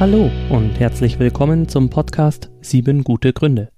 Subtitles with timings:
[0.00, 3.68] Hallo und herzlich willkommen zum Podcast Sieben gute Gründe,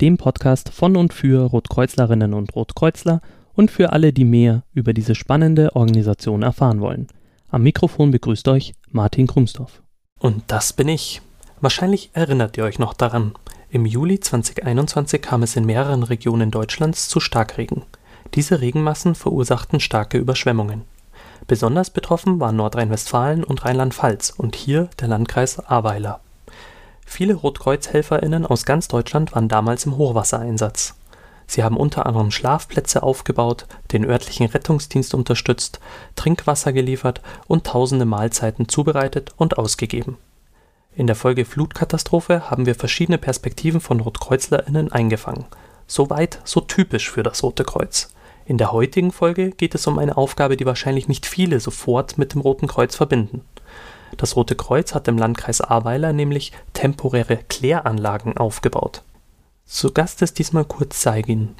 [0.00, 3.20] dem Podcast von und für Rotkreuzlerinnen und Rotkreuzler
[3.54, 7.08] und für alle, die mehr über diese spannende Organisation erfahren wollen.
[7.48, 9.82] Am Mikrofon begrüßt euch Martin Krumsdorf.
[10.20, 11.20] Und das bin ich.
[11.60, 13.34] Wahrscheinlich erinnert ihr euch noch daran.
[13.70, 17.82] Im Juli 2021 kam es in mehreren Regionen Deutschlands zu Starkregen.
[18.34, 20.82] Diese Regenmassen verursachten starke Überschwemmungen.
[21.46, 26.20] Besonders betroffen waren Nordrhein-Westfalen und Rheinland-Pfalz und hier der Landkreis Ahrweiler.
[27.06, 30.94] Viele Rotkreuz-HelferInnen aus ganz Deutschland waren damals im Hochwassereinsatz.
[31.46, 35.78] Sie haben unter anderem Schlafplätze aufgebaut, den örtlichen Rettungsdienst unterstützt,
[36.16, 40.16] Trinkwasser geliefert und tausende Mahlzeiten zubereitet und ausgegeben.
[40.96, 45.44] In der Folge Flutkatastrophe haben wir verschiedene Perspektiven von RotkreuzlerInnen eingefangen.
[45.86, 48.08] So weit, so typisch für das Rote Kreuz.
[48.46, 52.34] In der heutigen Folge geht es um eine Aufgabe, die wahrscheinlich nicht viele sofort mit
[52.34, 53.40] dem Roten Kreuz verbinden.
[54.18, 59.02] Das Rote Kreuz hat im Landkreis Ahrweiler nämlich temporäre Kläranlagen aufgebaut.
[59.64, 61.54] Zu Gast ist diesmal Kurt Zeigin.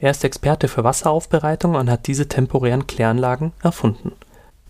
[0.00, 4.12] Er ist Experte für Wasseraufbereitung und hat diese temporären Kläranlagen erfunden.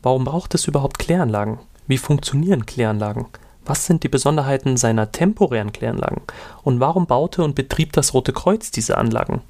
[0.03, 1.61] Warum braucht es überhaupt Kläranlagen?
[1.86, 3.27] Wie funktionieren Kläranlagen?
[3.64, 6.23] Was sind die Besonderheiten seiner temporären Kläranlagen?
[6.64, 9.42] Und warum baute und betrieb das Rote Kreuz diese Anlagen?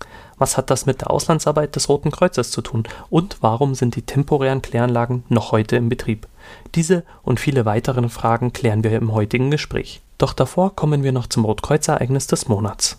[0.42, 2.82] Was hat das mit der Auslandsarbeit des Roten Kreuzes zu tun?
[3.10, 6.26] Und warum sind die temporären Kläranlagen noch heute im Betrieb?
[6.74, 10.00] Diese und viele weitere Fragen klären wir im heutigen Gespräch.
[10.18, 12.98] Doch davor kommen wir noch zum Rotkreuz-Ereignis des Monats.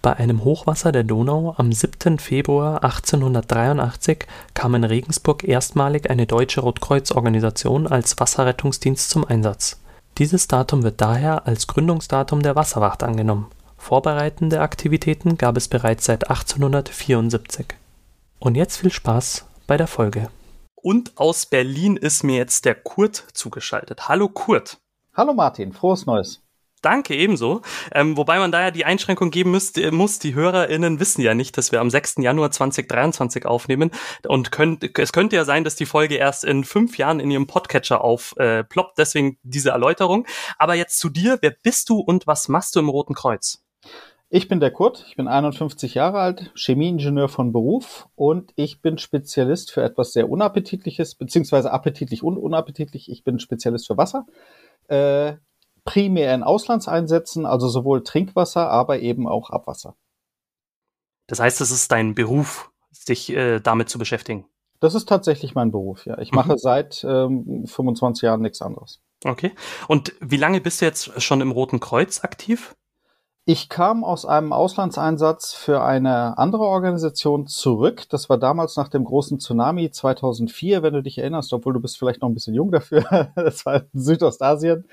[0.00, 2.20] Bei einem Hochwasser der Donau am 7.
[2.20, 9.80] Februar 1883 kam in Regensburg erstmalig eine deutsche Rotkreuzorganisation als Wasserrettungsdienst zum Einsatz.
[10.18, 13.46] Dieses Datum wird daher als Gründungsdatum der Wasserwacht angenommen.
[13.76, 17.66] Vorbereitende Aktivitäten gab es bereits seit 1874.
[18.38, 20.28] Und jetzt viel Spaß bei der Folge.
[20.74, 24.08] Und aus Berlin ist mir jetzt der Kurt zugeschaltet.
[24.08, 24.78] Hallo Kurt.
[25.14, 26.42] Hallo Martin, frohes Neues.
[26.82, 27.62] Danke, ebenso.
[27.92, 31.56] Ähm, wobei man da ja die Einschränkung geben müsste, muss, die HörerInnen wissen ja nicht,
[31.58, 32.16] dass wir am 6.
[32.18, 33.90] Januar 2023 aufnehmen.
[34.28, 37.46] Und könnt, es könnte ja sein, dass die Folge erst in fünf Jahren in ihrem
[37.48, 40.26] Podcatcher aufploppt, äh, deswegen diese Erläuterung.
[40.58, 43.65] Aber jetzt zu dir, wer bist du und was machst du im Roten Kreuz?
[44.28, 48.98] Ich bin der Kurt, ich bin 51 Jahre alt, Chemieingenieur von Beruf und ich bin
[48.98, 53.08] Spezialist für etwas sehr Unappetitliches, beziehungsweise appetitlich und unappetitlich.
[53.08, 54.26] Ich bin Spezialist für Wasser.
[54.88, 55.34] Äh,
[55.84, 59.94] primär in Auslandseinsätzen, also sowohl Trinkwasser, aber eben auch Abwasser.
[61.28, 64.44] Das heißt, es ist dein Beruf, sich äh, damit zu beschäftigen?
[64.80, 66.18] Das ist tatsächlich mein Beruf, ja.
[66.18, 66.58] Ich mache mhm.
[66.58, 69.00] seit ähm, 25 Jahren nichts anderes.
[69.24, 69.52] Okay.
[69.88, 72.75] Und wie lange bist du jetzt schon im Roten Kreuz aktiv?
[73.48, 78.08] Ich kam aus einem Auslandseinsatz für eine andere Organisation zurück.
[78.08, 81.96] Das war damals nach dem großen Tsunami 2004, wenn du dich erinnerst, obwohl du bist
[81.96, 83.04] vielleicht noch ein bisschen jung dafür.
[83.36, 84.88] Das war in Südostasien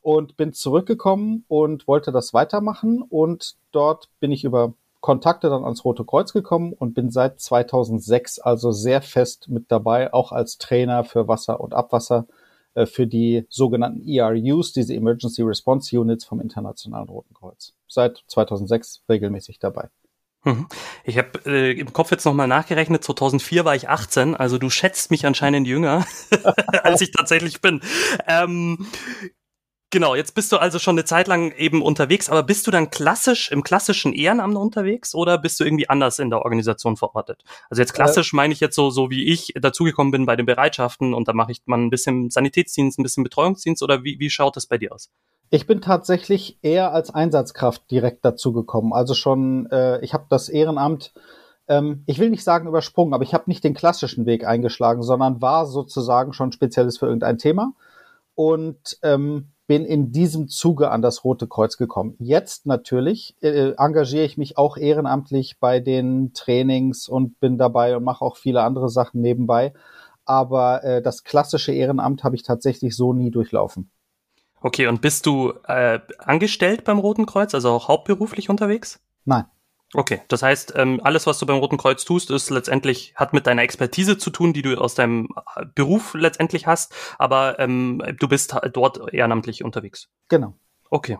[0.00, 5.84] und bin zurückgekommen und wollte das weitermachen und dort bin ich über Kontakte dann ans
[5.84, 11.04] Rote Kreuz gekommen und bin seit 2006 also sehr fest mit dabei, auch als Trainer
[11.04, 12.26] für Wasser und Abwasser
[12.86, 17.74] für die sogenannten ERUs, diese Emergency Response Units vom Internationalen Roten Kreuz.
[17.88, 19.88] Seit 2006 regelmäßig dabei.
[20.44, 20.66] Mhm.
[21.04, 25.10] Ich habe äh, im Kopf jetzt nochmal nachgerechnet, 2004 war ich 18, also du schätzt
[25.10, 26.04] mich anscheinend jünger,
[26.82, 27.80] als ich tatsächlich bin.
[28.26, 28.86] Ähm,
[29.92, 32.88] Genau, jetzt bist du also schon eine Zeit lang eben unterwegs, aber bist du dann
[32.88, 37.44] klassisch im klassischen Ehrenamt unterwegs oder bist du irgendwie anders in der Organisation verortet?
[37.68, 40.46] Also jetzt klassisch äh, meine ich jetzt so, so wie ich dazugekommen bin bei den
[40.46, 44.30] Bereitschaften und da mache ich mal ein bisschen Sanitätsdienst, ein bisschen Betreuungsdienst oder wie, wie
[44.30, 45.10] schaut das bei dir aus?
[45.50, 48.94] Ich bin tatsächlich eher als Einsatzkraft direkt dazugekommen.
[48.94, 51.12] Also schon, äh, ich habe das Ehrenamt,
[51.68, 55.42] ähm, ich will nicht sagen übersprungen, aber ich habe nicht den klassischen Weg eingeschlagen, sondern
[55.42, 57.74] war sozusagen schon Spezialist für irgendein Thema.
[58.34, 62.16] Und ähm, bin in diesem Zuge an das Rote Kreuz gekommen.
[62.18, 68.04] Jetzt natürlich äh, engagiere ich mich auch ehrenamtlich bei den Trainings und bin dabei und
[68.04, 69.72] mache auch viele andere Sachen nebenbei.
[70.24, 73.90] Aber äh, das klassische Ehrenamt habe ich tatsächlich so nie durchlaufen.
[74.60, 79.00] Okay, und bist du äh, angestellt beim Roten Kreuz, also auch hauptberuflich unterwegs?
[79.24, 79.44] Nein.
[79.94, 83.46] Okay, das heißt, ähm, alles, was du beim Roten Kreuz tust, ist letztendlich, hat mit
[83.46, 88.26] deiner Expertise zu tun, die du aus deinem äh, Beruf letztendlich hast, aber ähm, du
[88.26, 90.08] bist dort ehrenamtlich unterwegs.
[90.28, 90.54] Genau.
[90.88, 91.18] Okay.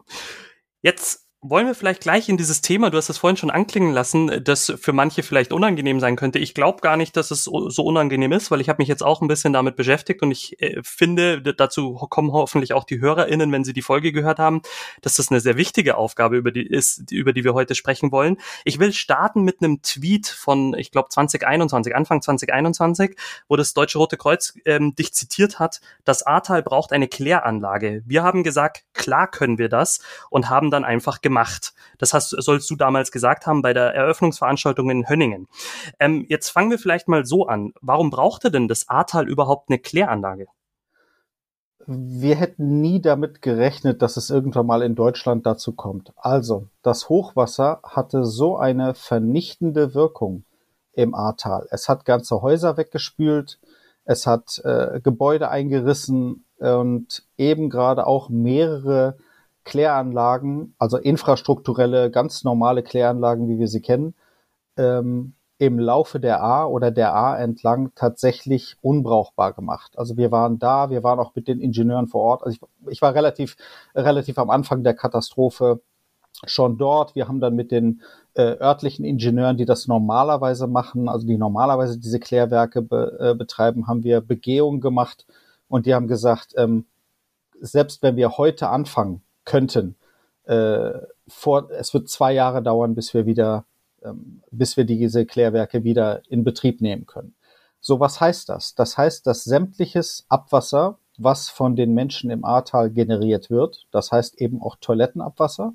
[0.80, 4.44] Jetzt wollen wir vielleicht gleich in dieses Thema, du hast es vorhin schon anklingen lassen,
[4.44, 6.39] das für manche vielleicht unangenehm sein könnte.
[6.39, 9.21] Ich glaube gar nicht, dass es so unangenehm ist, weil ich habe mich jetzt auch
[9.21, 13.65] ein bisschen damit beschäftigt und ich äh, finde, dazu kommen hoffentlich auch die HörerInnen, wenn
[13.65, 14.62] sie die Folge gehört haben,
[15.00, 18.37] dass das eine sehr wichtige Aufgabe über die ist, über die wir heute sprechen wollen.
[18.65, 23.17] Ich will starten mit einem Tweet von, ich glaube, 2021, Anfang 2021,
[23.49, 28.05] wo das Deutsche Rote Kreuz ähm, dich zitiert hat, das Ahrtal braucht eine Kläranlage.
[28.06, 29.99] Wir haben gesagt, klar können wir das
[30.31, 31.73] und haben dann einfach gemacht gemacht.
[31.99, 35.49] Das hast, sollst du damals gesagt haben bei der Eröffnungsveranstaltung in Hönningen.
[35.99, 37.73] Ähm, jetzt fangen wir vielleicht mal so an.
[37.81, 40.46] Warum brauchte denn das Ahrtal überhaupt eine Kläranlage?
[41.87, 46.12] Wir hätten nie damit gerechnet, dass es irgendwann mal in Deutschland dazu kommt.
[46.17, 50.44] Also, das Hochwasser hatte so eine vernichtende Wirkung
[50.93, 51.67] im Ahrtal.
[51.70, 53.58] Es hat ganze Häuser weggespült,
[54.05, 59.17] es hat äh, Gebäude eingerissen und eben gerade auch mehrere
[59.64, 64.14] Kläranlagen, also infrastrukturelle, ganz normale Kläranlagen, wie wir sie kennen,
[64.76, 69.97] ähm, im Laufe der A oder der A entlang tatsächlich unbrauchbar gemacht.
[69.97, 72.43] Also wir waren da, wir waren auch mit den Ingenieuren vor Ort.
[72.43, 73.56] Also ich, ich war relativ,
[73.94, 75.81] relativ am Anfang der Katastrophe
[76.47, 77.15] schon dort.
[77.15, 78.03] Wir haben dann mit den
[78.35, 83.87] äh, örtlichen Ingenieuren, die das normalerweise machen, also die normalerweise diese Klärwerke be, äh, betreiben,
[83.87, 85.26] haben wir Begehungen gemacht
[85.69, 86.87] und die haben gesagt, ähm,
[87.61, 89.97] selbst wenn wir heute anfangen, könnten.
[90.44, 90.93] Äh,
[91.29, 93.65] vor, es wird zwei Jahre dauern, bis wir wieder,
[94.03, 97.35] ähm, bis wir diese Klärwerke wieder in Betrieb nehmen können.
[97.81, 98.75] So, was heißt das?
[98.75, 104.41] Das heißt, dass sämtliches Abwasser, was von den Menschen im Ahrtal generiert wird, das heißt
[104.41, 105.75] eben auch Toilettenabwasser,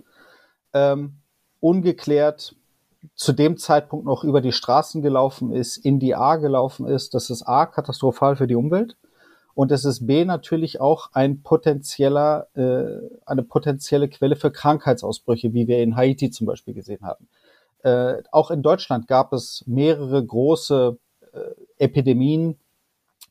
[0.74, 1.18] ähm,
[1.60, 2.56] ungeklärt
[3.16, 7.14] zu dem Zeitpunkt noch über die Straßen gelaufen ist, in die A gelaufen ist.
[7.14, 8.98] Das ist A katastrophal für die Umwelt
[9.58, 15.68] und es ist B natürlich auch ein potenzieller, äh, eine potenzielle Quelle für Krankheitsausbrüche, wie
[15.68, 17.28] wir in Haiti zum Beispiel gesehen haben.
[17.82, 21.00] Äh, auch in Deutschland gab es mehrere große
[21.34, 21.40] äh,
[21.84, 22.60] Epidemien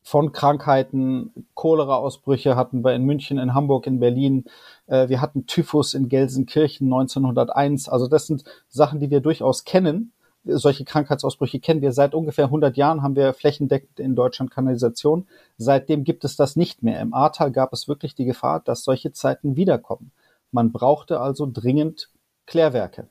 [0.03, 1.47] von Krankheiten.
[1.55, 4.47] Cholera-Ausbrüche hatten wir in München, in Hamburg, in Berlin.
[4.89, 7.89] Äh, wir hatten Typhus in Gelsenkirchen 1901.
[7.89, 10.13] Also das sind Sachen, die wir durchaus kennen
[10.47, 11.93] solche Krankheitsausbrüche kennen wir.
[11.93, 15.27] Seit ungefähr 100 Jahren haben wir flächendeckend in Deutschland Kanalisation.
[15.59, 17.01] Seitdem gibt es das nicht mehr.
[17.01, 20.13] Im Ahrtal gab es wirklich die Gefahr, dass solche Zeiten wiederkommen.
[20.53, 22.11] Man brauchte also dringend
[22.47, 23.09] Klärwerke.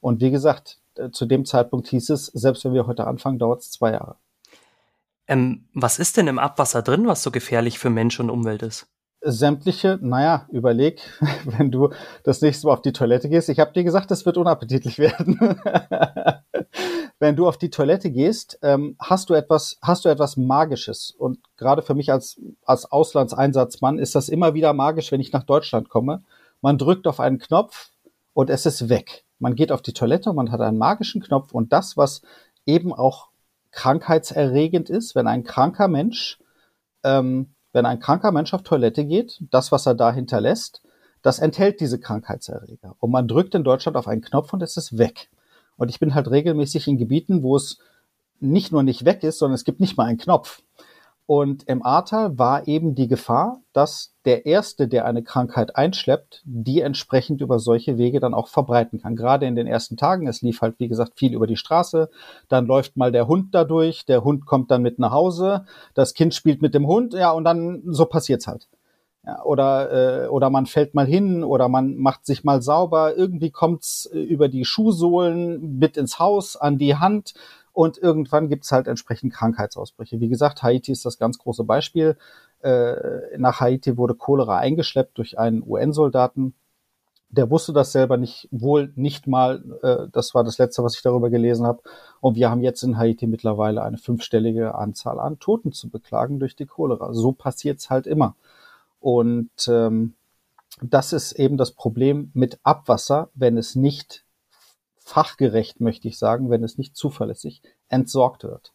[0.00, 3.60] Und wie gesagt, äh, zu dem Zeitpunkt hieß es, selbst wenn wir heute anfangen, dauert
[3.60, 4.16] es zwei Jahre.
[5.28, 8.88] Ähm, was ist denn im Abwasser drin, was so gefährlich für Mensch und Umwelt ist?
[9.22, 11.00] sämtliche, naja, überleg,
[11.44, 11.90] wenn du
[12.24, 13.48] das nächste Mal auf die Toilette gehst.
[13.48, 15.38] Ich habe dir gesagt, es wird unappetitlich werden.
[17.22, 21.14] Wenn du auf die Toilette gehst, ähm, hast du etwas, hast du etwas Magisches.
[21.16, 25.44] Und gerade für mich als, als Auslandseinsatzmann ist das immer wieder magisch, wenn ich nach
[25.44, 26.24] Deutschland komme.
[26.62, 27.90] Man drückt auf einen Knopf
[28.34, 29.24] und es ist weg.
[29.38, 32.22] Man geht auf die Toilette und man hat einen magischen Knopf und das, was
[32.66, 33.28] eben auch
[33.70, 36.40] krankheitserregend ist, wenn ein kranker Mensch
[37.04, 40.82] ähm, wenn ein kranker Mensch auf Toilette geht, das, was er da hinterlässt,
[41.22, 42.96] das enthält diese Krankheitserreger.
[42.98, 45.30] Und man drückt in Deutschland auf einen Knopf und es ist weg.
[45.82, 47.78] Und ich bin halt regelmäßig in Gebieten, wo es
[48.38, 50.62] nicht nur nicht weg ist, sondern es gibt nicht mal einen Knopf.
[51.26, 56.82] Und im Ahrtal war eben die Gefahr, dass der Erste, der eine Krankheit einschleppt, die
[56.82, 59.16] entsprechend über solche Wege dann auch verbreiten kann.
[59.16, 62.10] Gerade in den ersten Tagen, es lief halt, wie gesagt, viel über die Straße,
[62.48, 65.64] dann läuft mal der Hund dadurch, der Hund kommt dann mit nach Hause,
[65.94, 68.68] das Kind spielt mit dem Hund, ja, und dann so passiert's halt.
[69.24, 73.50] Ja, oder, äh, oder man fällt mal hin oder man macht sich mal sauber, irgendwie
[73.50, 77.34] kommt's äh, über die Schuhsohlen mit ins Haus, an die Hand
[77.72, 80.20] und irgendwann gibt es halt entsprechend Krankheitsausbrüche.
[80.20, 82.16] Wie gesagt, Haiti ist das ganz große Beispiel.
[82.62, 86.54] Äh, nach Haiti wurde Cholera eingeschleppt durch einen UN-Soldaten.
[87.30, 89.64] Der wusste das selber nicht, wohl nicht mal.
[89.82, 91.82] Äh, das war das Letzte, was ich darüber gelesen habe.
[92.20, 96.56] Und wir haben jetzt in Haiti mittlerweile eine fünfstellige Anzahl an Toten zu beklagen durch
[96.56, 97.14] die Cholera.
[97.14, 98.36] So passiert's halt immer.
[99.02, 100.14] Und ähm,
[100.80, 104.24] das ist eben das Problem mit Abwasser, wenn es nicht
[104.96, 108.72] fachgerecht, möchte ich sagen, wenn es nicht zuverlässig entsorgt wird.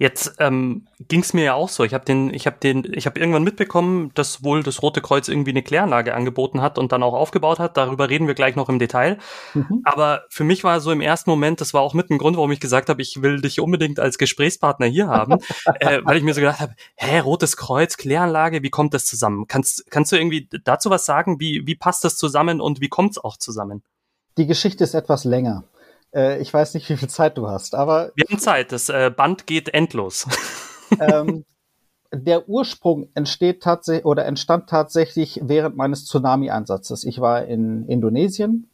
[0.00, 1.84] Jetzt ähm, ging es mir ja auch so.
[1.84, 5.28] Ich habe den, ich habe den, ich habe irgendwann mitbekommen, dass wohl das Rote Kreuz
[5.28, 7.76] irgendwie eine Kläranlage angeboten hat und dann auch aufgebaut hat.
[7.76, 9.18] Darüber reden wir gleich noch im Detail.
[9.52, 9.82] Mhm.
[9.84, 12.50] Aber für mich war so im ersten Moment, das war auch mit ein Grund, warum
[12.50, 15.34] ich gesagt habe, ich will dich unbedingt als Gesprächspartner hier haben,
[15.80, 19.48] äh, weil ich mir so gedacht habe, hä, Rotes Kreuz, Kläranlage, wie kommt das zusammen?
[19.48, 21.40] Kannst, kannst du irgendwie dazu was sagen?
[21.40, 23.82] Wie, wie passt das zusammen und wie kommt es auch zusammen?
[24.38, 25.64] Die Geschichte ist etwas länger.
[26.14, 28.12] Äh, ich weiß nicht, wie viel Zeit du hast, aber.
[28.14, 30.26] Wir haben Zeit, das äh, Band geht endlos.
[31.00, 31.44] ähm,
[32.12, 37.04] der Ursprung entsteht tatsächlich oder entstand tatsächlich während meines Tsunami-Einsatzes.
[37.04, 38.68] Ich war in Indonesien,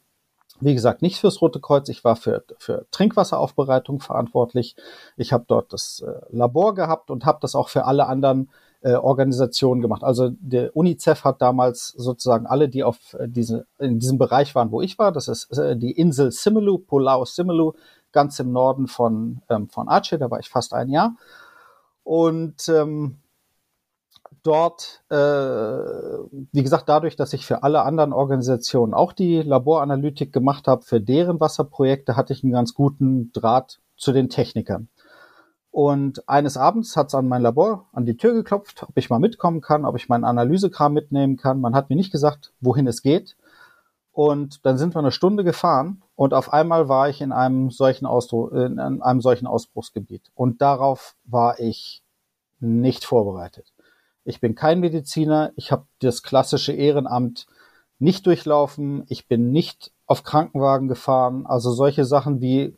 [0.59, 4.75] wie gesagt, nicht fürs Rote Kreuz, ich war für, für Trinkwasseraufbereitung verantwortlich.
[5.15, 8.49] Ich habe dort das äh, Labor gehabt und habe das auch für alle anderen
[8.81, 10.03] äh, Organisationen gemacht.
[10.03, 14.71] Also der UNICEF hat damals sozusagen alle, die auf äh, diese, in diesem Bereich waren,
[14.71, 17.73] wo ich war, das ist äh, die Insel Simelu, Pulau Simelu,
[18.11, 21.15] ganz im Norden von, ähm, von Aceh, da war ich fast ein Jahr.
[22.03, 23.17] Und ähm,
[24.43, 30.67] dort, äh, wie gesagt, dadurch, dass ich für alle anderen Organisationen auch die Laboranalytik gemacht
[30.67, 34.87] habe, für deren Wasserprojekte hatte ich einen ganz guten Draht zu den Technikern.
[35.77, 39.19] Und eines Abends hat es an mein Labor an die Tür geklopft, ob ich mal
[39.19, 41.61] mitkommen kann, ob ich meinen Analysekram mitnehmen kann.
[41.61, 43.37] Man hat mir nicht gesagt, wohin es geht.
[44.11, 48.07] Und dann sind wir eine Stunde gefahren und auf einmal war ich in einem solchen,
[48.07, 50.31] Ausdruck, in einem solchen Ausbruchsgebiet.
[50.33, 52.01] Und darauf war ich
[52.59, 53.71] nicht vorbereitet.
[54.23, 57.45] Ich bin kein Mediziner, ich habe das klassische Ehrenamt
[57.99, 62.75] nicht durchlaufen, ich bin nicht auf Krankenwagen gefahren, also solche Sachen wie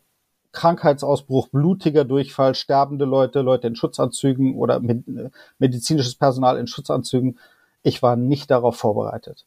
[0.52, 5.04] Krankheitsausbruch, blutiger Durchfall, sterbende Leute, Leute in Schutzanzügen oder mit,
[5.58, 7.38] medizinisches Personal in Schutzanzügen.
[7.82, 9.46] Ich war nicht darauf vorbereitet.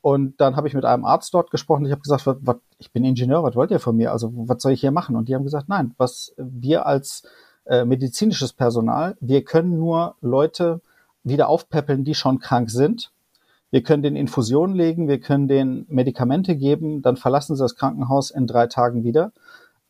[0.00, 1.84] Und dann habe ich mit einem Arzt dort gesprochen.
[1.84, 4.12] Ich habe gesagt, was, was, ich bin Ingenieur, was wollt ihr von mir?
[4.12, 5.16] Also was soll ich hier machen?
[5.16, 7.24] Und die haben gesagt, nein, was wir als
[7.64, 10.80] äh, medizinisches Personal, wir können nur Leute
[11.24, 13.10] wieder aufpäppeln, die schon krank sind.
[13.72, 18.30] Wir können den Infusionen legen, wir können den Medikamente geben, dann verlassen sie das Krankenhaus
[18.30, 19.32] in drei Tagen wieder,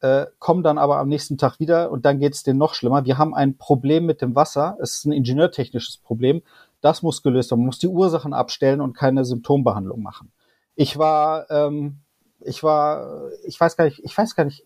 [0.06, 3.04] äh, kommen dann aber am nächsten Tag wieder und dann geht es denen noch schlimmer.
[3.04, 6.42] Wir haben ein Problem mit dem Wasser, es ist ein ingenieurtechnisches Problem,
[6.80, 7.60] das muss gelöst werden.
[7.60, 10.32] Man muss die Ursachen abstellen und keine Symptombehandlung machen.
[10.74, 12.00] Ich war, ähm,
[12.40, 14.64] ich war, ich weiß gar nicht, ich weiß gar nicht,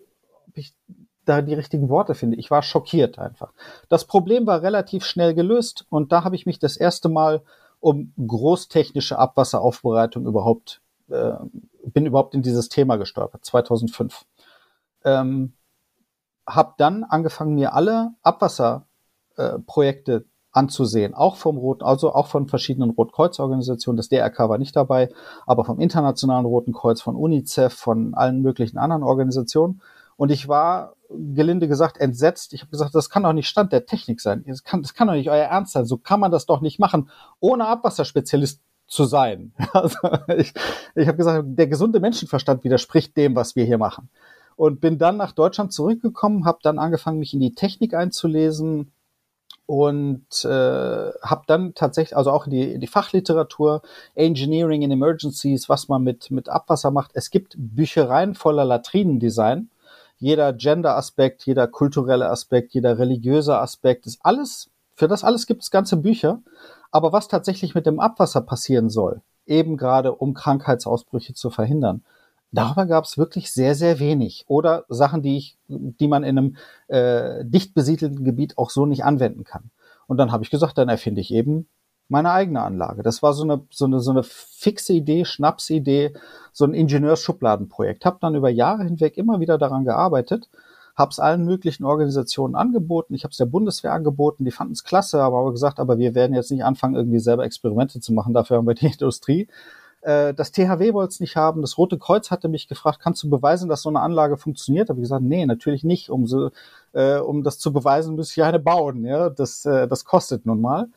[0.48, 0.74] ob ich
[1.24, 2.36] da die richtigen Worte finde.
[2.36, 3.52] Ich war schockiert einfach.
[3.88, 7.42] Das Problem war relativ schnell gelöst und da habe ich mich das erste Mal
[7.78, 11.32] um großtechnische Abwasseraufbereitung überhaupt, äh,
[11.84, 14.26] bin überhaupt in dieses Thema gestolpert, 2005.
[15.04, 15.54] Ähm,
[16.46, 22.90] habe dann angefangen, mir alle Abwasserprojekte äh, anzusehen, auch vom Roten, also auch von verschiedenen
[22.90, 23.96] Rotkreuzorganisationen.
[23.96, 25.10] Das DRK war nicht dabei,
[25.46, 29.80] aber vom Internationalen Roten Kreuz, von UNICEF, von allen möglichen anderen Organisationen.
[30.16, 32.52] Und ich war gelinde gesagt entsetzt.
[32.52, 34.44] Ich habe gesagt, das kann doch nicht Stand der Technik sein.
[34.46, 35.86] Das kann, das kann doch nicht euer Ernst sein.
[35.86, 39.52] So kann man das doch nicht machen, ohne Abwasserspezialist zu sein.
[39.72, 39.96] Also
[40.36, 40.52] ich
[40.94, 44.10] ich habe gesagt, der gesunde Menschenverstand widerspricht dem, was wir hier machen.
[44.60, 48.92] Und bin dann nach Deutschland zurückgekommen, habe dann angefangen, mich in die Technik einzulesen
[49.64, 50.48] und äh,
[51.22, 53.80] habe dann tatsächlich, also auch in die, die Fachliteratur,
[54.14, 57.12] Engineering in Emergencies, was man mit, mit Abwasser macht.
[57.14, 59.70] Es gibt Büchereien voller Latrinendesign
[60.18, 65.70] jeder Gender-Aspekt, jeder kulturelle Aspekt, jeder religiöse Aspekt ist alles, für das alles gibt es
[65.70, 66.42] ganze Bücher.
[66.92, 72.04] Aber was tatsächlich mit dem Abwasser passieren soll, eben gerade um Krankheitsausbrüche zu verhindern,
[72.52, 74.44] darüber gab es wirklich sehr, sehr wenig.
[74.48, 76.56] Oder Sachen, die ich, die man in einem
[76.88, 79.70] äh, dicht besiedelten Gebiet auch so nicht anwenden kann.
[80.06, 81.68] Und dann habe ich gesagt, dann erfinde ich eben
[82.08, 83.02] meine eigene Anlage.
[83.02, 86.14] Das war so eine, so eine, so eine fixe Idee, Schnapsidee,
[86.52, 88.04] so ein Ingenieursschubladenprojekt.
[88.04, 90.48] Hab dann über Jahre hinweg immer wieder daran gearbeitet,
[90.96, 93.14] hab's allen möglichen Organisationen angeboten.
[93.14, 96.34] Ich habe es der Bundeswehr angeboten, die fanden es klasse, aber gesagt, aber wir werden
[96.34, 99.46] jetzt nicht anfangen, irgendwie selber Experimente zu machen, dafür haben wir die Industrie.
[100.00, 101.60] Äh, das THW wollte es nicht haben.
[101.60, 104.88] Das Rote Kreuz hatte mich gefragt, kannst du beweisen, dass so eine Anlage funktioniert?
[104.88, 106.10] Habe ich gesagt, nee, natürlich nicht.
[106.10, 106.50] Um, so,
[106.92, 109.04] äh, um das zu beweisen, muss ich eine bauen.
[109.04, 110.88] Ja, das, äh, das kostet nun mal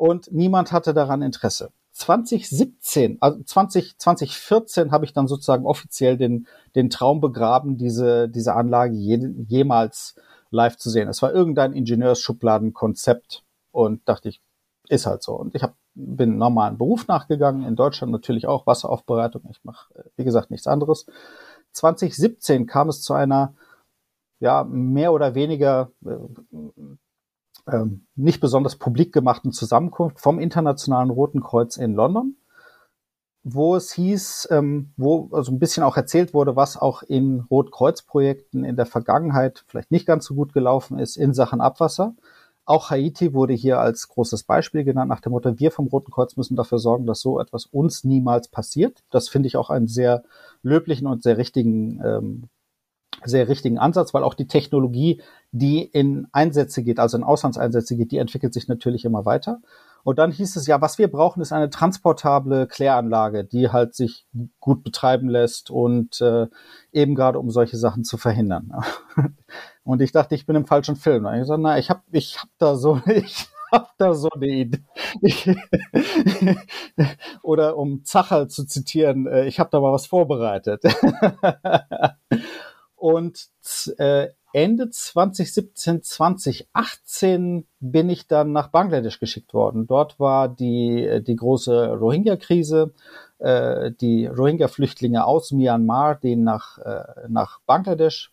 [0.00, 1.72] und niemand hatte daran Interesse.
[1.92, 8.54] 2017, also 20, 2014 habe ich dann sozusagen offiziell den, den Traum begraben, diese, diese
[8.54, 10.14] Anlage je, jemals
[10.50, 11.08] live zu sehen.
[11.08, 14.40] Es war irgendein Ingenieursschubladenkonzept und dachte ich,
[14.90, 15.34] ist halt so.
[15.34, 19.42] Und ich hab, bin normalen Beruf nachgegangen, in Deutschland natürlich auch Wasseraufbereitung.
[19.50, 21.06] Ich mache, wie gesagt, nichts anderes.
[21.72, 23.54] 2017 kam es zu einer
[24.40, 26.16] ja, mehr oder weniger äh,
[27.70, 32.36] ähm, nicht besonders publik gemachten Zusammenkunft vom Internationalen Roten Kreuz in London,
[33.42, 38.64] wo es hieß, ähm, wo also ein bisschen auch erzählt wurde, was auch in Rotkreuz-Projekten
[38.64, 42.14] in der Vergangenheit vielleicht nicht ganz so gut gelaufen ist in Sachen Abwasser.
[42.70, 46.36] Auch Haiti wurde hier als großes Beispiel genannt, nach dem Motto, wir vom Roten Kreuz
[46.36, 49.02] müssen dafür sorgen, dass so etwas uns niemals passiert.
[49.10, 50.22] Das finde ich auch einen sehr
[50.62, 52.44] löblichen und sehr richtigen ähm,
[53.24, 58.12] sehr richtigen Ansatz, weil auch die Technologie, die in Einsätze geht, also in Auslandseinsätze geht,
[58.12, 59.60] die entwickelt sich natürlich immer weiter.
[60.04, 64.26] Und dann hieß es ja, was wir brauchen, ist eine transportable Kläranlage, die halt sich
[64.58, 66.46] gut betreiben lässt und äh,
[66.92, 68.72] eben gerade um solche Sachen zu verhindern.
[69.84, 71.26] und ich dachte, ich bin im falschen Film.
[71.26, 74.46] Und ich gesagt, na, ich habe ich hab da so, ich habe da so eine
[74.46, 74.82] Idee.
[77.42, 80.82] Oder um Zacher zu zitieren, äh, ich habe da mal was vorbereitet.
[82.96, 83.48] Und
[83.98, 89.86] äh, Ende 2017, 2018 bin ich dann nach Bangladesch geschickt worden.
[89.86, 92.92] Dort war die, die große Rohingya-Krise,
[93.38, 98.32] äh, die Rohingya-Flüchtlinge aus Myanmar, die nach, äh, nach Bangladesch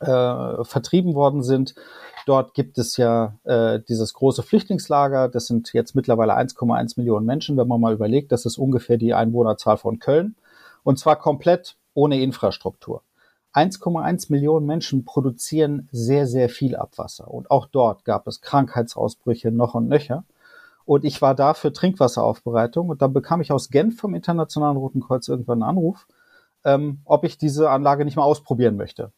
[0.00, 1.74] äh, vertrieben worden sind.
[2.26, 5.28] Dort gibt es ja äh, dieses große Flüchtlingslager.
[5.28, 9.14] Das sind jetzt mittlerweile 1,1 Millionen Menschen, wenn man mal überlegt, das ist ungefähr die
[9.14, 10.36] Einwohnerzahl von Köln.
[10.82, 13.02] Und zwar komplett ohne Infrastruktur.
[13.54, 17.28] 1,1 Millionen Menschen produzieren sehr, sehr viel Abwasser.
[17.28, 20.24] Und auch dort gab es Krankheitsausbrüche noch und nöcher.
[20.84, 25.00] Und ich war da für Trinkwasseraufbereitung und dann bekam ich aus Genf vom Internationalen Roten
[25.00, 26.06] Kreuz irgendwann einen Anruf,
[26.64, 29.12] ähm, ob ich diese Anlage nicht mal ausprobieren möchte.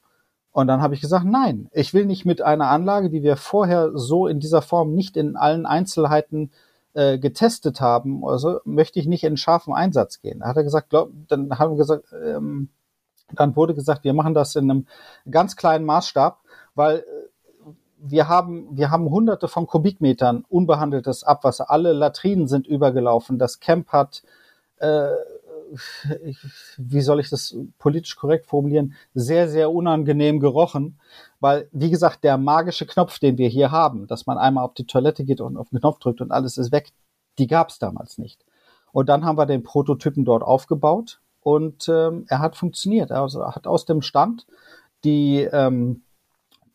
[0.52, 3.92] Und dann habe ich gesagt, nein, ich will nicht mit einer Anlage, die wir vorher
[3.94, 6.50] so in dieser Form nicht in allen Einzelheiten
[6.92, 10.40] äh, getestet haben, also möchte ich nicht in scharfen Einsatz gehen.
[10.40, 12.68] Da hat er gesagt, glaub, dann haben wir gesagt, ähm,
[13.32, 14.86] dann wurde gesagt, wir machen das in einem
[15.30, 16.40] ganz kleinen Maßstab,
[16.74, 17.02] weil äh,
[18.02, 21.70] wir haben, wir haben hunderte von Kubikmetern unbehandeltes Abwasser.
[21.70, 23.38] Alle Latrinen sind übergelaufen.
[23.38, 24.22] Das Camp hat,
[24.78, 25.08] äh,
[26.78, 30.98] wie soll ich das politisch korrekt formulieren, sehr, sehr unangenehm gerochen.
[31.40, 34.86] Weil, wie gesagt, der magische Knopf, den wir hier haben, dass man einmal auf die
[34.86, 36.92] Toilette geht und auf den Knopf drückt und alles ist weg,
[37.38, 38.44] die gab es damals nicht.
[38.92, 43.10] Und dann haben wir den Prototypen dort aufgebaut und ähm, er hat funktioniert.
[43.10, 43.22] Er
[43.54, 44.46] hat aus dem Stand
[45.04, 46.02] die, ähm,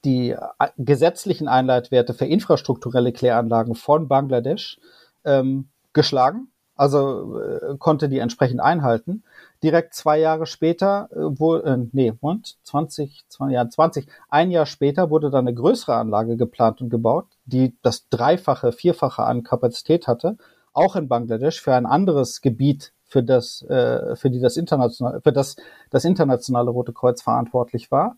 [0.03, 4.79] die äh, gesetzlichen Einleitwerte für infrastrukturelle Kläranlagen von Bangladesch
[5.23, 9.23] ähm, geschlagen, also äh, konnte die entsprechend einhalten.
[9.63, 14.65] Direkt zwei Jahre später, äh, wo, äh, nee, und 20, 20, ja, 20, ein Jahr
[14.65, 20.07] später wurde dann eine größere Anlage geplant und gebaut, die das Dreifache, Vierfache an Kapazität
[20.07, 20.37] hatte,
[20.73, 25.31] auch in Bangladesch für ein anderes Gebiet für das, äh, für die das internationale, für
[25.31, 25.55] das
[25.89, 28.17] das internationale Rote Kreuz verantwortlich war.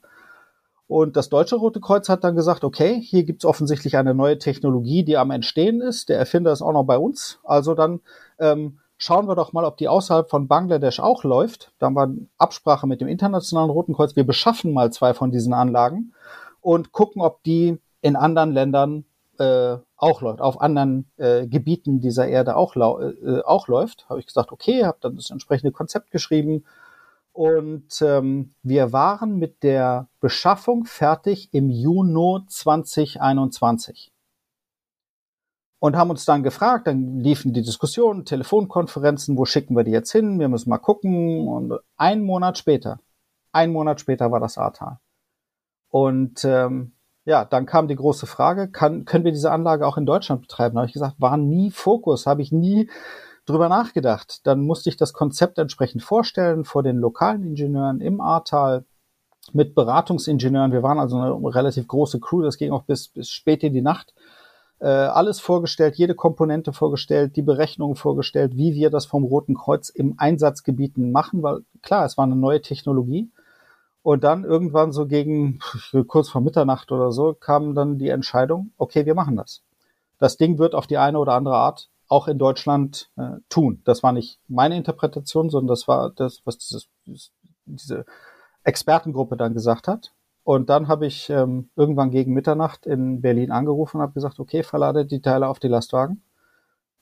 [0.88, 5.04] Und das Deutsche Rote Kreuz hat dann gesagt, okay, hier gibt's offensichtlich eine neue Technologie,
[5.04, 6.08] die am Entstehen ist.
[6.08, 7.40] Der Erfinder ist auch noch bei uns.
[7.44, 8.00] Also dann
[8.40, 11.74] ähm, schauen wir doch mal, ob die außerhalb von Bangladesch auch läuft.
[11.80, 14.16] Da haben wir Absprache mit dem Internationalen Roten Kreuz.
[14.16, 16.14] Wir beschaffen mal zwei von diesen Anlagen
[16.62, 19.04] und gucken, ob die in anderen Ländern
[19.40, 24.28] äh, auch läuft, auf anderen äh, Gebieten dieser Erde auch, äh, auch läuft, habe ich
[24.28, 26.66] gesagt, okay, habe dann das entsprechende Konzept geschrieben.
[27.34, 34.12] Und ähm, wir waren mit der Beschaffung fertig im Juni 2021
[35.80, 40.12] und haben uns dann gefragt, dann liefen die Diskussionen, Telefonkonferenzen, wo schicken wir die jetzt
[40.12, 41.48] hin, wir müssen mal gucken.
[41.48, 43.00] Und ein Monat später,
[43.52, 45.00] ein Monat später war das Ahrtal.
[45.90, 46.94] Und ähm,
[47.28, 50.76] ja, dann kam die große Frage, kann, können wir diese Anlage auch in Deutschland betreiben?
[50.76, 52.90] Da habe ich gesagt, war nie Fokus, habe ich nie
[53.46, 54.48] drüber nachgedacht.
[54.48, 58.86] Dann musste ich das Konzept entsprechend vorstellen vor den lokalen Ingenieuren im Ahrtal
[59.52, 60.72] mit Beratungsingenieuren.
[60.72, 63.82] Wir waren also eine relativ große Crew, das ging auch bis, bis spät in die
[63.82, 64.14] Nacht.
[64.80, 69.90] Äh, alles vorgestellt, jede Komponente vorgestellt, die Berechnungen vorgestellt, wie wir das vom Roten Kreuz
[69.90, 73.30] im Einsatzgebieten machen, weil klar, es war eine neue Technologie.
[74.08, 75.60] Und dann irgendwann so gegen
[76.08, 79.64] kurz vor Mitternacht oder so kam dann die Entscheidung, okay, wir machen das.
[80.18, 83.82] Das Ding wird auf die eine oder andere Art auch in Deutschland äh, tun.
[83.84, 86.88] Das war nicht meine Interpretation, sondern das war das, was dieses,
[87.66, 88.06] diese
[88.64, 90.14] Expertengruppe dann gesagt hat.
[90.46, 94.64] Und dann habe ich ähm, irgendwann gegen Mitternacht in Berlin angerufen und habe gesagt, okay,
[94.64, 96.24] verlade die Teile auf die Lastwagen.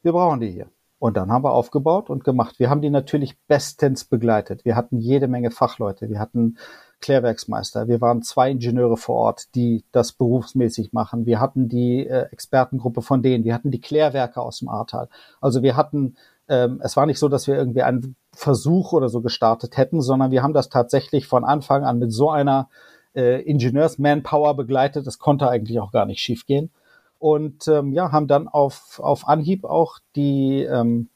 [0.01, 0.71] Wir brauchen die hier.
[0.97, 2.57] Und dann haben wir aufgebaut und gemacht.
[2.57, 4.65] Wir haben die natürlich bestens begleitet.
[4.65, 6.09] Wir hatten jede Menge Fachleute.
[6.09, 6.57] Wir hatten
[7.01, 7.87] Klärwerksmeister.
[7.87, 11.25] Wir waren zwei Ingenieure vor Ort, die das berufsmäßig machen.
[11.25, 13.43] Wir hatten die äh, Expertengruppe von denen.
[13.43, 15.09] Wir hatten die Klärwerke aus dem Ahrtal.
[15.41, 16.15] Also wir hatten,
[16.47, 20.31] ähm, es war nicht so, dass wir irgendwie einen Versuch oder so gestartet hätten, sondern
[20.31, 22.69] wir haben das tatsächlich von Anfang an mit so einer
[23.15, 25.07] äh, Ingenieurs-Manpower begleitet.
[25.07, 26.71] Das konnte eigentlich auch gar nicht schiefgehen.
[27.19, 31.09] Und ähm, ja, haben dann auf, auf Anhieb auch die ähm,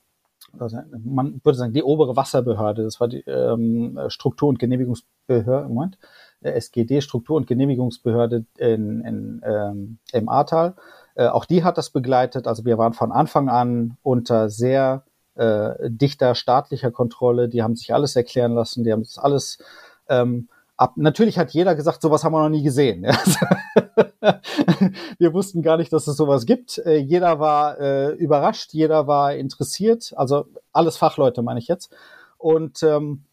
[0.54, 5.98] man würde sagen, die obere Wasserbehörde, das war die ähm, Struktur- und Genehmigungsbehörde, Moment,
[6.42, 10.76] SGD, Struktur- und Genehmigungsbehörde in, in, ähm, im Ahrtal.
[11.16, 12.48] Äh, auch die hat das begleitet.
[12.48, 15.04] Also wir waren von Anfang an unter sehr
[15.36, 17.50] äh, dichter staatlicher Kontrolle.
[17.50, 19.60] Die haben sich alles erklären lassen, die haben das alles
[20.08, 20.94] ähm, ab.
[20.96, 23.06] Natürlich hat jeder gesagt, sowas haben wir noch nie gesehen.
[25.18, 26.78] wir wussten gar nicht, dass es sowas gibt.
[26.80, 31.94] Äh, jeder war äh, überrascht, jeder war interessiert, also alles Fachleute meine ich jetzt.
[32.38, 33.24] Und ähm,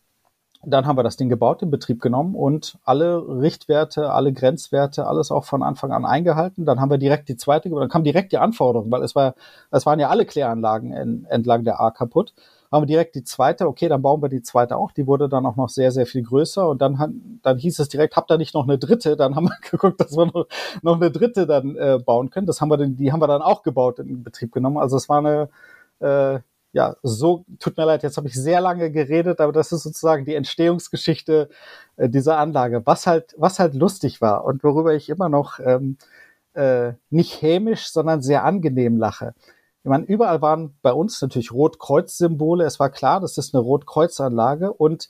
[0.65, 5.31] dann haben wir das Ding gebaut, in Betrieb genommen und alle Richtwerte, alle Grenzwerte, alles
[5.31, 6.65] auch von Anfang an eingehalten.
[6.65, 9.35] Dann haben wir direkt die zweite, dann kam direkt die Anforderung, weil es war,
[9.71, 12.35] es waren ja alle Kläranlagen entlang der A kaputt.
[12.71, 14.93] Haben wir direkt die zweite, okay, dann bauen wir die zweite auch.
[14.93, 18.17] Die wurde dann auch noch sehr, sehr viel größer und dann, dann hieß es direkt,
[18.17, 19.17] habt ihr nicht noch eine dritte?
[19.17, 20.47] Dann haben wir geguckt, dass wir noch,
[20.83, 22.47] noch eine dritte dann äh, bauen können.
[22.47, 24.79] Das haben wir dann, die haben wir dann auch gebaut in Betrieb genommen.
[24.79, 25.49] Also es war eine,
[26.01, 26.41] äh,
[26.73, 30.27] ja, so, tut mir leid, jetzt habe ich sehr lange geredet, aber das ist sozusagen
[30.27, 31.49] die Entstehungsgeschichte
[31.97, 35.97] äh, dieser Anlage, was halt, was halt lustig war und worüber ich immer noch ähm,
[36.53, 39.35] äh, nicht hämisch, sondern sehr angenehm lache.
[39.87, 42.65] Ich meine, überall waren bei uns natürlich Rotkreuz-Symbole.
[42.65, 45.09] Es war klar, das ist eine Rotkreuzanlage und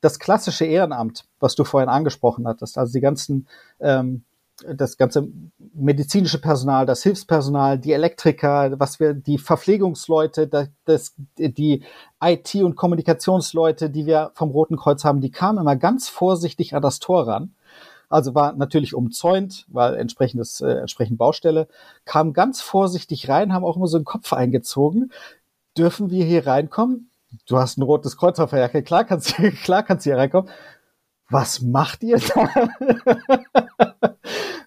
[0.00, 3.46] das klassische Ehrenamt, was du vorhin angesprochen hattest, also die ganzen
[3.78, 4.24] ähm,
[4.66, 5.28] das ganze
[5.74, 11.84] medizinische Personal, das Hilfspersonal, die Elektriker, was wir, die Verpflegungsleute, das, die
[12.20, 16.82] IT- und Kommunikationsleute, die wir vom Roten Kreuz haben, die kamen immer ganz vorsichtig an
[16.82, 17.54] das Tor ran.
[18.08, 21.68] Also war natürlich umzäunt, weil entsprechendes, äh, entsprechend Baustelle,
[22.04, 25.10] kamen ganz vorsichtig rein, haben auch immer so den Kopf eingezogen.
[25.76, 27.10] Dürfen wir hier reinkommen?
[27.46, 30.50] Du hast ein rotes Kreuz auf der Jacke, klar kannst, klar kannst du hier reinkommen.
[31.28, 32.48] Was macht ihr da?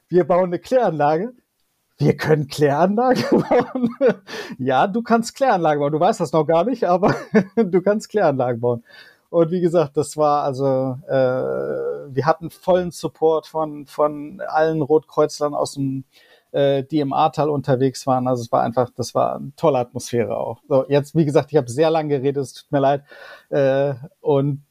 [0.09, 1.33] wir bauen eine Kläranlage.
[1.97, 3.89] Wir können Kläranlage bauen.
[4.57, 5.91] ja, du kannst Kläranlage bauen.
[5.93, 7.15] Du weißt das noch gar nicht, aber
[7.55, 8.83] du kannst Kläranlagen bauen.
[9.29, 15.53] Und wie gesagt, das war also, äh, wir hatten vollen Support von, von allen Rotkreuzlern
[15.53, 16.03] aus dem,
[16.51, 18.27] äh, die im Ahrtal unterwegs waren.
[18.27, 20.61] Also es war einfach, das war eine tolle Atmosphäre auch.
[20.67, 23.03] So, jetzt, wie gesagt, ich habe sehr lange geredet, es tut mir leid.
[23.49, 24.63] Äh, und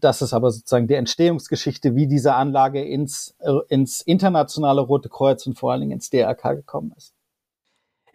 [0.00, 5.46] das ist aber sozusagen die Entstehungsgeschichte, wie diese Anlage ins, äh, ins internationale Rote Kreuz
[5.46, 7.13] und vor allen Dingen ins DRK gekommen ist.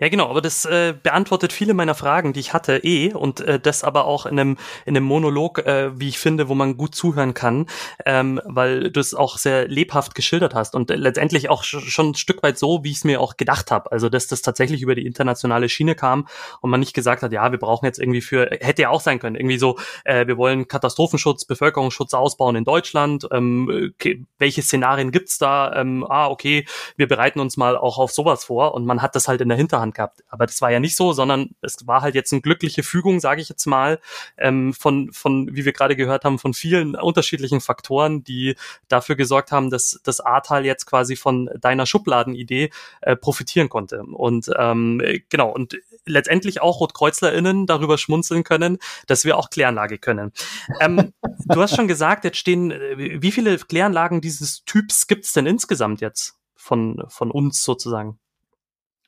[0.02, 3.60] Ja, genau, aber das äh, beantwortet viele meiner Fragen, die ich hatte eh und äh,
[3.60, 6.96] das aber auch in einem in einem Monolog, äh, wie ich finde, wo man gut
[6.96, 7.66] zuhören kann,
[8.06, 12.12] ähm, weil du es auch sehr lebhaft geschildert hast und äh, letztendlich auch sch schon
[12.12, 14.82] ein Stück weit so, wie ich es mir auch gedacht habe, also dass das tatsächlich
[14.82, 16.28] über die internationale Schiene kam
[16.62, 19.20] und man nicht gesagt hat, ja, wir brauchen jetzt irgendwie für hätte ja auch sein
[19.20, 23.94] können, irgendwie so, äh, wir wollen Katastrophenschutz, Bevölkerungsschutz ausbauen in Deutschland, ähm,
[24.38, 25.74] welche Szenarien gibt's da?
[25.76, 29.28] Ähm, ah, okay, wir bereiten uns mal auch auf sowas vor und man hat das
[29.28, 30.24] halt in der Hinterhand Hand gehabt.
[30.30, 33.42] Aber das war ja nicht so, sondern es war halt jetzt eine glückliche Fügung, sage
[33.42, 34.00] ich jetzt mal,
[34.38, 38.56] ähm, von, von, wie wir gerade gehört haben, von vielen unterschiedlichen Faktoren, die
[38.88, 42.70] dafür gesorgt haben, dass das Ahrtal jetzt quasi von deiner Schubladenidee
[43.02, 44.04] äh, profitieren konnte.
[44.04, 50.32] Und ähm, genau, und letztendlich auch RotkreuzlerInnen darüber schmunzeln können, dass wir auch Kläranlage können.
[50.80, 51.14] Ähm,
[51.46, 56.36] du hast schon gesagt, jetzt stehen, wie viele Kläranlagen dieses Typs gibt's denn insgesamt jetzt
[56.56, 58.20] von, von uns sozusagen?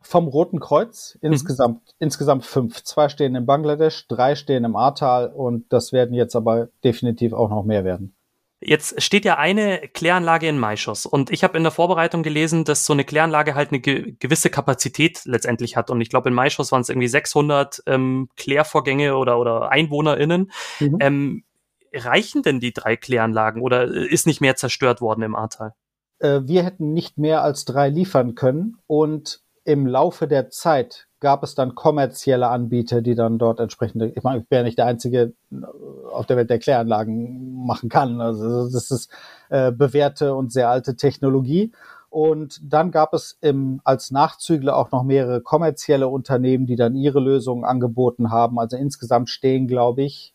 [0.01, 1.33] Vom Roten Kreuz mhm.
[1.33, 1.91] insgesamt, mhm.
[1.99, 2.83] insgesamt fünf.
[2.83, 7.49] Zwei stehen in Bangladesch, drei stehen im Ahrtal und das werden jetzt aber definitiv auch
[7.49, 8.15] noch mehr werden.
[8.63, 12.85] Jetzt steht ja eine Kläranlage in Maischoss und ich habe in der Vorbereitung gelesen, dass
[12.85, 16.71] so eine Kläranlage halt eine ge gewisse Kapazität letztendlich hat und ich glaube in Maischoss
[16.71, 20.51] waren es irgendwie 600 ähm, Klärvorgänge oder oder EinwohnerInnen.
[20.79, 20.97] Mhm.
[20.99, 21.43] Ähm,
[21.91, 25.73] reichen denn die drei Kläranlagen oder ist nicht mehr zerstört worden im Ahrtal?
[26.19, 31.43] Äh, wir hätten nicht mehr als drei liefern können und im Laufe der Zeit gab
[31.43, 35.33] es dann kommerzielle Anbieter, die dann dort entsprechende, ich meine, ich ja nicht der Einzige
[36.11, 38.19] auf der Welt, der Kläranlagen machen kann.
[38.21, 39.11] Also das ist
[39.49, 41.71] äh, bewährte und sehr alte Technologie.
[42.09, 47.19] Und dann gab es im, als Nachzügler auch noch mehrere kommerzielle Unternehmen, die dann ihre
[47.19, 48.59] Lösungen angeboten haben.
[48.59, 50.33] Also insgesamt stehen, glaube ich,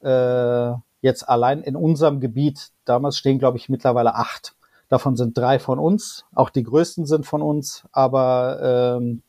[0.00, 4.56] äh, jetzt allein in unserem Gebiet, damals stehen, glaube ich, mittlerweile acht
[4.88, 9.22] Davon sind drei von uns, auch die größten sind von uns, aber ähm,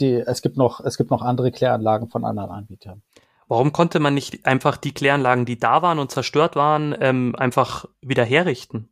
[0.00, 3.02] die, es gibt noch, es gibt noch andere Kläranlagen von anderen Anbietern.
[3.48, 7.86] Warum konnte man nicht einfach die Kläranlagen, die da waren und zerstört waren, ähm, einfach
[8.00, 8.88] wieder herrichten?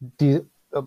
[0.00, 0.40] Die,
[0.72, 0.82] äh,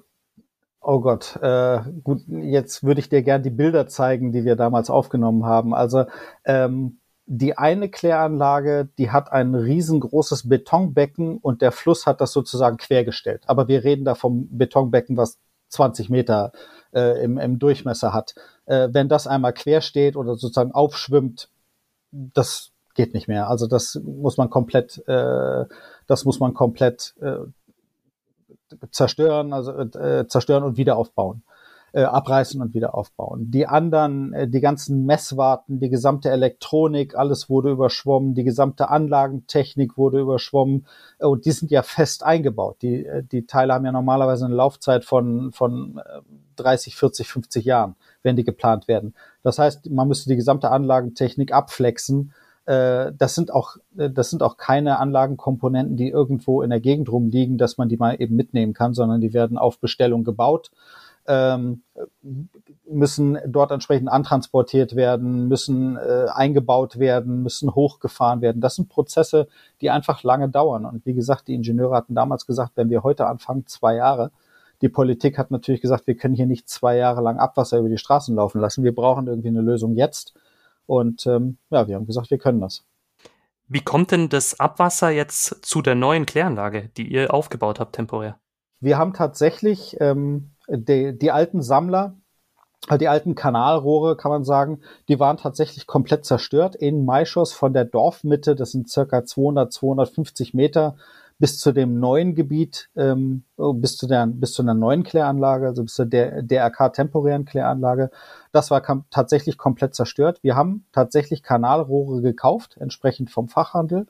[0.82, 4.89] oh Gott, äh, gut, jetzt würde ich dir gern die Bilder zeigen, die wir damals
[4.89, 5.74] aufgenommen haben.
[5.74, 6.06] Also
[6.43, 7.00] ähm,
[7.34, 13.44] die eine Kläranlage, die hat ein riesengroßes Betonbecken und der Fluss hat das sozusagen quergestellt.
[13.48, 15.39] Aber wir reden da vom Betonbecken, was
[15.70, 16.52] 20 Meter
[16.94, 18.36] äh, im, im Durchmesser hat.
[18.65, 21.48] Äh, wenn das einmal quer steht oder sozusagen aufschwimmt,
[22.12, 23.48] das geht nicht mehr.
[23.48, 25.63] Also das muss man komplett, äh,
[26.08, 27.38] das muss man komplett äh,
[28.91, 31.44] zerstören, also äh, zerstören und wieder aufbauen
[31.93, 33.51] äh, abreißen und wieder aufbauen.
[33.51, 39.97] Die anderen, äh, die ganzen Messwarten, die gesamte Elektronik, alles wurde überschwommen, die gesamte Anlagentechnik
[39.97, 40.86] wurde überschwommen
[41.19, 42.77] äh, und die sind ja fest eingebaut.
[42.82, 46.01] Die, äh, die Teile haben ja normalerweise eine Laufzeit von, von
[46.56, 49.13] 30, 40, 50 Jahren, wenn die geplant werden.
[49.43, 52.34] Das heißt, man müsste die gesamte Anlagentechnik abflexen,
[52.65, 57.12] äh, das sind auch, äh, das sind auch keine Anlagenkomponenten, die irgendwo in der Gegend
[57.12, 60.71] rumliegen, dass man die mal eben mitnehmen kann, sondern die werden auf Bestellung gebaut,
[61.28, 61.84] ähm,
[62.86, 68.62] müssen dort entsprechend antransportiert werden, müssen äh, eingebaut werden, müssen hochgefahren werden.
[68.62, 69.48] Das sind Prozesse,
[69.82, 70.86] die einfach lange dauern.
[70.86, 74.32] Und wie gesagt, die Ingenieure hatten damals gesagt, wenn wir heute anfangen, zwei Jahre.
[74.82, 77.98] Die Politik hat natürlich gesagt, wir können hier nicht zwei Jahre lang Abwasser über die
[77.98, 78.84] Straßen laufen lassen.
[78.84, 80.34] Wir brauchen irgendwie eine Lösung jetzt.
[80.88, 82.84] Und ähm, ja, wir haben gesagt, wir können das.
[83.68, 88.38] Wie kommt denn das Abwasser jetzt zu der neuen Kläranlage, die ihr aufgebaut habt temporär?
[88.82, 92.16] Wir haben tatsächlich ähm, die, die alten Sammler,
[92.90, 97.74] äh, die alten Kanalrohre, kann man sagen, die waren tatsächlich komplett zerstört in Maischoss von
[97.74, 98.56] der Dorfmitte.
[98.56, 100.96] Das sind circa 200, 250 Meter
[101.42, 105.66] bis zu dem neuen Gebiet, ähm, oh, bis zu der bis zu einer neuen Kläranlage,
[105.68, 108.12] also bis zu der DRK temporären Kläranlage.
[108.52, 110.38] Das war kam, tatsächlich komplett zerstört.
[110.44, 114.06] Wir haben tatsächlich Kanalrohre gekauft, entsprechend vom Fachhandel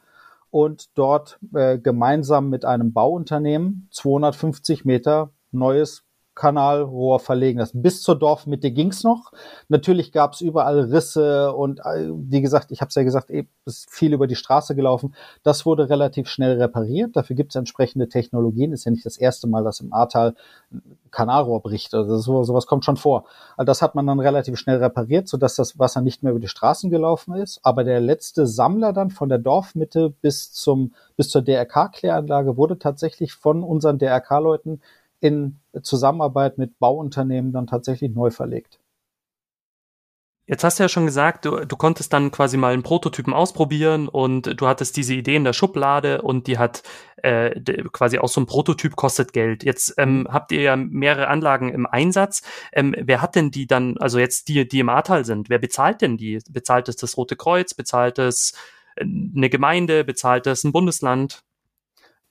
[0.50, 6.04] und dort äh, gemeinsam mit einem Bauunternehmen 250 Meter neues
[6.42, 7.84] Kanalrohr verlegen lassen.
[7.84, 9.32] Bis zur Dorfmitte ging's noch.
[9.70, 13.30] Natürlich gab's überall Risse und äh, wie gesagt, ich habe es ja gesagt,
[13.66, 15.14] ist viel über die Straße gelaufen.
[15.44, 17.16] Das wurde relativ schnell repariert.
[17.16, 18.74] Dafür gibt's entsprechende Technologien.
[18.74, 20.34] Ist ja nicht das erste Mal, dass im Ahrtal
[21.12, 21.94] Kanalrohr bricht.
[21.94, 23.26] Also so, sowas kommt schon vor.
[23.56, 26.48] Also das hat man dann relativ schnell repariert, sodass das Wasser nicht mehr über die
[26.48, 27.60] Straßen gelaufen ist.
[27.62, 33.34] Aber der letzte Sammler dann von der Dorfmitte bis zum bis zur DRK-Kläranlage wurde tatsächlich
[33.34, 34.82] von unseren DRK-Leuten
[35.22, 38.80] in Zusammenarbeit mit Bauunternehmen dann tatsächlich neu verlegt.
[40.48, 44.10] Jetzt hast du ja schon gesagt, du, du konntest dann quasi mal einen Prototypen ausprobieren
[44.10, 46.84] und du hattest diese Idee in der Schublade und die hat
[47.18, 47.62] äh,
[47.94, 49.64] quasi auch so ein Prototyp kostet Geld.
[49.64, 50.28] Jetzt ähm, mhm.
[50.30, 52.42] habt ihr ja mehrere Anlagen im Einsatz.
[52.74, 56.02] Ähm, wer hat denn die dann, also jetzt die, die im Ahrtal sind, wer bezahlt
[56.02, 56.40] denn die?
[56.50, 57.74] Bezahlt es das Rote Kreuz?
[57.74, 58.54] Bezahlt es
[58.96, 60.04] äh, eine Gemeinde?
[60.04, 61.44] Bezahlt es ein Bundesland?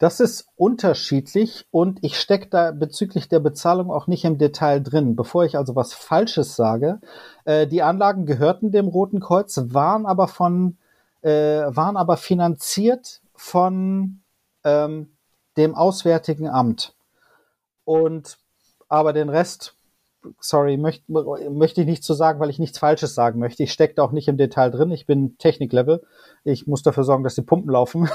[0.01, 5.15] Das ist unterschiedlich und ich stecke da bezüglich der Bezahlung auch nicht im Detail drin.
[5.15, 7.01] Bevor ich also was Falsches sage,
[7.45, 10.79] äh, die Anlagen gehörten dem Roten Kreuz, waren aber von,
[11.21, 11.31] äh,
[11.67, 14.23] waren aber finanziert von
[14.65, 15.13] ähm,
[15.59, 16.95] dem Auswärtigen Amt.
[17.85, 18.39] Und
[18.89, 19.75] aber den Rest,
[20.41, 23.65] sorry, möchte möcht ich nicht zu so sagen, weil ich nichts Falsches sagen möchte.
[23.65, 24.93] Ich stecke da auch nicht im Detail drin.
[24.93, 26.03] Ich bin Techniklevel.
[26.43, 28.09] Ich muss dafür sorgen, dass die Pumpen laufen.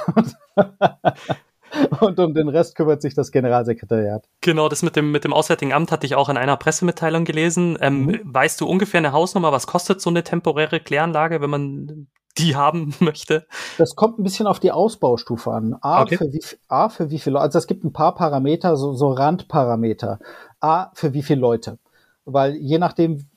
[1.99, 4.27] Und um den Rest kümmert sich das Generalsekretariat.
[4.41, 7.77] Genau, das mit dem, mit dem Auswärtigen Amt hatte ich auch in einer Pressemitteilung gelesen.
[7.81, 8.21] Ähm, mhm.
[8.23, 12.07] Weißt du ungefähr eine Hausnummer, was kostet so eine temporäre Kläranlage, wenn man
[12.38, 13.45] die haben möchte?
[13.77, 15.75] Das kommt ein bisschen auf die Ausbaustufe an.
[15.81, 16.17] A, okay.
[16.17, 17.43] für, wie, A für wie viele Leute.
[17.45, 20.19] Also es gibt ein paar Parameter, so, so Randparameter.
[20.59, 21.79] A, für wie viele Leute.
[22.25, 23.27] Weil je nachdem,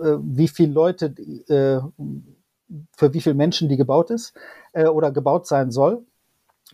[0.00, 1.06] äh, wie viele Leute,
[1.48, 1.80] äh,
[2.96, 4.34] für wie viele Menschen die gebaut ist
[4.72, 6.04] äh, oder gebaut sein soll,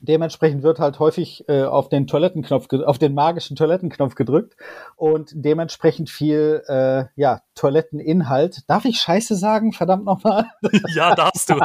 [0.02, 4.56] Dementsprechend wird halt häufig äh, auf den Toilettenknopf, auf den magischen Toilettenknopf gedrückt
[4.96, 8.68] und dementsprechend viel äh, ja Toiletteninhalt.
[8.68, 9.72] Darf ich Scheiße sagen?
[9.72, 10.46] Verdammt nochmal.
[10.94, 11.54] Ja, darfst du.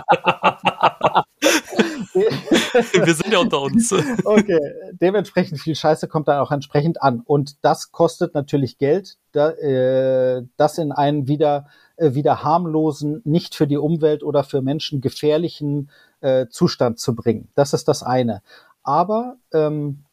[2.14, 3.92] Wir sind ja unter uns.
[3.92, 4.60] Okay,
[4.94, 10.44] dementsprechend viel Scheiße kommt dann auch entsprechend an und das kostet natürlich Geld, da, äh,
[10.58, 11.68] das in einen wieder
[11.98, 15.90] äh, wieder harmlosen, nicht für die Umwelt oder für Menschen gefährlichen
[16.26, 17.50] äh, Zustand zu bringen.
[17.56, 18.42] Das ist das eine.
[18.84, 20.04] Aber ähm,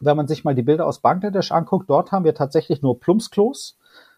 [0.00, 3.76] wenn man sich mal die Bilder aus Bangladesch anguckt, dort haben wir tatsächlich nur Plumpsklos,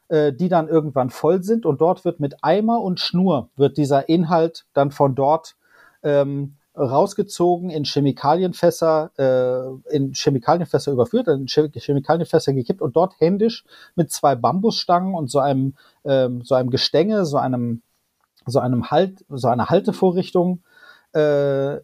[0.09, 4.09] äh, die dann irgendwann voll sind und dort wird mit Eimer und Schnur wird dieser
[4.09, 5.57] Inhalt dann von dort
[6.03, 13.65] ähm, rausgezogen, in Chemikalienfässer, äh, in Chemikalienfässer überführt, in Chemikalienfässer gekippt und dort händisch
[13.97, 17.83] mit zwei Bambusstangen und so einem, ähm, so einem Gestänge, so einem,
[18.47, 20.61] so einem Halt, so einer Haltevorrichtung
[21.13, 21.81] äh,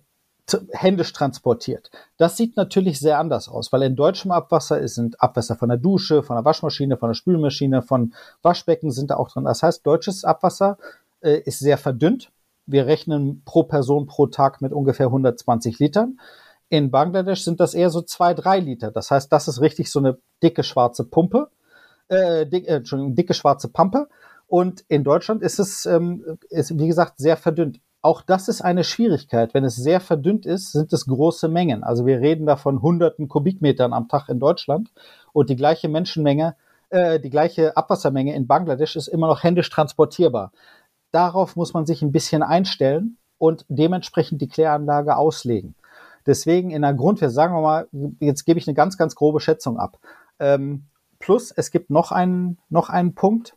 [0.72, 1.90] händisch transportiert.
[2.18, 5.78] Das sieht natürlich sehr anders aus, weil in deutschem Abwasser ist, sind Abwässer von der
[5.78, 9.44] Dusche, von der Waschmaschine, von der Spülmaschine, von Waschbecken sind da auch drin.
[9.44, 10.76] Das heißt, deutsches Abwasser
[11.20, 12.30] äh, ist sehr verdünnt.
[12.66, 16.20] Wir rechnen pro Person pro Tag mit ungefähr 120 Litern.
[16.68, 18.90] In Bangladesch sind das eher so zwei, drei Liter.
[18.90, 21.50] Das heißt, das ist richtig so eine dicke schwarze Pumpe,
[22.08, 24.08] äh, dick, äh, Entschuldigung, dicke schwarze Pampe.
[24.46, 27.80] Und in Deutschland ist es, ähm, ist, wie gesagt, sehr verdünnt.
[28.04, 29.54] Auch das ist eine Schwierigkeit.
[29.54, 31.82] Wenn es sehr verdünnt ist, sind es große Mengen.
[31.82, 34.92] Also wir reden da von hunderten Kubikmetern am Tag in Deutschland
[35.32, 36.54] und die gleiche Menschenmenge,
[36.90, 40.52] äh, die gleiche Abwassermenge in Bangladesch ist immer noch händisch transportierbar.
[41.12, 45.74] Darauf muss man sich ein bisschen einstellen und dementsprechend die Kläranlage auslegen.
[46.26, 47.88] Deswegen in der Grundwehr, sagen wir mal,
[48.20, 49.98] jetzt gebe ich eine ganz, ganz grobe Schätzung ab.
[50.38, 50.88] Ähm,
[51.20, 53.56] plus, es gibt noch einen, noch einen Punkt,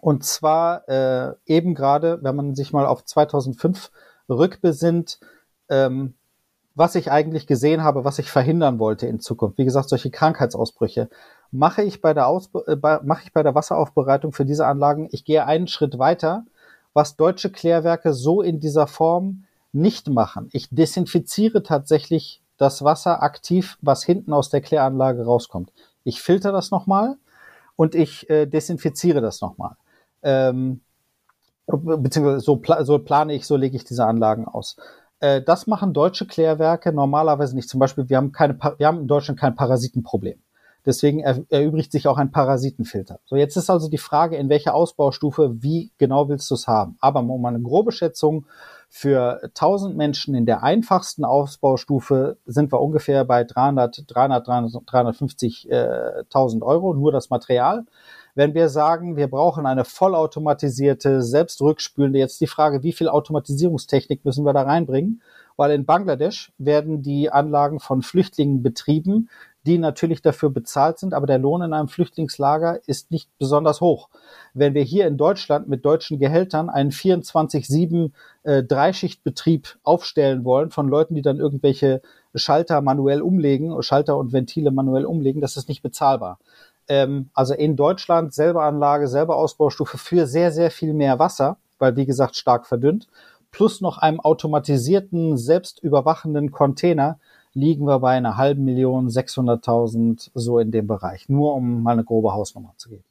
[0.00, 3.90] und zwar äh, eben gerade, wenn man sich mal auf 2005
[4.28, 5.20] rückbesinnt,
[5.68, 6.14] ähm,
[6.74, 9.58] was ich eigentlich gesehen habe, was ich verhindern wollte in Zukunft.
[9.58, 11.08] Wie gesagt, solche Krankheitsausbrüche
[11.50, 15.08] mache ich bei der, Ausbe äh, mache ich bei der Wasseraufbereitung für diese Anlagen.
[15.10, 16.44] Ich gehe einen Schritt weiter,
[16.94, 20.48] was deutsche Klärwerke so in dieser Form nicht machen.
[20.52, 25.72] Ich desinfiziere tatsächlich das Wasser aktiv, was hinten aus der Kläranlage rauskommt.
[26.04, 27.16] Ich filter das nochmal
[27.76, 29.76] und ich äh, desinfiziere das nochmal.
[30.22, 30.80] Ähm,
[31.66, 34.76] beziehungsweise so, pla so plane ich, so lege ich diese Anlagen aus.
[35.20, 37.68] Äh, das machen deutsche Klärwerke normalerweise nicht.
[37.68, 40.38] Zum Beispiel, wir haben, keine, wir haben in Deutschland kein Parasitenproblem.
[40.86, 43.20] Deswegen er, erübrigt sich auch ein Parasitenfilter.
[43.26, 46.96] So, jetzt ist also die Frage, in welcher Ausbaustufe, wie genau willst du es haben?
[47.00, 48.46] Aber um eine grobe Schätzung
[48.88, 56.94] für 1000 Menschen in der einfachsten Ausbaustufe sind wir ungefähr bei 300, 300, 350.000 Euro,
[56.94, 57.84] nur das Material.
[58.38, 64.44] Wenn wir sagen, wir brauchen eine vollautomatisierte, selbstrückspülende, jetzt die Frage, wie viel Automatisierungstechnik müssen
[64.44, 65.22] wir da reinbringen?
[65.56, 69.28] Weil in Bangladesch werden die Anlagen von Flüchtlingen betrieben,
[69.66, 74.08] die natürlich dafür bezahlt sind, aber der Lohn in einem Flüchtlingslager ist nicht besonders hoch.
[74.54, 78.12] Wenn wir hier in Deutschland mit deutschen Gehältern einen 24-7
[78.44, 82.02] äh, Dreischichtbetrieb aufstellen wollen von Leuten, die dann irgendwelche
[82.36, 86.38] Schalter manuell umlegen, Schalter und Ventile manuell umlegen, das ist nicht bezahlbar.
[86.88, 91.96] Ähm, also in Deutschland selber Anlage, selber Ausbaustufe für sehr, sehr viel mehr Wasser, weil
[91.96, 93.08] wie gesagt stark verdünnt,
[93.50, 97.18] plus noch einem automatisierten, selbstüberwachenden Container,
[97.54, 101.28] liegen wir bei einer halben Million, 600.000, so in dem Bereich.
[101.28, 103.04] Nur um mal eine grobe Hausnummer zu geben.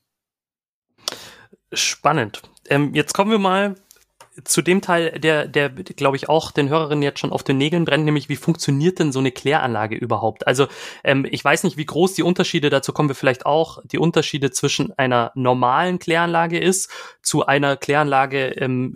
[1.73, 2.41] Spannend.
[2.69, 3.75] Ähm, jetzt kommen wir mal
[4.43, 7.85] zu dem Teil, der, der, glaube ich, auch den Hörerinnen jetzt schon auf den Nägeln
[7.85, 10.45] brennt, nämlich wie funktioniert denn so eine Kläranlage überhaupt?
[10.47, 10.67] Also
[11.03, 14.51] ähm, ich weiß nicht, wie groß die Unterschiede, dazu kommen wir vielleicht auch, die Unterschiede
[14.51, 18.93] zwischen einer normalen Kläranlage ist zu einer Kläranlage, ähm,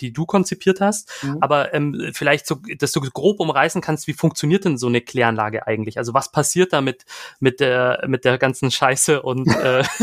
[0.00, 1.10] die du konzipiert hast.
[1.22, 1.38] Mhm.
[1.40, 5.66] Aber ähm, vielleicht so, dass du grob umreißen kannst, wie funktioniert denn so eine Kläranlage
[5.66, 5.98] eigentlich?
[5.98, 7.04] Also was passiert da mit,
[7.40, 9.80] mit, der, mit der ganzen Scheiße und, äh,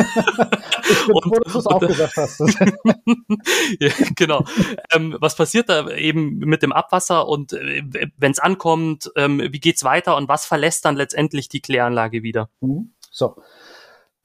[0.89, 2.39] ich bin und, froh, dass du es auch gesagt hast.
[3.79, 4.45] ja, genau
[4.93, 7.83] ähm, was passiert da eben mit dem Abwasser und äh,
[8.17, 12.49] wenn es ankommt, ähm, wie geht's weiter und was verlässt dann letztendlich die Kläranlage wieder?
[12.61, 12.93] Mhm.
[13.11, 13.35] So.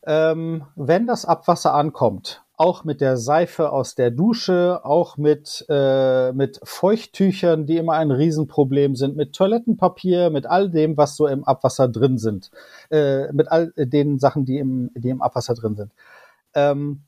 [0.07, 6.33] Ähm, wenn das Abwasser ankommt, auch mit der Seife aus der Dusche, auch mit, äh,
[6.33, 11.45] mit Feuchttüchern, die immer ein Riesenproblem sind, mit Toilettenpapier, mit all dem, was so im
[11.45, 12.51] Abwasser drin sind,
[12.91, 15.93] äh, mit all den Sachen, die im, die im Abwasser drin sind.
[16.55, 17.05] Ähm,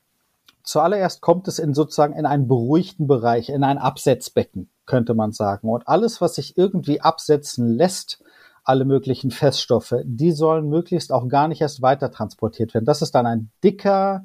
[0.62, 5.68] zuallererst kommt es in sozusagen in einen beruhigten Bereich, in ein Absetzbecken, könnte man sagen.
[5.68, 8.22] Und alles, was sich irgendwie absetzen lässt,
[8.64, 12.84] alle möglichen Feststoffe, die sollen möglichst auch gar nicht erst weiter transportiert werden.
[12.84, 14.24] Das ist dann ein dicker,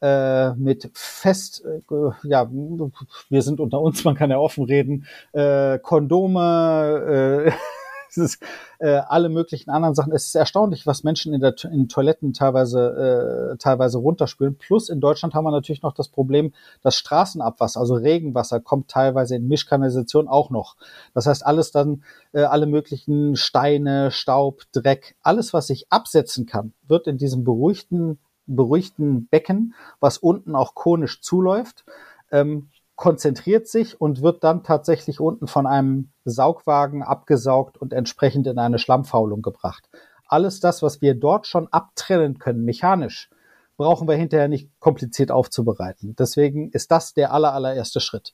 [0.00, 1.80] äh, mit fest, äh,
[2.24, 7.52] ja, wir sind unter uns, man kann ja offen reden, äh, Kondome,
[8.16, 8.42] ist,
[8.78, 10.12] äh, alle möglichen anderen Sachen.
[10.12, 14.56] Es ist erstaunlich, was Menschen in, der, in Toiletten teilweise, äh, teilweise runterspülen.
[14.56, 19.36] Plus in Deutschland haben wir natürlich noch das Problem, dass Straßenabwasser, also Regenwasser, kommt teilweise
[19.36, 20.76] in Mischkanalisation auch noch.
[21.14, 26.72] Das heißt, alles dann, äh, alle möglichen Steine, Staub, Dreck, alles, was sich absetzen kann,
[26.88, 31.84] wird in diesem beruhigten, beruhigten Becken, was unten auch konisch zuläuft,
[32.30, 38.58] ähm, konzentriert sich und wird dann tatsächlich unten von einem Saugwagen abgesaugt und entsprechend in
[38.58, 39.88] eine Schlammfaulung gebracht.
[40.26, 43.30] Alles das, was wir dort schon abtrennen können, mechanisch,
[43.76, 46.14] brauchen wir hinterher nicht kompliziert aufzubereiten.
[46.16, 48.32] Deswegen ist das der aller, allererste Schritt.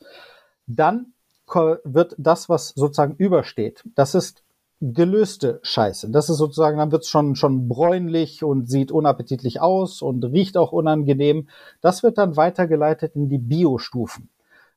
[0.66, 1.14] Dann
[1.84, 4.42] wird das, was sozusagen übersteht, das ist
[4.80, 6.10] gelöste Scheiße.
[6.10, 10.56] Das ist sozusagen, dann wird es schon, schon bräunlich und sieht unappetitlich aus und riecht
[10.56, 11.48] auch unangenehm.
[11.80, 14.30] Das wird dann weitergeleitet in die Biostufen.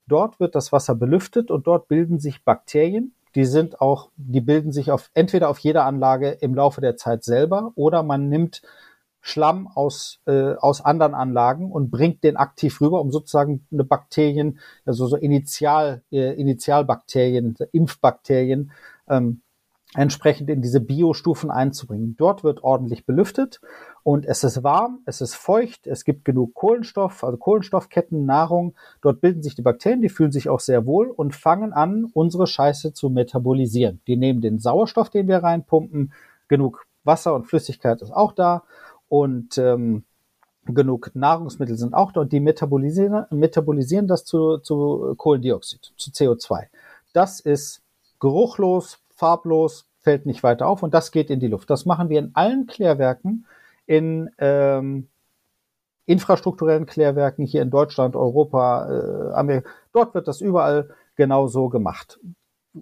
[0.07, 3.13] Dort wird das Wasser belüftet und dort bilden sich Bakterien.
[3.35, 7.23] Die sind auch, die bilden sich auf, entweder auf jeder Anlage im Laufe der Zeit
[7.23, 8.61] selber oder man nimmt
[9.25, 14.59] Schlamm aus, äh, aus anderen Anlagen und bringt den aktiv rüber, um sozusagen eine Bakterien,
[14.85, 18.71] also so Initial, äh, Initialbakterien, Impfbakterien
[19.07, 19.41] ähm,
[19.95, 22.15] entsprechend in diese Biostufen einzubringen.
[22.17, 23.61] Dort wird ordentlich belüftet
[24.03, 28.75] und es ist warm, es ist feucht, es gibt genug Kohlenstoff, also Kohlenstoffketten, Nahrung.
[29.01, 32.45] Dort bilden sich die Bakterien, die fühlen sich auch sehr wohl und fangen an, unsere
[32.45, 34.01] Scheiße zu metabolisieren.
[34.07, 36.11] Die nehmen den Sauerstoff, den wir reinpumpen,
[36.49, 38.63] genug Wasser und Flüssigkeit ist auch da
[39.07, 40.03] und ähm,
[40.65, 46.67] genug Nahrungsmittel sind auch da und die metabolisieren, metabolisieren das zu, zu Kohlendioxid, zu CO2.
[47.13, 47.81] Das ist
[48.19, 51.69] geruchlos, farblos, fällt nicht weiter auf und das geht in die Luft.
[51.69, 53.45] Das machen wir in allen Klärwerken,
[53.85, 55.07] in ähm,
[56.05, 59.69] infrastrukturellen Klärwerken hier in Deutschland, Europa, äh, Amerika.
[59.93, 62.19] Dort wird das überall genau so gemacht.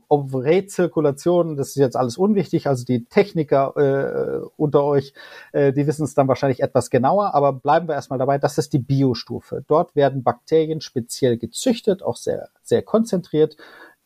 [0.07, 5.13] Ob Rezirkulation, das ist jetzt alles unwichtig, also die Techniker äh, unter euch,
[5.51, 8.71] äh, die wissen es dann wahrscheinlich etwas genauer, aber bleiben wir erstmal dabei, das ist
[8.71, 9.65] die Biostufe.
[9.67, 13.57] Dort werden Bakterien speziell gezüchtet, auch sehr, sehr konzentriert,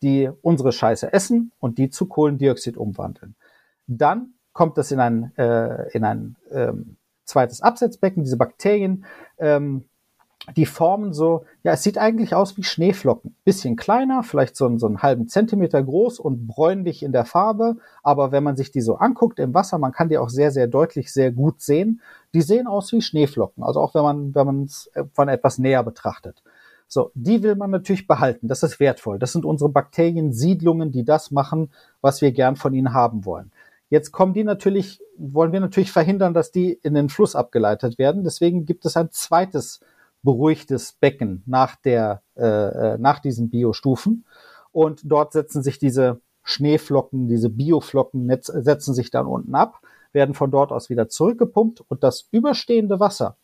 [0.01, 3.35] die unsere Scheiße essen und die zu Kohlendioxid umwandeln.
[3.85, 6.95] Dann kommt das in ein, äh, in ein ähm,
[7.25, 9.05] zweites Absetzbecken, diese Bakterien,
[9.37, 9.83] ähm,
[10.55, 13.35] die formen so, ja, es sieht eigentlich aus wie Schneeflocken.
[13.43, 17.77] Bisschen kleiner, vielleicht so, so einen halben Zentimeter groß und bräunlich in der Farbe.
[18.01, 20.67] Aber wenn man sich die so anguckt im Wasser, man kann die auch sehr, sehr
[20.67, 22.01] deutlich, sehr gut sehen.
[22.33, 23.63] Die sehen aus wie Schneeflocken.
[23.63, 26.43] Also auch wenn man, wenn man es äh, von etwas näher betrachtet.
[26.87, 28.47] So, die will man natürlich behalten.
[28.47, 29.17] Das ist wertvoll.
[29.17, 33.51] Das sind unsere Bakteriensiedlungen, die das machen, was wir gern von ihnen haben wollen.
[33.89, 38.23] Jetzt kommen die natürlich, wollen wir natürlich verhindern, dass die in den Fluss abgeleitet werden.
[38.23, 39.79] Deswegen gibt es ein zweites
[40.23, 44.25] beruhigtes Becken nach der, äh, äh nach diesen Biostufen.
[44.71, 49.81] Und dort setzen sich diese Schneeflocken, diese Bioflocken setzen sich dann unten ab,
[50.11, 53.37] werden von dort aus wieder zurückgepumpt und das überstehende Wasser,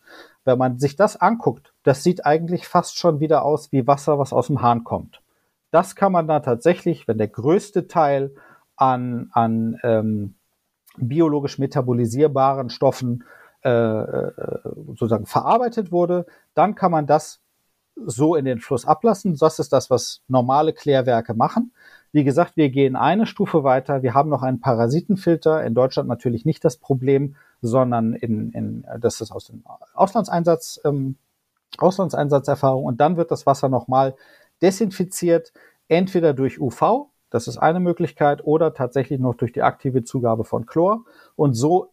[0.46, 4.34] wenn man sich das anguckt, das sieht eigentlich fast schon wieder aus wie Wasser, was
[4.34, 5.22] aus dem Hahn kommt.
[5.72, 8.34] Das kann man da tatsächlich, wenn der größte Teil
[8.82, 10.34] an, an ähm,
[10.98, 13.24] biologisch metabolisierbaren Stoffen
[13.64, 14.32] äh, äh,
[14.88, 16.26] sozusagen verarbeitet wurde,
[16.56, 17.42] dann kann man das
[17.96, 19.38] so in den Fluss ablassen.
[19.38, 21.74] Das ist das, was normale Klärwerke machen.
[22.12, 24.02] Wie gesagt, wir gehen eine Stufe weiter.
[24.02, 25.64] Wir haben noch einen Parasitenfilter.
[25.64, 29.64] In Deutschland natürlich nicht das Problem, sondern in, in das ist aus dem
[29.94, 31.18] Auslandseinsatz, ähm,
[31.78, 32.84] Auslandseinsatzerfahrung.
[32.86, 34.16] Und dann wird das Wasser nochmal
[34.64, 35.54] desinfiziert,
[35.88, 40.68] entweder durch UV, das ist eine Möglichkeit, oder tatsächlich noch durch die aktive Zugabe von
[40.68, 41.06] Chlor.
[41.36, 41.88] Und so,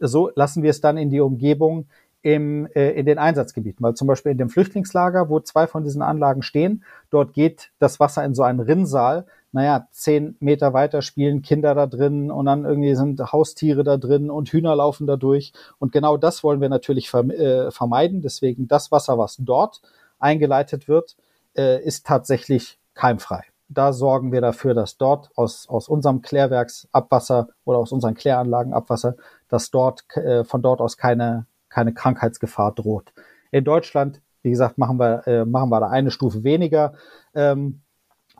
[0.00, 1.86] so lassen wir es dann in die Umgebung
[2.22, 3.84] im, äh, in den Einsatzgebieten.
[3.84, 8.00] Weil zum Beispiel in dem Flüchtlingslager, wo zwei von diesen Anlagen stehen, dort geht das
[8.00, 9.26] Wasser in so einen Rinnsaal.
[9.52, 14.30] Naja, zehn Meter weiter spielen Kinder da drin und dann irgendwie sind Haustiere da drin
[14.30, 15.52] und Hühner laufen da durch.
[15.78, 18.22] Und genau das wollen wir natürlich äh, vermeiden.
[18.22, 19.82] Deswegen das Wasser, was dort
[20.18, 21.16] eingeleitet wird,
[21.56, 27.78] äh, ist tatsächlich keimfrei da sorgen wir dafür, dass dort aus, aus unserem Klärwerksabwasser oder
[27.78, 29.16] aus unseren Kläranlagen Abwasser,
[29.48, 33.12] dass dort äh, von dort aus keine, keine Krankheitsgefahr droht.
[33.50, 36.94] In Deutschland, wie gesagt, machen wir, äh, machen wir da eine Stufe weniger,
[37.34, 37.80] ähm,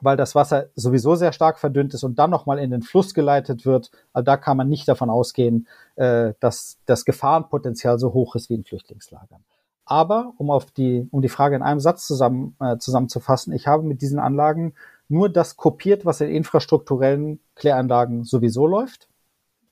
[0.00, 3.64] weil das Wasser sowieso sehr stark verdünnt ist und dann nochmal in den Fluss geleitet
[3.64, 3.90] wird.
[4.12, 5.66] Also da kann man nicht davon ausgehen,
[5.96, 9.42] äh, dass das Gefahrenpotenzial so hoch ist wie in Flüchtlingslagern.
[9.86, 13.84] Aber um auf die, um die Frage in einem Satz zusammen, äh, zusammenzufassen, ich habe
[13.84, 14.74] mit diesen Anlagen
[15.08, 19.08] nur das kopiert, was in infrastrukturellen Kläranlagen sowieso läuft.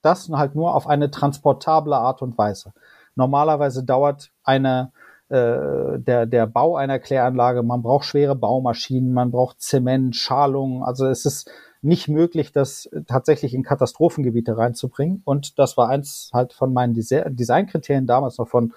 [0.02, 2.72] Das halt nur auf eine transportable Art und Weise.
[3.16, 4.92] Normalerweise dauert eine
[5.28, 10.84] äh, der, der Bau einer Kläranlage, man braucht schwere Baumaschinen, man braucht Zement, Schalung.
[10.84, 15.22] Also es ist nicht möglich, das tatsächlich in Katastrophengebiete reinzubringen.
[15.24, 18.74] Und das war eins halt von meinen Designkriterien damals noch von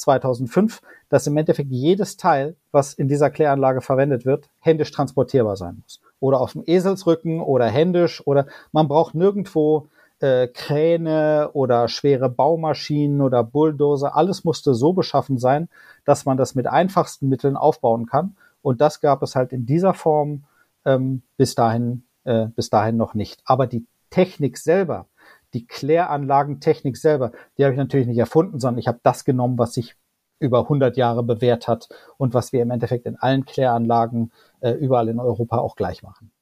[0.00, 5.80] 2005, dass im Endeffekt jedes Teil, was in dieser Kläranlage verwendet wird, händisch transportierbar sein
[5.82, 6.00] muss.
[6.20, 9.88] Oder auf dem Eselsrücken oder händisch oder man braucht nirgendwo
[10.20, 14.16] äh, Kräne oder schwere Baumaschinen oder Bulldozer.
[14.16, 15.68] Alles musste so beschaffen sein,
[16.04, 18.36] dass man das mit einfachsten Mitteln aufbauen kann.
[18.62, 20.44] Und das gab es halt in dieser Form
[20.84, 23.40] ähm, bis dahin äh, bis dahin noch nicht.
[23.44, 25.06] Aber die Technik selber,
[25.54, 29.74] die Kläranlagentechnik selber, die habe ich natürlich nicht erfunden, sondern ich habe das genommen, was
[29.74, 29.96] sich
[30.38, 35.08] über 100 Jahre bewährt hat und was wir im Endeffekt in allen Kläranlagen äh, überall
[35.08, 36.32] in Europa auch gleich machen.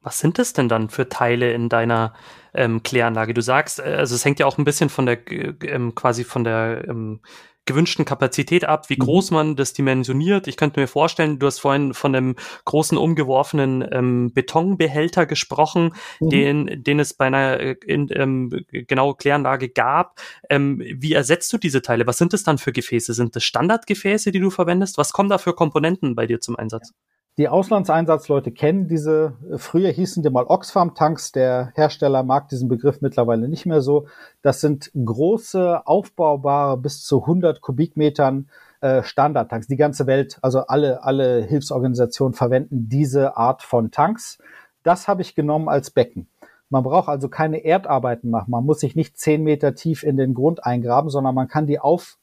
[0.00, 2.14] Was sind es denn dann für Teile in deiner
[2.54, 3.34] ähm, Kläranlage?
[3.34, 6.24] Du sagst, äh, also es hängt ja auch ein bisschen von der äh, ähm, quasi
[6.24, 7.20] von der ähm,
[7.66, 9.04] gewünschten Kapazität ab, wie mhm.
[9.04, 10.46] groß man das dimensioniert.
[10.46, 16.30] Ich könnte mir vorstellen, du hast vorhin von einem großen umgeworfenen ähm, Betonbehälter gesprochen, mhm.
[16.30, 20.20] den, den es bei einer äh, in, ähm, genau Kläranlage gab.
[20.48, 22.06] Ähm, wie ersetzt du diese Teile?
[22.06, 23.12] Was sind das dann für Gefäße?
[23.12, 24.96] Sind das Standardgefäße, die du verwendest?
[24.96, 26.92] Was kommen da für Komponenten bei dir zum Einsatz?
[27.38, 33.46] Die Auslandseinsatzleute kennen diese, früher hießen die mal Oxfam-Tanks, der Hersteller mag diesen Begriff mittlerweile
[33.46, 34.06] nicht mehr so.
[34.40, 38.48] Das sind große, aufbaubare, bis zu 100 Kubikmetern
[38.80, 39.66] äh, Standardtanks.
[39.66, 44.38] Die ganze Welt, also alle, alle Hilfsorganisationen verwenden diese Art von Tanks.
[44.82, 46.28] Das habe ich genommen als Becken.
[46.70, 48.50] Man braucht also keine Erdarbeiten machen.
[48.50, 51.80] Man muss sich nicht zehn Meter tief in den Grund eingraben, sondern man kann die
[51.80, 52.16] auf,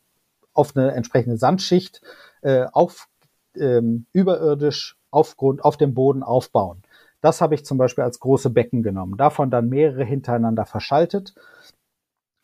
[0.54, 2.02] auf eine entsprechende Sandschicht
[2.42, 3.10] äh, auf,
[3.56, 6.82] ähm, überirdisch auf, Grund, auf dem Boden aufbauen.
[7.22, 9.16] Das habe ich zum Beispiel als große Becken genommen.
[9.18, 11.34] Davon dann mehrere hintereinander verschaltet.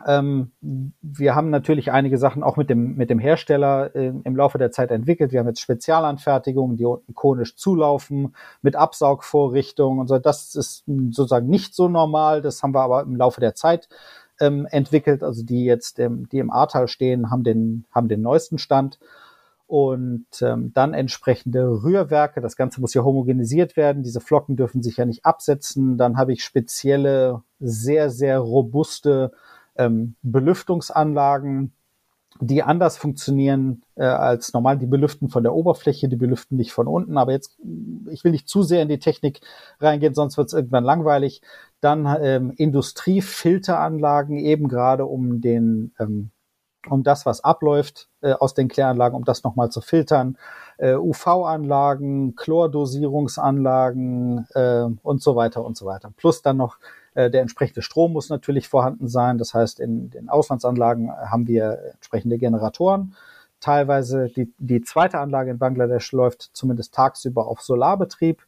[0.06, 4.58] Ähm, wir haben natürlich einige Sachen auch mit dem, mit dem Hersteller äh, im Laufe
[4.58, 5.34] der Zeit entwickelt.
[5.34, 10.18] Wir haben jetzt Spezialanfertigungen, die unten konisch zulaufen, mit Absaugvorrichtungen und so.
[10.20, 12.42] Das ist sozusagen nicht so normal.
[12.42, 13.90] Das haben wir aber im Laufe der Zeit
[14.40, 15.24] ähm, entwickelt.
[15.24, 19.00] Also die jetzt, ähm, die im Ahrtal stehen, haben den, haben den neuesten Stand.
[19.70, 22.42] Und ähm, dann entsprechende Rührwerke.
[22.42, 24.02] Das Ganze muss ja homogenisiert werden.
[24.02, 25.96] Diese Flocken dürfen sich ja nicht absetzen.
[25.96, 29.32] Dann habe ich spezielle, sehr, sehr robuste
[29.76, 31.72] ähm, Belüftungsanlagen,
[32.42, 34.80] die anders funktionieren äh, als normal.
[34.80, 37.20] Die belüften von der Oberfläche, die belüften nicht von unten.
[37.20, 37.60] Aber jetzt,
[38.10, 39.42] ich will nicht zu sehr in die Technik
[39.80, 41.44] reingehen, sonst wird es irgendwann langweilig.
[41.80, 46.32] Dann ähm, Industriefilteranlagen, eben gerade um den, ähm,
[46.88, 50.38] um das, was abläuft äh, aus den Kläranlagen, um das nochmal zu filtern.
[50.78, 56.12] Äh, UV-Anlagen, Chlordosierungsanlagen äh, und so weiter und so weiter.
[56.16, 56.78] Plus dann noch
[57.16, 59.38] äh, der entsprechende Strom muss natürlich vorhanden sein.
[59.38, 63.16] Das heißt, in den Auslandsanlagen haben wir entsprechende Generatoren.
[63.60, 68.46] Teilweise die, die zweite Anlage in Bangladesch läuft zumindest tagsüber auf Solarbetrieb.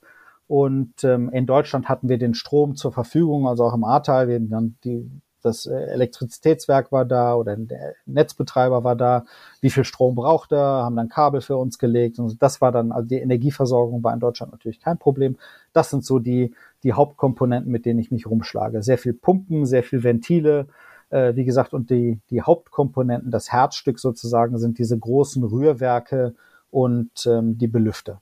[0.48, 4.28] Und ähm, in Deutschland hatten wir den Strom zur Verfügung, also auch im Ahrtal.
[4.28, 5.10] Wir dann die,
[5.42, 9.26] das äh, Elektrizitätswerk war da oder der Netzbetreiber war da.
[9.60, 10.60] Wie viel Strom braucht er?
[10.60, 12.20] Haben dann Kabel für uns gelegt.
[12.20, 15.38] Und das war dann, also die Energieversorgung war in Deutschland natürlich kein Problem.
[15.74, 18.82] Das sind so die die Hauptkomponenten, mit denen ich mich rumschlage.
[18.82, 20.68] Sehr viel Pumpen, sehr viel Ventile,
[21.10, 26.36] äh, wie gesagt, und die, die Hauptkomponenten, das Herzstück sozusagen, sind diese großen Rührwerke
[26.70, 28.22] und ähm, die Belüfter.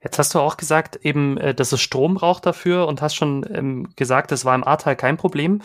[0.00, 3.44] Jetzt hast du auch gesagt, eben, äh, dass es Strom braucht dafür und hast schon
[3.52, 5.60] ähm, gesagt, das war im Ahrtal kein Problem.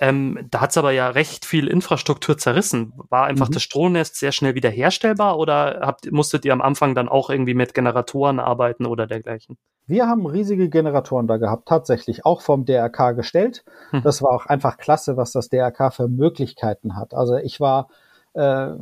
[0.00, 2.94] Ähm, da hat es aber ja recht viel Infrastruktur zerrissen.
[3.10, 3.52] War einfach mhm.
[3.52, 7.54] das Stromnetz sehr schnell wieder herstellbar oder habt, musstet ihr am Anfang dann auch irgendwie
[7.54, 9.56] mit Generatoren arbeiten oder dergleichen?
[9.86, 13.64] Wir haben riesige Generatoren da gehabt, tatsächlich auch vom DRK gestellt.
[13.90, 14.02] Hm.
[14.02, 17.14] Das war auch einfach klasse, was das DRK für Möglichkeiten hat.
[17.14, 17.88] Also ich war
[18.34, 18.72] äh,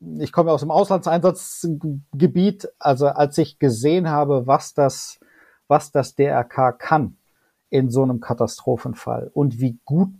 [0.00, 5.18] ich komme aus dem Auslandseinsatzgebiet, also als ich gesehen habe, was das,
[5.66, 7.16] was das DRK kann
[7.70, 10.14] in so einem Katastrophenfall und wie gut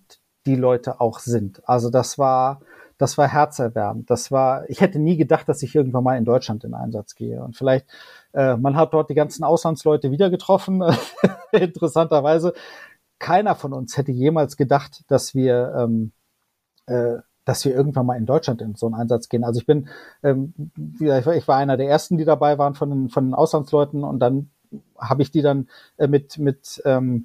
[0.46, 1.66] die Leute auch sind.
[1.68, 2.60] Also das war,
[2.98, 4.10] das war herzerwärmend.
[4.10, 7.42] Das war, ich hätte nie gedacht, dass ich irgendwann mal in Deutschland in Einsatz gehe.
[7.42, 7.86] Und vielleicht,
[8.32, 10.82] äh, man hat dort die ganzen Auslandsleute wieder getroffen.
[11.52, 12.52] Interessanterweise,
[13.18, 16.12] keiner von uns hätte jemals gedacht, dass wir ähm,
[16.86, 17.18] äh,
[17.48, 19.42] dass wir irgendwann mal in Deutschland in so einen Einsatz gehen.
[19.42, 19.88] Also ich bin,
[20.22, 20.52] ähm,
[21.00, 24.50] ich war einer der ersten, die dabei waren von den, von den Auslandsleuten und dann
[24.98, 27.24] habe ich die dann äh, mit, mit ähm,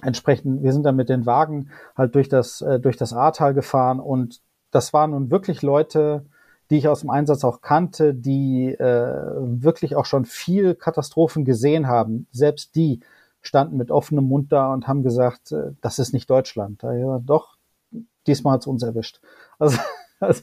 [0.00, 4.00] entsprechend, wir sind dann mit den Wagen halt durch das, äh, durch das Ahrtal gefahren
[4.00, 4.40] und
[4.70, 6.24] das waren nun wirklich Leute,
[6.70, 11.86] die ich aus dem Einsatz auch kannte, die äh, wirklich auch schon viel Katastrophen gesehen
[11.86, 12.28] haben.
[12.30, 13.00] Selbst die
[13.42, 16.82] standen mit offenem Mund da und haben gesagt, äh, das ist nicht Deutschland.
[16.82, 17.58] Ja, doch,
[18.26, 19.20] diesmal hat's uns erwischt.
[19.58, 19.78] Also,
[20.20, 20.42] also,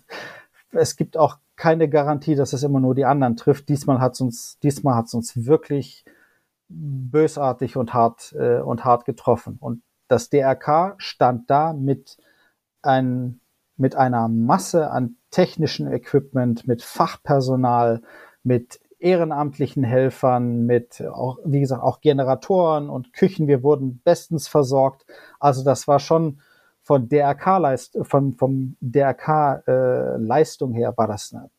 [0.71, 3.69] es gibt auch keine Garantie, dass es immer nur die anderen trifft.
[3.69, 6.05] Diesmal hat's uns, diesmal hat's uns wirklich
[6.69, 9.57] bösartig und hart äh, und hart getroffen.
[9.59, 12.17] Und das DRK stand da mit
[12.81, 13.39] ein,
[13.75, 18.01] mit einer Masse an technischen Equipment, mit Fachpersonal,
[18.43, 23.47] mit ehrenamtlichen Helfern, mit auch, wie gesagt, auch Generatoren und Küchen.
[23.47, 25.05] Wir wurden bestens versorgt.
[25.39, 26.39] Also das war schon
[26.87, 31.49] von DRK-Leist, von, vom DRK-Leistung äh, her war das eine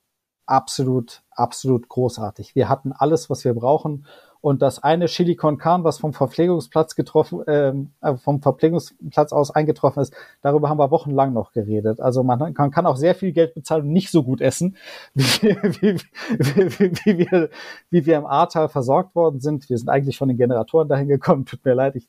[0.48, 2.54] absolut, absolut großartig.
[2.54, 4.06] Wir hatten alles, was wir brauchen.
[4.40, 9.50] Und das eine Chili con Carne, was vom Verpflegungsplatz getroffen, ähm, äh, vom Verpflegungsplatz aus
[9.50, 12.00] eingetroffen ist, darüber haben wir wochenlang noch geredet.
[12.00, 14.76] Also man kann, kann auch sehr viel Geld bezahlen und nicht so gut essen,
[15.14, 16.00] wie, wie,
[16.38, 17.50] wie, wie, wir,
[17.90, 19.68] wie wir im Ahrtal versorgt worden sind.
[19.68, 21.44] Wir sind eigentlich von den Generatoren dahin gekommen.
[21.44, 22.08] Tut mir leid, ich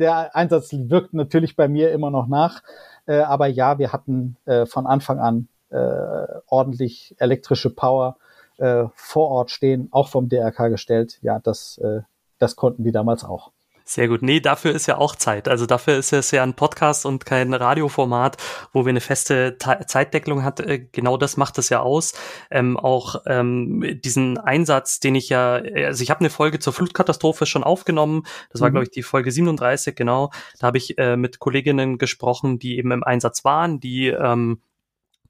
[0.00, 2.62] der Einsatz wirkt natürlich bei mir immer noch nach.
[3.06, 8.16] Äh, aber ja, wir hatten äh, von Anfang an äh, ordentlich elektrische Power
[8.58, 11.18] äh, vor Ort stehen, auch vom DRK gestellt.
[11.22, 12.00] Ja, das, äh,
[12.38, 13.52] das konnten die damals auch.
[13.90, 14.22] Sehr gut.
[14.22, 15.48] Nee, dafür ist ja auch Zeit.
[15.48, 18.36] Also dafür ist es ja ein Podcast und kein Radioformat,
[18.72, 20.60] wo wir eine feste Ta Zeitdeckelung hat.
[20.60, 22.12] Äh, genau das macht es ja aus.
[22.52, 27.46] Ähm, auch ähm, diesen Einsatz, den ich ja, also ich habe eine Folge zur Flutkatastrophe
[27.46, 28.22] schon aufgenommen.
[28.52, 28.74] Das war, mhm.
[28.74, 30.30] glaube ich, die Folge 37, genau.
[30.60, 34.60] Da habe ich äh, mit Kolleginnen gesprochen, die eben im Einsatz waren, die ähm,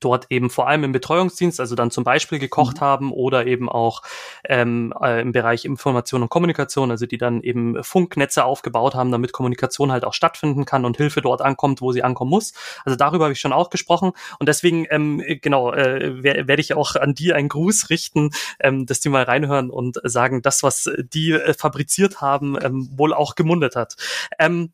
[0.00, 2.80] dort eben vor allem im Betreuungsdienst, also dann zum Beispiel gekocht mhm.
[2.80, 4.02] haben oder eben auch
[4.44, 9.32] ähm, äh, im Bereich Information und Kommunikation, also die dann eben Funknetze aufgebaut haben, damit
[9.32, 12.52] Kommunikation halt auch stattfinden kann und Hilfe dort ankommt, wo sie ankommen muss.
[12.84, 16.96] Also darüber habe ich schon auch gesprochen und deswegen ähm, genau äh, werde ich auch
[16.96, 21.32] an die einen Gruß richten, ähm, dass die mal reinhören und sagen, das was die
[21.32, 23.96] äh, fabriziert haben, ähm, wohl auch gemundet hat.
[24.38, 24.72] Ähm,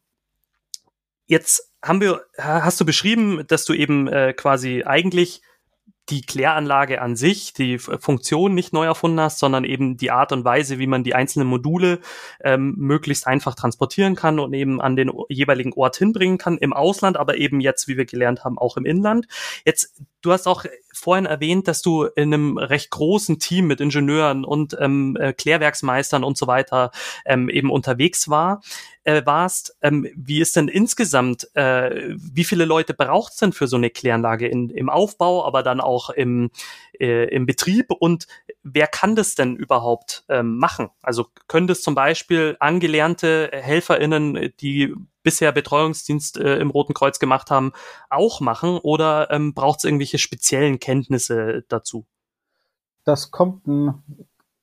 [1.26, 5.42] Jetzt haben wir, hast du beschrieben, dass du eben äh, quasi eigentlich
[6.08, 10.44] die Kläranlage an sich, die Funktion nicht neu erfunden hast, sondern eben die Art und
[10.44, 11.98] Weise, wie man die einzelnen Module
[12.44, 17.16] ähm, möglichst einfach transportieren kann und eben an den jeweiligen Ort hinbringen kann, im Ausland,
[17.16, 19.26] aber eben jetzt, wie wir gelernt haben, auch im Inland.
[19.64, 24.44] Jetzt, du hast auch vorhin erwähnt, dass du in einem recht großen Team mit Ingenieuren
[24.44, 26.92] und ähm, äh, Klärwerksmeistern und so weiter
[27.24, 28.60] ähm, eben unterwegs war,
[29.06, 29.76] äh, warst.
[29.80, 33.88] Ähm, wie ist denn insgesamt, äh, wie viele Leute braucht es denn für so eine
[33.88, 36.50] Kläranlage in, im Aufbau, aber dann auch im,
[36.98, 38.26] äh, im Betrieb und
[38.64, 40.90] wer kann das denn überhaupt ähm, machen?
[41.02, 44.92] Also können das zum Beispiel angelernte HelferInnen, die
[45.22, 47.72] bisher Betreuungsdienst äh, im Roten Kreuz gemacht haben,
[48.10, 52.06] auch machen oder ähm, braucht es irgendwelche speziellen Kenntnisse dazu?
[53.04, 54.02] Das kommt ein,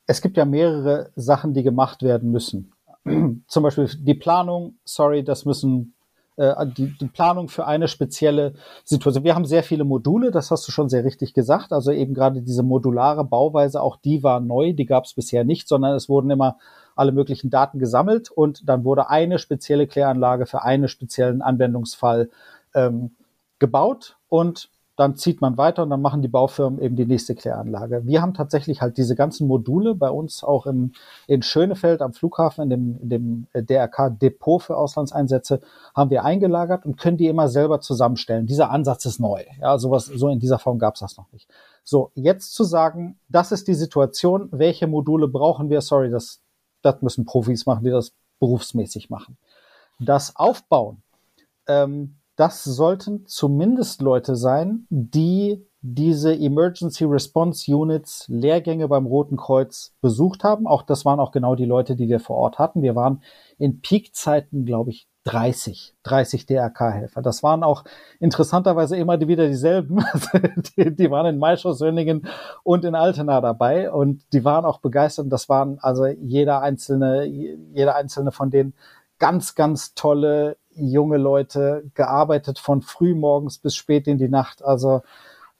[0.06, 2.73] es gibt ja mehrere Sachen, die gemacht werden müssen.
[3.48, 5.94] Zum Beispiel die Planung, sorry, das müssen
[6.36, 9.24] äh, die, die Planung für eine spezielle Situation.
[9.24, 11.72] Wir haben sehr viele Module, das hast du schon sehr richtig gesagt.
[11.72, 15.68] Also eben gerade diese modulare Bauweise, auch die war neu, die gab es bisher nicht,
[15.68, 16.58] sondern es wurden immer
[16.96, 22.30] alle möglichen Daten gesammelt und dann wurde eine spezielle Kläranlage für einen speziellen Anwendungsfall
[22.74, 23.16] ähm,
[23.60, 24.70] gebaut und
[25.04, 28.06] dann zieht man weiter und dann machen die Baufirmen eben die nächste Kläranlage.
[28.06, 30.94] Wir haben tatsächlich halt diese ganzen Module bei uns auch im,
[31.28, 35.60] in Schönefeld am Flughafen, in dem, in dem DRK-Depot für Auslandseinsätze,
[35.94, 38.48] haben wir eingelagert und können die immer selber zusammenstellen.
[38.48, 39.44] Dieser Ansatz ist neu.
[39.60, 41.50] Ja, sowas, so in dieser Form gab es das noch nicht.
[41.84, 45.82] So, jetzt zu sagen, das ist die Situation, welche Module brauchen wir?
[45.82, 46.40] Sorry, das,
[46.82, 49.38] das müssen Profis machen, die das berufsmäßig machen.
[50.00, 51.04] Das Aufbauen,
[51.68, 59.94] ähm, das sollten zumindest Leute sein, die diese Emergency Response Units Lehrgänge beim Roten Kreuz
[60.02, 60.66] besucht haben.
[60.66, 62.82] Auch das waren auch genau die Leute, die wir vor Ort hatten.
[62.82, 63.22] Wir waren
[63.58, 67.22] in Peakzeiten, glaube ich, 30, 30 DRK-Helfer.
[67.22, 67.84] Das waren auch
[68.20, 70.04] interessanterweise immer wieder dieselben.
[70.78, 72.28] die, die waren in Maischow-Söningen
[72.64, 75.28] und in Altena dabei und die waren auch begeistert.
[75.30, 78.74] Das waren also jeder einzelne, jeder einzelne von denen
[79.20, 84.64] ganz, ganz tolle junge Leute, gearbeitet von früh morgens bis spät in die Nacht.
[84.64, 85.02] Also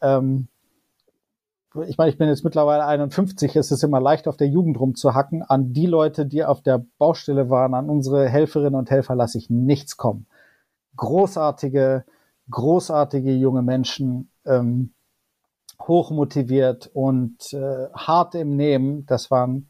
[0.02, 0.48] ähm,
[1.88, 5.42] ich meine, ich bin jetzt mittlerweile 51, es ist immer leicht, auf der Jugend rumzuhacken.
[5.42, 9.50] An die Leute, die auf der Baustelle waren, an unsere Helferinnen und Helfer lasse ich
[9.50, 10.28] nichts kommen.
[10.96, 12.06] Großartige,
[12.52, 14.94] großartige junge Menschen, ähm,
[15.82, 19.08] hochmotiviert und äh, hart im Nehmen.
[19.08, 19.68] Das waren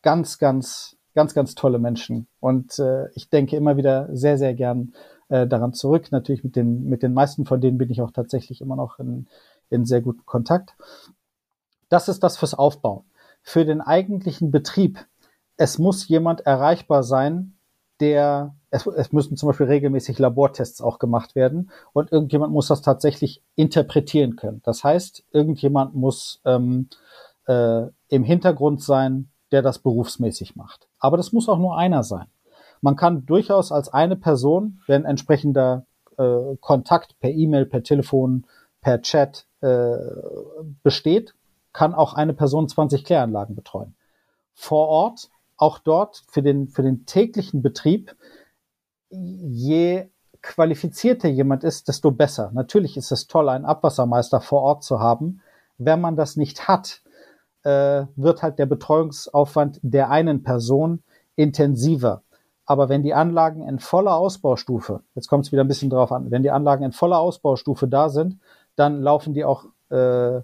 [0.00, 2.26] ganz, ganz, ganz, ganz tolle Menschen.
[2.40, 4.94] Und äh, ich denke immer wieder sehr, sehr gern
[5.28, 6.12] äh, daran zurück.
[6.12, 9.26] Natürlich mit den, mit den meisten von denen bin ich auch tatsächlich immer noch in,
[9.70, 10.74] in sehr gutem Kontakt.
[11.88, 13.04] Das ist das fürs Aufbauen.
[13.42, 15.04] Für den eigentlichen Betrieb,
[15.56, 17.54] es muss jemand erreichbar sein,
[18.00, 22.82] der, es, es müssen zum Beispiel regelmäßig Labortests auch gemacht werden und irgendjemand muss das
[22.82, 24.60] tatsächlich interpretieren können.
[24.64, 26.88] Das heißt, irgendjemand muss ähm,
[27.46, 30.88] äh, im Hintergrund sein, der das berufsmäßig macht.
[31.02, 32.26] Aber das muss auch nur einer sein.
[32.80, 35.84] Man kann durchaus als eine Person, wenn entsprechender
[36.16, 38.46] äh, Kontakt per E-Mail, per Telefon,
[38.80, 39.96] per Chat äh,
[40.82, 41.34] besteht,
[41.72, 43.94] kann auch eine Person 20 Kläranlagen betreuen.
[44.54, 48.14] Vor Ort, auch dort für den, für den täglichen Betrieb,
[49.10, 50.08] je
[50.40, 52.50] qualifizierter jemand ist, desto besser.
[52.52, 55.40] Natürlich ist es toll, einen Abwassermeister vor Ort zu haben.
[55.78, 57.02] Wenn man das nicht hat,
[57.64, 61.02] äh, wird halt der Betreuungsaufwand der einen Person
[61.36, 62.22] intensiver.
[62.64, 66.30] Aber wenn die Anlagen in voller Ausbaustufe, jetzt kommt es wieder ein bisschen drauf an,
[66.30, 68.38] wenn die Anlagen in voller Ausbaustufe da sind,
[68.76, 70.40] dann laufen die auch äh,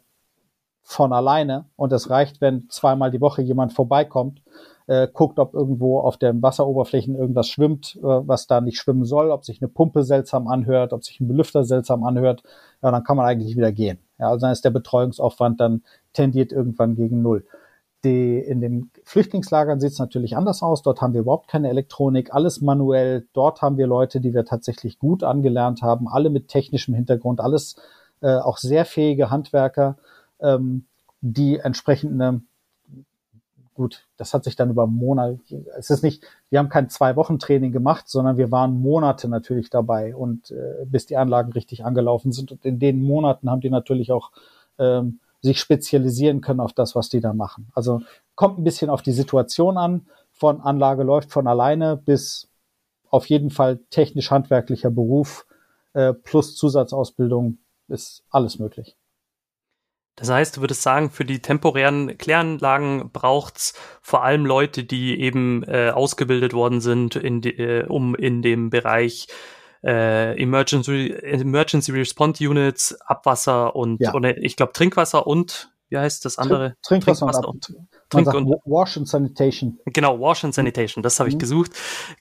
[0.82, 4.42] von alleine und es reicht, wenn zweimal die Woche jemand vorbeikommt,
[4.88, 9.30] äh, guckt, ob irgendwo auf den Wasseroberflächen irgendwas schwimmt, äh, was da nicht schwimmen soll,
[9.30, 12.42] ob sich eine Pumpe seltsam anhört, ob sich ein Belüfter seltsam anhört,
[12.82, 13.98] ja, dann kann man eigentlich wieder gehen.
[14.18, 15.82] Ja, also dann ist der Betreuungsaufwand dann
[16.14, 17.44] tendiert irgendwann gegen Null.
[18.04, 20.82] Die, in den Flüchtlingslagern sieht es natürlich anders aus.
[20.82, 23.26] Dort haben wir überhaupt keine Elektronik, alles manuell.
[23.32, 27.76] Dort haben wir Leute, die wir tatsächlich gut angelernt haben, alle mit technischem Hintergrund, alles
[28.20, 29.96] äh, auch sehr fähige Handwerker
[30.40, 30.86] ähm,
[31.20, 32.40] die entsprechende
[33.78, 35.38] gut, das hat sich dann über Monate,
[35.78, 39.70] es ist nicht, wir haben kein zwei Wochen Training gemacht, sondern wir waren Monate natürlich
[39.70, 43.70] dabei und äh, bis die Anlagen richtig angelaufen sind und in den Monaten haben die
[43.70, 44.32] natürlich auch
[44.78, 47.70] ähm, sich spezialisieren können auf das, was die da machen.
[47.72, 48.02] Also
[48.34, 52.48] kommt ein bisschen auf die Situation an, von Anlage läuft von alleine bis
[53.10, 55.46] auf jeden Fall technisch-handwerklicher Beruf
[55.94, 58.97] äh, plus Zusatzausbildung ist alles möglich.
[60.18, 65.62] Das heißt, du würdest sagen, für die temporären Kläranlagen braucht's vor allem Leute, die eben
[65.64, 69.28] äh, ausgebildet worden sind, in die, äh, um in dem Bereich
[69.84, 74.12] äh, Emergency, Emergency Response Units, Abwasser und, Ja.
[74.12, 76.74] und ich glaube Trinkwasser und wie heißt das andere?
[76.82, 79.78] Trinkwasser, Trinkwasser und, man Trink- sagt und- Wash and Sanitation.
[79.86, 81.38] Genau, Wash and Sanitation, das habe ich Mhm.
[81.38, 81.70] gesucht.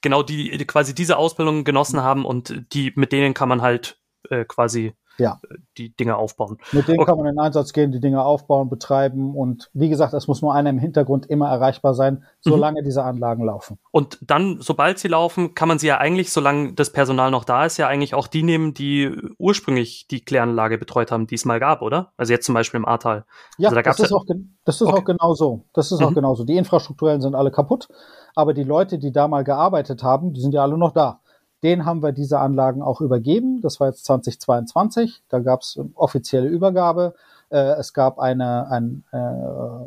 [0.02, 4.00] Genau, die, die quasi diese Ausbildung genossen haben und die, mit denen kann man halt
[4.30, 5.40] äh, quasi Ja.
[5.78, 6.58] die Dinge aufbauen.
[6.72, 7.06] Mit denen Okay.
[7.08, 10.42] kann man in den Einsatz gehen, die Dinge aufbauen, betreiben und wie gesagt, es muss
[10.42, 13.78] nur einer im Hintergrund immer erreichbar sein, solange diese Anlagen laufen.
[13.92, 17.66] Und dann, sobald sie laufen, kann man sie ja eigentlich, solange das Personal noch da
[17.66, 21.60] ist, ja eigentlich auch die nehmen, die ursprünglich die Kläranlage betreut haben, die es mal
[21.60, 22.12] gab, oder?
[22.18, 23.26] Also jetzt zum Beispiel im Ahrtal.
[23.58, 24.26] Ja, Also da das ist, ja- auch,
[24.66, 25.00] das ist Okay.
[25.00, 25.66] auch genau so.
[25.74, 26.16] Das ist auch Mhm.
[26.16, 26.44] genau so.
[26.44, 27.88] Die Infrastrukturellen sind alle kaputt,
[28.36, 31.22] aber die Leute, die da mal gearbeitet haben, die sind ja alle noch da.
[31.64, 33.62] Denen haben wir diese Anlagen auch übergeben.
[33.62, 35.24] Das war jetzt 2022.
[35.30, 37.16] Da gab es offizielle Übergabe.
[37.50, 39.18] Äh, es gab eine, ein, äh,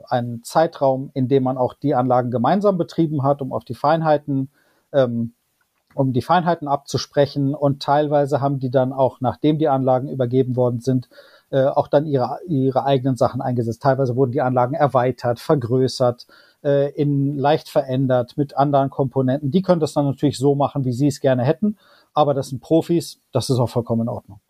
[0.08, 4.50] einen Zeitraum, in dem man auch die Anlagen gemeinsam betrieben hat, um auf die Feinheiten
[4.92, 5.34] ähm,
[5.94, 10.80] um die Feinheiten abzusprechen und teilweise haben die dann auch, nachdem die Anlagen übergeben worden
[10.80, 11.08] sind,
[11.50, 13.82] äh, auch dann ihre, ihre eigenen Sachen eingesetzt.
[13.82, 16.26] Teilweise wurden die Anlagen erweitert, vergrößert,
[16.64, 19.50] äh, in leicht verändert mit anderen Komponenten.
[19.50, 21.78] Die können das dann natürlich so machen, wie sie es gerne hätten,
[22.14, 24.40] aber das sind Profis, das ist auch vollkommen in Ordnung.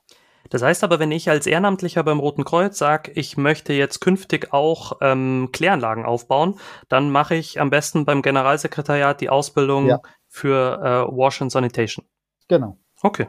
[0.48, 4.52] Das heißt aber, wenn ich als Ehrenamtlicher beim Roten Kreuz sage, ich möchte jetzt künftig
[4.52, 6.58] auch ähm, Kläranlagen aufbauen,
[6.88, 10.00] dann mache ich am besten beim Generalsekretariat die Ausbildung Ja.
[10.26, 12.04] für äh, Wash and Sanitation.
[12.48, 12.78] Genau.
[13.02, 13.28] Okay.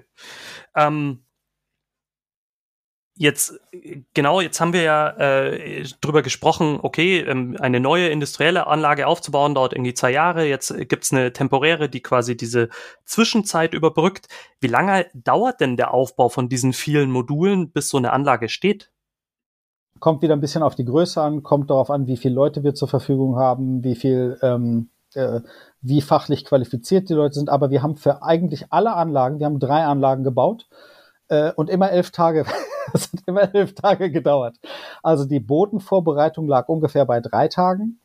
[0.76, 1.24] Ähm,
[3.22, 3.60] jetzt,
[4.16, 9.54] genau, jetzt haben wir ja äh, drüber gesprochen, okay, ähm, eine neue industrielle Anlage aufzubauen,
[9.54, 10.46] dauert irgendwie zwei Jahre.
[10.46, 12.70] Jetzt äh, gibt's eine temporäre, die quasi diese
[13.06, 14.28] Zwischenzeit überbrückt.
[14.60, 18.90] Wie lange dauert denn der Aufbau von diesen vielen Modulen, bis so eine Anlage steht?
[20.00, 22.74] Kommt wieder ein bisschen auf die Größe an, kommt darauf an, wie viele Leute wir
[22.74, 25.42] zur Verfügung haben, wie viel, ähm, äh,
[25.82, 27.50] wie fachlich qualifiziert die Leute sind.
[27.50, 30.68] Aber wir haben für eigentlich alle Anlagen, wir haben drei Anlagen gebaut
[31.28, 32.46] äh, und immer elf Tage,
[32.94, 34.56] es hat immer elf Tage gedauert.
[35.04, 38.00] Also die Bodenvorbereitung lag ungefähr bei drei Tagen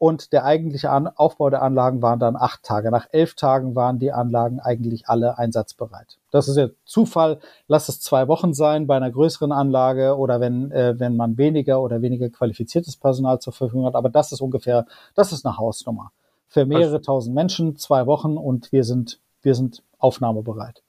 [0.00, 2.90] und der eigentliche An Aufbau der Anlagen waren dann acht Tage.
[2.90, 6.16] Nach elf Tagen waren die Anlagen eigentlich alle einsatzbereit.
[6.30, 7.38] Das ist ja Zufall.
[7.68, 11.82] Lass es zwei Wochen sein bei einer größeren Anlage oder wenn, äh, wenn man weniger
[11.82, 13.94] oder weniger qualifiziertes Personal zur Verfügung hat.
[13.94, 16.12] Aber das ist ungefähr, das ist eine Hausnummer.
[16.48, 20.82] Für mehrere tausend Menschen, zwei Wochen und wir sind, wir sind aufnahmebereit.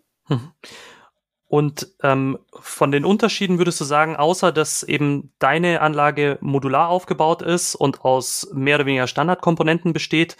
[1.52, 7.42] Und ähm, von den Unterschieden würdest du sagen, außer dass eben deine Anlage modular aufgebaut
[7.42, 10.38] ist und aus mehr oder weniger Standardkomponenten besteht,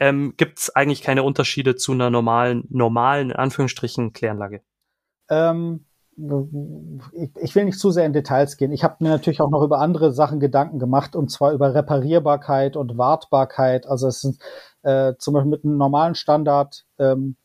[0.00, 4.60] ähm, gibt es eigentlich keine Unterschiede zu einer normalen, normalen, in Anführungsstrichen, Kläranlage.
[5.28, 5.84] Ähm,
[6.16, 8.72] ich, ich will nicht zu sehr in Details gehen.
[8.72, 12.74] Ich habe mir natürlich auch noch über andere Sachen Gedanken gemacht, und zwar über Reparierbarkeit
[12.74, 13.86] und Wartbarkeit.
[13.86, 14.42] Also es ist
[14.82, 17.36] äh, zum Beispiel mit einem normalen Standard ähm,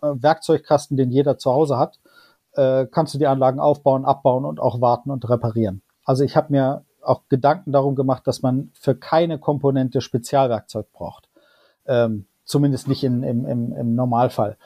[0.00, 2.00] äh, Werkzeugkasten, den jeder zu Hause hat,
[2.54, 5.82] äh, kannst du die Anlagen aufbauen, abbauen und auch warten und reparieren.
[6.04, 11.28] Also ich habe mir auch Gedanken darum gemacht, dass man für keine Komponente Spezialwerkzeug braucht.
[11.86, 14.56] Ähm, zumindest nicht in, im, im, im Normalfall.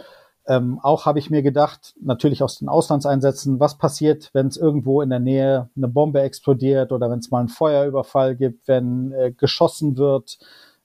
[0.49, 5.03] Ähm, auch habe ich mir gedacht, natürlich aus den Auslandseinsätzen, was passiert, wenn es irgendwo
[5.03, 9.32] in der Nähe eine Bombe explodiert oder wenn es mal einen Feuerüberfall gibt, wenn äh,
[9.32, 10.39] geschossen wird.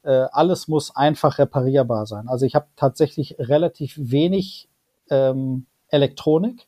[0.04, 2.28] Äh, alles muss einfach reparierbar sein.
[2.28, 4.68] Also ich habe tatsächlich relativ wenig
[5.12, 6.66] ähm, Elektronik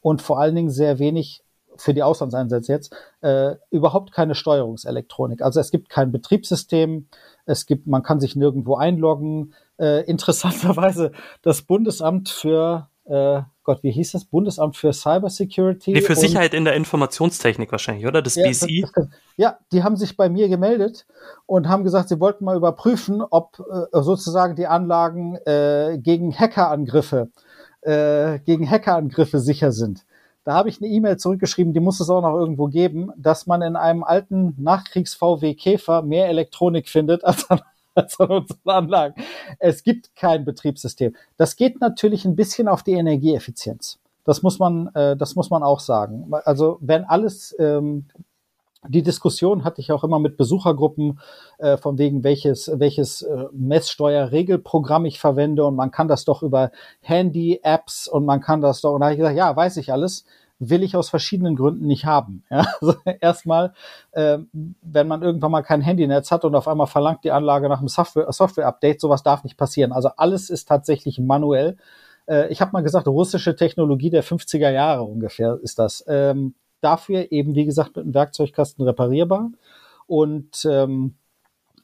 [0.00, 1.42] und vor allen Dingen sehr wenig
[1.76, 5.40] für die Auslandseinsätze jetzt äh, überhaupt keine Steuerungselektronik.
[5.42, 7.06] Also es gibt kein Betriebssystem,
[7.46, 9.54] es gibt, man kann sich nirgendwo einloggen.
[9.78, 14.24] Äh, interessanterweise das Bundesamt für äh, Gott, wie hieß das?
[14.24, 15.92] Bundesamt für Cybersecurity.
[15.92, 18.20] Nee, für Sicherheit in der Informationstechnik wahrscheinlich, oder?
[18.22, 18.80] Das ja, BSI?
[18.82, 21.06] das- das- ja, die haben sich bei mir gemeldet
[21.46, 23.58] und haben gesagt, sie wollten mal überprüfen, ob
[23.92, 27.49] äh, sozusagen die Anlagen äh, gegen Hackerangriffe, äh,
[27.82, 30.04] gegen Hackerangriffe sicher sind.
[30.44, 33.60] Da habe ich eine E-Mail zurückgeschrieben, die muss es auch noch irgendwo geben, dass man
[33.62, 37.60] in einem alten Nachkriegs-VW Käfer mehr Elektronik findet als an,
[37.94, 39.22] als an unseren Anlagen.
[39.58, 41.14] Es gibt kein Betriebssystem.
[41.36, 43.98] Das geht natürlich ein bisschen auf die Energieeffizienz.
[44.24, 46.30] Das muss man, äh, das muss man auch sagen.
[46.44, 48.06] Also wenn alles, ähm,
[48.88, 51.20] die Diskussion hatte ich auch immer mit Besuchergruppen,
[51.58, 56.70] äh, von wegen welches, welches äh, Messsteuerregelprogramm ich verwende und man kann das doch über
[57.02, 60.24] Handy-Apps und man kann das doch, und da habe ich gesagt, ja, weiß ich alles,
[60.58, 62.44] will ich aus verschiedenen Gründen nicht haben.
[62.50, 62.66] Ja?
[62.80, 63.74] Also erstmal,
[64.12, 67.78] äh, wenn man irgendwann mal kein Handynetz hat und auf einmal verlangt die Anlage nach
[67.78, 69.92] einem Software- Software-Update, sowas darf nicht passieren.
[69.92, 71.76] Also alles ist tatsächlich manuell.
[72.26, 76.04] Äh, ich habe mal gesagt, russische Technologie der 50er Jahre ungefähr ist das.
[76.08, 79.50] Ähm, dafür eben, wie gesagt, mit einem Werkzeugkasten reparierbar
[80.06, 81.14] und ähm,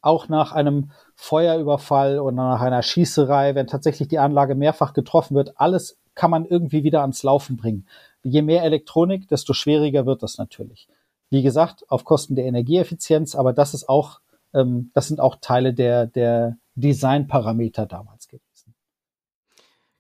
[0.03, 5.55] auch nach einem Feuerüberfall oder nach einer Schießerei, wenn tatsächlich die Anlage mehrfach getroffen wird,
[5.57, 7.87] alles kann man irgendwie wieder ans Laufen bringen.
[8.23, 10.89] Je mehr Elektronik, desto schwieriger wird das natürlich.
[11.31, 14.21] Wie gesagt, auf Kosten der Energieeffizienz, aber das ist auch,
[14.55, 18.16] ähm, das sind auch Teile der, der Designparameter damals.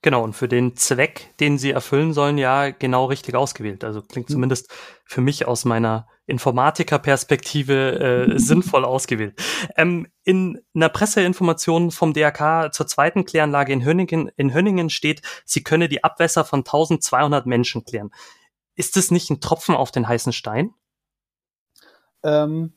[0.07, 3.83] Genau, und für den Zweck, den sie erfüllen sollen, ja genau richtig ausgewählt.
[3.83, 4.35] Also klingt hm.
[4.35, 4.73] zumindest
[5.05, 9.35] für mich aus meiner Informatiker-Perspektive äh, sinnvoll ausgewählt.
[9.77, 15.65] Ähm, in einer Presseinformation vom DRK zur zweiten Kläranlage in Hönningen, in Hönningen steht, sie
[15.65, 18.13] könne die Abwässer von 1200 Menschen klären.
[18.77, 20.73] Ist es nicht ein Tropfen auf den heißen Stein?
[22.23, 22.75] Ähm,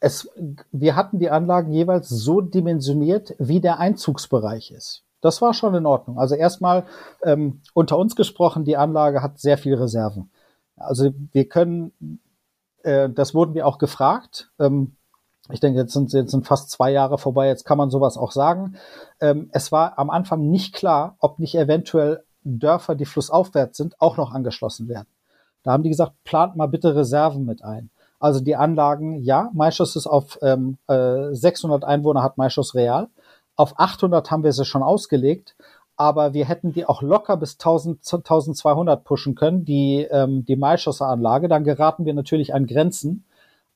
[0.00, 0.28] es,
[0.72, 5.05] wir hatten die Anlagen jeweils so dimensioniert, wie der Einzugsbereich ist.
[5.20, 6.18] Das war schon in Ordnung.
[6.18, 6.84] Also erstmal
[7.22, 10.30] ähm, unter uns gesprochen, die Anlage hat sehr viel Reserven.
[10.76, 12.20] Also wir können,
[12.82, 14.50] äh, das wurden wir auch gefragt.
[14.58, 14.96] Ähm,
[15.50, 18.32] ich denke, jetzt sind, jetzt sind fast zwei Jahre vorbei, jetzt kann man sowas auch
[18.32, 18.76] sagen.
[19.20, 24.16] Ähm, es war am Anfang nicht klar, ob nicht eventuell Dörfer, die flussaufwärts sind, auch
[24.16, 25.08] noch angeschlossen werden.
[25.62, 27.90] Da haben die gesagt, plant mal bitte Reserven mit ein.
[28.18, 33.08] Also die Anlagen, ja, Maischuss ist auf ähm, äh, 600 Einwohner hat Maischuss Real.
[33.56, 35.56] Auf 800 haben wir sie schon ausgelegt,
[35.96, 41.48] aber wir hätten die auch locker bis 1000, 1200 pushen können, die, ähm, die Maischosser-Anlage.
[41.48, 43.24] Dann geraten wir natürlich an Grenzen.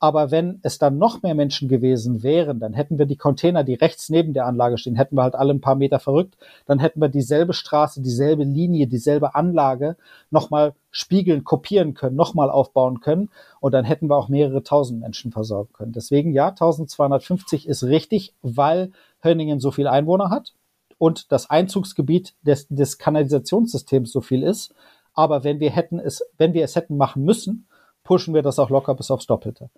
[0.03, 3.75] Aber wenn es dann noch mehr Menschen gewesen wären, dann hätten wir die Container, die
[3.75, 6.39] rechts neben der Anlage stehen, hätten wir halt alle ein paar Meter verrückt.
[6.65, 9.97] Dann hätten wir dieselbe Straße, dieselbe Linie, dieselbe Anlage
[10.31, 13.29] nochmal spiegeln, kopieren können, nochmal aufbauen können.
[13.61, 15.93] Und dann hätten wir auch mehrere tausend Menschen versorgen können.
[15.93, 20.55] Deswegen ja, 1250 ist richtig, weil Hönningen so viel Einwohner hat
[20.99, 24.75] und das Einzugsgebiet des, des Kanalisationssystems so viel ist.
[25.15, 27.69] Aber wenn wir hätten es, wenn wir es hätten machen müssen,
[28.05, 29.71] pushen wir das auch locker bis aufs Doppelte.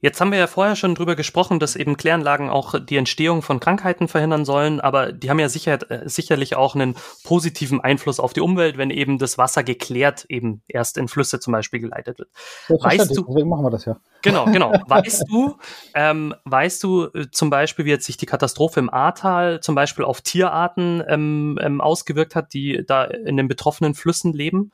[0.00, 3.58] Jetzt haben wir ja vorher schon drüber gesprochen, dass eben Kläranlagen auch die Entstehung von
[3.58, 6.94] Krankheiten verhindern sollen, aber die haben ja sicher, äh, sicherlich auch einen
[7.24, 11.52] positiven Einfluss auf die Umwelt, wenn eben das Wasser geklärt eben erst in Flüsse zum
[11.52, 12.30] Beispiel geleitet wird.
[12.68, 13.96] Weißt du, deswegen machen wir das ja.
[14.22, 14.72] Genau, genau.
[14.86, 15.56] Weißt du,
[15.94, 20.04] ähm, weißt du äh, zum Beispiel, wie jetzt sich die Katastrophe im Ahrtal zum Beispiel
[20.04, 24.72] auf Tierarten ähm, ähm, ausgewirkt hat, die da in den betroffenen Flüssen leben?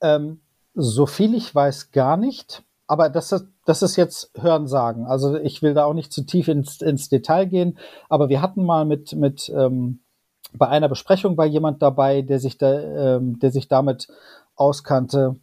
[0.00, 0.40] Ähm,
[0.74, 5.06] so viel ich weiß, gar nicht aber das ist, das ist jetzt Hörensagen.
[5.06, 8.64] Also ich will da auch nicht zu tief ins, ins Detail gehen, aber wir hatten
[8.64, 10.00] mal mit, mit ähm,
[10.54, 14.08] bei einer Besprechung war jemand dabei, der sich da, ähm, der sich damit
[14.54, 15.36] auskannte.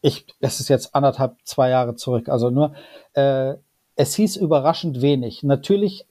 [0.00, 2.28] Ich, es ist jetzt anderthalb, zwei Jahre zurück.
[2.28, 2.74] Also nur,
[3.14, 3.54] äh,
[3.94, 5.42] es hieß überraschend wenig.
[5.42, 6.06] Natürlich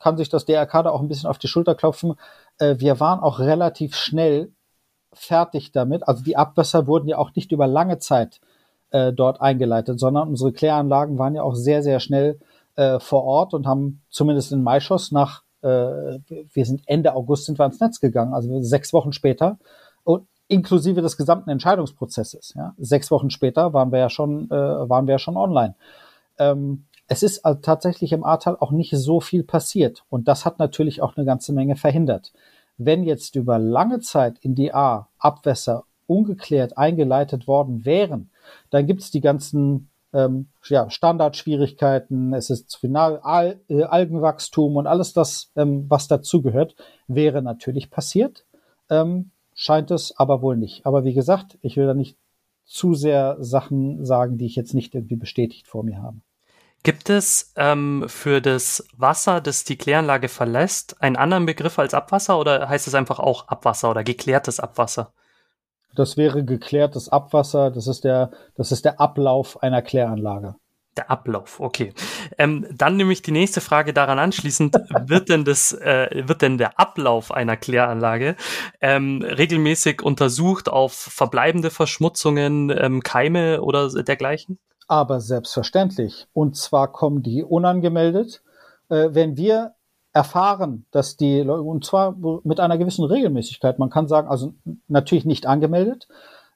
[0.00, 2.14] kann sich das DRK da auch ein bisschen auf die Schulter klopfen.
[2.58, 4.52] Äh, wir waren auch relativ schnell
[5.12, 6.06] fertig damit.
[6.06, 8.40] Also die Abwässer wurden ja auch nicht über lange Zeit
[8.90, 12.38] äh, dort eingeleitet, sondern unsere Kläranlagen waren ja auch sehr, sehr schnell
[12.76, 17.58] äh, vor Ort und haben zumindest in Maischoss nach, äh, wir sind Ende August sind
[17.58, 19.58] wir ans Netz gegangen, also sechs Wochen später
[20.04, 22.54] und inklusive des gesamten Entscheidungsprozesses.
[22.54, 22.74] Ja.
[22.78, 25.74] Sechs Wochen später waren wir ja schon, äh, waren wir ja schon online.
[26.38, 30.58] Ähm, es ist also tatsächlich im Ahrtal auch nicht so viel passiert und das hat
[30.58, 32.32] natürlich auch eine ganze Menge verhindert.
[32.78, 38.30] Wenn jetzt über lange Zeit in die A Abwässer ungeklärt eingeleitet worden wären,
[38.70, 44.86] dann gibt es die ganzen ähm, ja, Standardschwierigkeiten, es ist viel Al äh, Algenwachstum und
[44.86, 46.74] alles das, ähm, was dazugehört,
[47.06, 48.44] wäre natürlich passiert.
[48.88, 50.86] Ähm, scheint es aber wohl nicht.
[50.86, 52.16] Aber wie gesagt, ich will da nicht
[52.64, 56.18] zu sehr Sachen sagen, die ich jetzt nicht irgendwie bestätigt vor mir habe.
[56.82, 62.38] Gibt es ähm, für das Wasser, das die Kläranlage verlässt, einen anderen Begriff als Abwasser
[62.38, 65.12] oder heißt es einfach auch Abwasser oder geklärtes Abwasser?
[65.98, 67.70] Das wäre geklärtes Abwasser.
[67.70, 70.54] Das ist der, das ist der Ablauf einer Kläranlage.
[70.96, 71.92] Der Ablauf, okay.
[72.38, 74.76] Ähm, dann nämlich die nächste Frage daran anschließend,
[75.06, 78.34] wird denn das, äh, wird denn der Ablauf einer Kläranlage
[78.80, 84.58] ähm, regelmäßig untersucht auf verbleibende Verschmutzungen, ähm, Keime oder dergleichen?
[84.88, 86.28] Aber selbstverständlich.
[86.32, 88.42] Und zwar kommen die unangemeldet.
[88.88, 89.75] Äh, wenn wir
[90.16, 94.54] erfahren, dass die Leute, und zwar mit einer gewissen Regelmäßigkeit, man kann sagen, also
[94.88, 96.08] natürlich nicht angemeldet,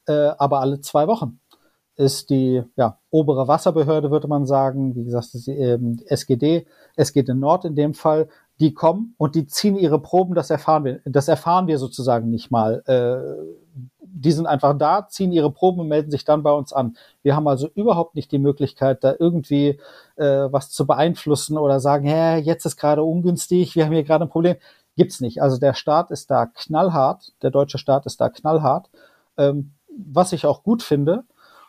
[0.06, 1.40] äh, aber alle zwei Wochen
[1.94, 7.66] ist die ja, obere Wasserbehörde, würde man sagen, wie gesagt, die, ähm, SGD, SGD Nord
[7.66, 8.28] in dem Fall,
[8.60, 12.50] die kommen und die ziehen ihre Proben, das erfahren wir, das erfahren wir sozusagen nicht
[12.50, 12.82] mal.
[12.86, 13.69] Äh,
[14.12, 16.96] die sind einfach da, ziehen ihre Proben und melden sich dann bei uns an.
[17.22, 19.78] Wir haben also überhaupt nicht die Möglichkeit, da irgendwie
[20.16, 24.24] äh, was zu beeinflussen oder sagen, hä, jetzt ist gerade ungünstig, wir haben hier gerade
[24.24, 24.56] ein Problem.
[24.96, 25.40] Gibt's nicht.
[25.42, 28.90] Also der Staat ist da knallhart, der deutsche Staat ist da knallhart,
[29.36, 31.24] ähm, was ich auch gut finde.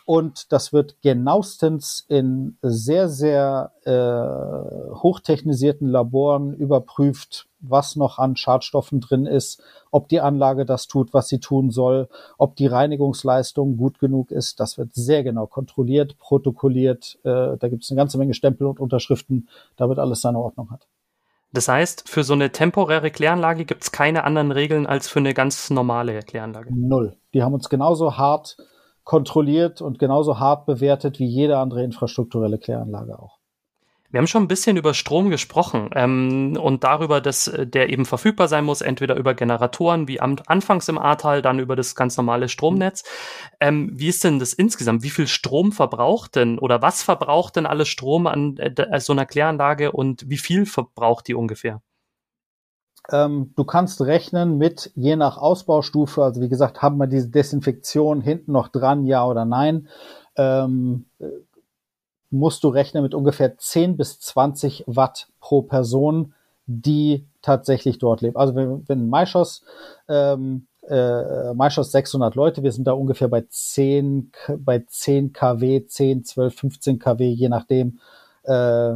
[0.05, 8.99] Und das wird genauestens in sehr, sehr äh, hochtechnisierten Laboren überprüft, was noch an Schadstoffen
[8.99, 13.99] drin ist, ob die Anlage das tut, was sie tun soll, ob die Reinigungsleistung gut
[13.99, 14.59] genug ist.
[14.59, 17.19] Das wird sehr genau kontrolliert, protokolliert.
[17.23, 19.47] Äh, da gibt es eine ganze Menge Stempel und Unterschriften,
[19.77, 20.87] damit alles seine Ordnung hat.
[21.53, 25.33] Das heißt, für so eine temporäre Kläranlage gibt es keine anderen Regeln als für eine
[25.33, 26.69] ganz normale Kläranlage?
[26.73, 27.17] Null.
[27.33, 28.57] Die haben uns genauso hart
[29.03, 33.41] kontrolliert und genauso hart bewertet wie jede andere infrastrukturelle Kläranlage auch.
[34.11, 38.05] Wir haben schon ein bisschen über Strom gesprochen ähm, und darüber, dass äh, der eben
[38.05, 42.17] verfügbar sein muss, entweder über Generatoren wie am, anfangs im Ahrtal, dann über das ganz
[42.17, 43.05] normale Stromnetz.
[43.61, 45.03] Ähm, wie ist denn das insgesamt?
[45.03, 49.25] Wie viel Strom verbraucht denn oder was verbraucht denn alles Strom an äh, so einer
[49.25, 51.81] Kläranlage und wie viel verbraucht die ungefähr?
[53.09, 58.21] Ähm, du kannst rechnen mit, je nach Ausbaustufe, also wie gesagt, haben wir diese Desinfektion
[58.21, 59.87] hinten noch dran, ja oder nein,
[60.35, 61.05] ähm,
[62.29, 66.33] musst du rechnen mit ungefähr 10 bis 20 Watt pro Person,
[66.65, 68.37] die tatsächlich dort lebt.
[68.37, 69.63] Also wenn, wenn Maischoss,
[70.07, 76.23] ähm, äh, Maischoss 600 Leute, wir sind da ungefähr bei 10, bei 10 kW, 10,
[76.23, 77.99] 12, 15 kW, je nachdem,
[78.43, 78.93] äh,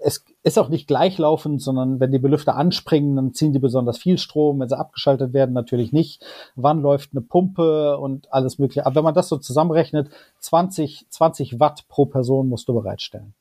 [0.00, 4.18] es ist auch nicht gleichlaufend, sondern wenn die Belüfter anspringen, dann ziehen die besonders viel
[4.18, 4.60] Strom.
[4.60, 6.22] Wenn sie abgeschaltet werden, natürlich nicht.
[6.54, 8.84] Wann läuft eine Pumpe und alles mögliche.
[8.84, 13.34] Aber wenn man das so zusammenrechnet, 20, 20 Watt pro Person musst du bereitstellen.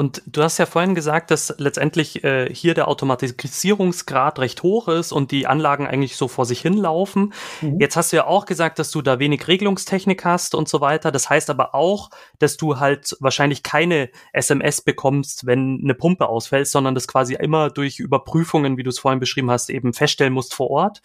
[0.00, 5.12] Und du hast ja vorhin gesagt, dass letztendlich äh, hier der Automatisierungsgrad recht hoch ist
[5.12, 7.34] und die Anlagen eigentlich so vor sich hinlaufen.
[7.60, 7.78] Mhm.
[7.78, 11.12] Jetzt hast du ja auch gesagt, dass du da wenig Regelungstechnik hast und so weiter.
[11.12, 16.68] Das heißt aber auch, dass du halt wahrscheinlich keine SMS bekommst, wenn eine Pumpe ausfällt,
[16.68, 20.54] sondern das quasi immer durch Überprüfungen, wie du es vorhin beschrieben hast, eben feststellen musst
[20.54, 21.02] vor Ort.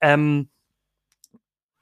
[0.00, 0.48] Ähm,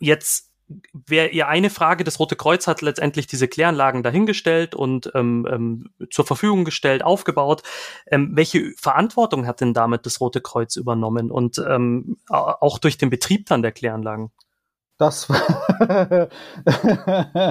[0.00, 0.47] jetzt
[0.93, 5.91] wäre ihr eine Frage, das Rote Kreuz hat letztendlich diese Kläranlagen dahingestellt und ähm, ähm,
[6.11, 7.62] zur Verfügung gestellt, aufgebaut.
[8.07, 13.11] Ähm, welche Verantwortung hat denn damit das Rote Kreuz übernommen und ähm, auch durch den
[13.11, 14.31] Betrieb dann der Kläranlagen?
[14.99, 16.29] Das war,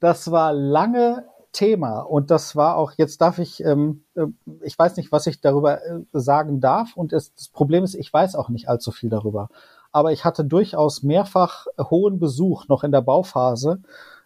[0.00, 4.26] das war lange Thema und das war auch, jetzt darf ich, ähm, äh,
[4.62, 8.12] ich weiß nicht, was ich darüber äh, sagen darf und es, das Problem ist, ich
[8.12, 9.48] weiß auch nicht allzu viel darüber
[9.92, 13.80] aber ich hatte durchaus mehrfach hohen Besuch noch in der Bauphase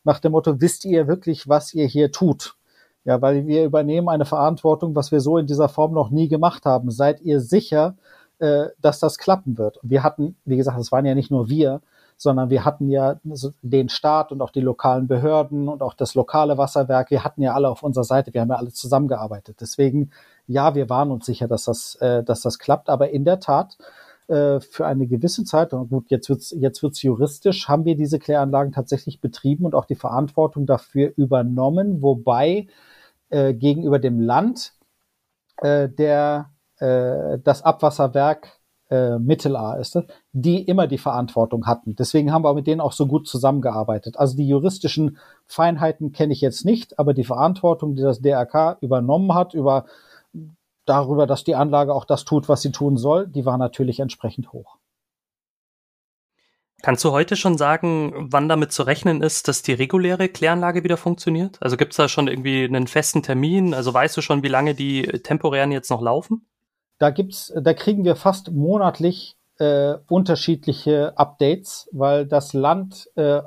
[0.05, 2.57] nach dem Motto, wisst ihr wirklich, was ihr hier tut?
[3.05, 6.65] Ja, weil wir übernehmen eine Verantwortung, was wir so in dieser Form noch nie gemacht
[6.67, 6.91] haben.
[6.91, 7.97] Seid ihr sicher,
[8.39, 9.79] äh, dass das klappen wird?
[9.83, 11.81] wir hatten, wie gesagt, es waren ja nicht nur wir,
[12.17, 13.17] sondern wir hatten ja
[13.63, 17.11] den Staat und auch die lokalen Behörden und auch das lokale Wasserwerk.
[17.11, 18.33] Wir hatten ja alle auf unserer Seite.
[18.33, 19.57] Wir haben ja alle zusammengearbeitet.
[19.61, 20.11] Deswegen,
[20.47, 22.89] ja, wir waren uns sicher, dass das, äh, dass das klappt.
[22.89, 23.77] Aber in der Tat
[24.33, 28.19] äh, für eine gewisse Zeit, und gut, jetzt wird's jetzt wird's juristisch, haben wir diese
[28.19, 32.67] Kläranlagen tatsächlich betrieben und auch die Verantwortung dafür übernommen, wobei
[33.29, 34.73] äh, gegenüber dem Land
[35.59, 38.61] äh, der äh, das Abwasserwerk
[38.91, 39.99] äh, Mittelar ist,
[40.33, 41.95] die immer die Verantwortung hatten.
[41.95, 44.19] Deswegen haben wir mit denen auch so gut zusammengearbeitet.
[44.19, 49.35] Also die juristischen Feinheiten kenne ich jetzt nicht, aber die Verantwortung, die das DRK übernommen
[49.35, 49.85] hat über
[50.85, 54.53] darüber, dass die Anlage auch das tut, was sie tun soll, die war natürlich entsprechend
[54.53, 54.79] hoch.
[56.83, 60.97] Kannst du heute schon sagen, wann damit zu rechnen ist, dass die reguläre Kläranlage wieder
[60.97, 61.63] funktioniert?
[61.63, 63.73] Also gibt es da schon irgendwie einen festen Termin?
[63.73, 66.45] Also weißt du schon, wie lange die temporären jetzt noch laufen?
[66.99, 73.43] Da gibt's, da kriegen wir fast monatlich äh, unterschiedliche Updates, weil das Land äh,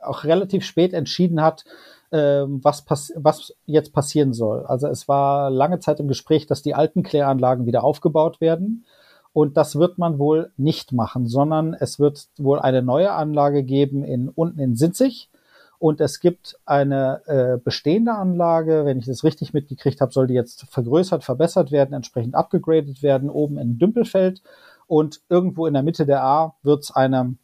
[0.00, 1.64] auch relativ spät entschieden hat,
[2.10, 4.64] was, pass was jetzt passieren soll.
[4.66, 8.84] Also es war lange Zeit im Gespräch, dass die alten Kläranlagen wieder aufgebaut werden.
[9.32, 14.02] Und das wird man wohl nicht machen, sondern es wird wohl eine neue Anlage geben
[14.04, 15.30] in, unten in Sinzig.
[15.78, 20.34] Und es gibt eine äh, bestehende Anlage, wenn ich das richtig mitgekriegt habe, soll die
[20.34, 24.42] jetzt vergrößert, verbessert werden, entsprechend abgegradet werden, oben in Dümpelfeld.
[24.88, 27.36] Und irgendwo in der Mitte der A wird es eine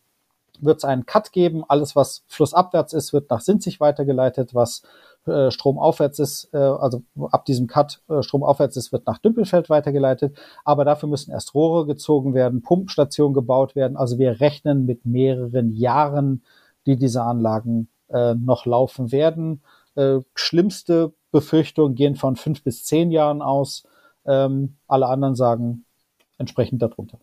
[0.60, 1.64] wird es einen Cut geben.
[1.68, 4.54] Alles, was flussabwärts ist, wird nach Sinzig weitergeleitet.
[4.54, 4.82] Was
[5.26, 10.36] äh, stromaufwärts ist, äh, also ab diesem Cut äh, stromaufwärts ist, wird nach Dümpelfeld weitergeleitet.
[10.64, 13.96] Aber dafür müssen erst Rohre gezogen werden, Pumpstationen gebaut werden.
[13.96, 16.42] Also wir rechnen mit mehreren Jahren,
[16.86, 19.62] die diese Anlagen äh, noch laufen werden.
[19.94, 23.84] Äh, schlimmste Befürchtungen gehen von fünf bis zehn Jahren aus.
[24.26, 25.84] Ähm, alle anderen sagen
[26.38, 27.18] entsprechend darunter.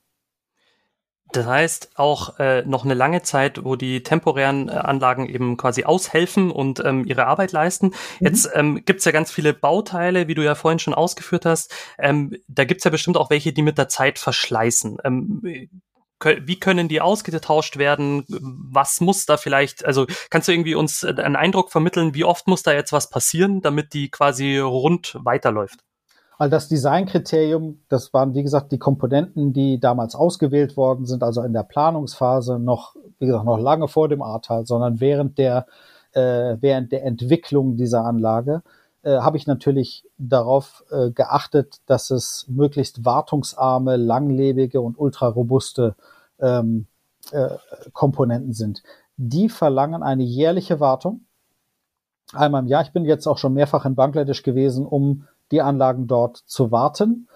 [1.32, 5.86] Das heißt auch äh, noch eine lange Zeit, wo die temporären äh, Anlagen eben quasi
[5.86, 7.88] aushelfen und ähm, ihre Arbeit leisten.
[7.88, 7.94] Mhm.
[8.20, 11.74] Jetzt ähm, gibt ja ganz viele Bauteile, wie du ja vorhin schon ausgeführt hast.
[11.98, 14.98] Ähm, da gibt's ja bestimmt auch welche, die mit der Zeit verschleißen.
[15.04, 15.70] Ähm,
[16.24, 18.26] wie können die ausgetauscht werden?
[18.28, 22.48] Was muss da vielleicht, also kannst du irgendwie uns äh, einen Eindruck vermitteln, wie oft
[22.48, 25.80] muss da jetzt was passieren, damit die quasi rund weiterläuft?
[26.42, 31.44] Also das Designkriterium, das waren wie gesagt die Komponenten, die damals ausgewählt worden sind, also
[31.44, 35.68] in der Planungsphase noch, wie gesagt, noch lange vor dem Ahrtal, sondern während der
[36.14, 38.64] äh, während der Entwicklung dieser Anlage
[39.04, 45.94] äh, habe ich natürlich darauf äh, geachtet, dass es möglichst wartungsarme, langlebige und ultrarobuste
[46.40, 46.88] ähm,
[47.30, 47.50] äh,
[47.94, 48.82] Komponenten sind.
[49.16, 51.22] Die verlangen eine jährliche Wartung.
[52.34, 52.82] Einmal im Jahr.
[52.82, 57.28] Ich bin jetzt auch schon mehrfach in Bangladesch gewesen, um die Anlagen dort zu warten.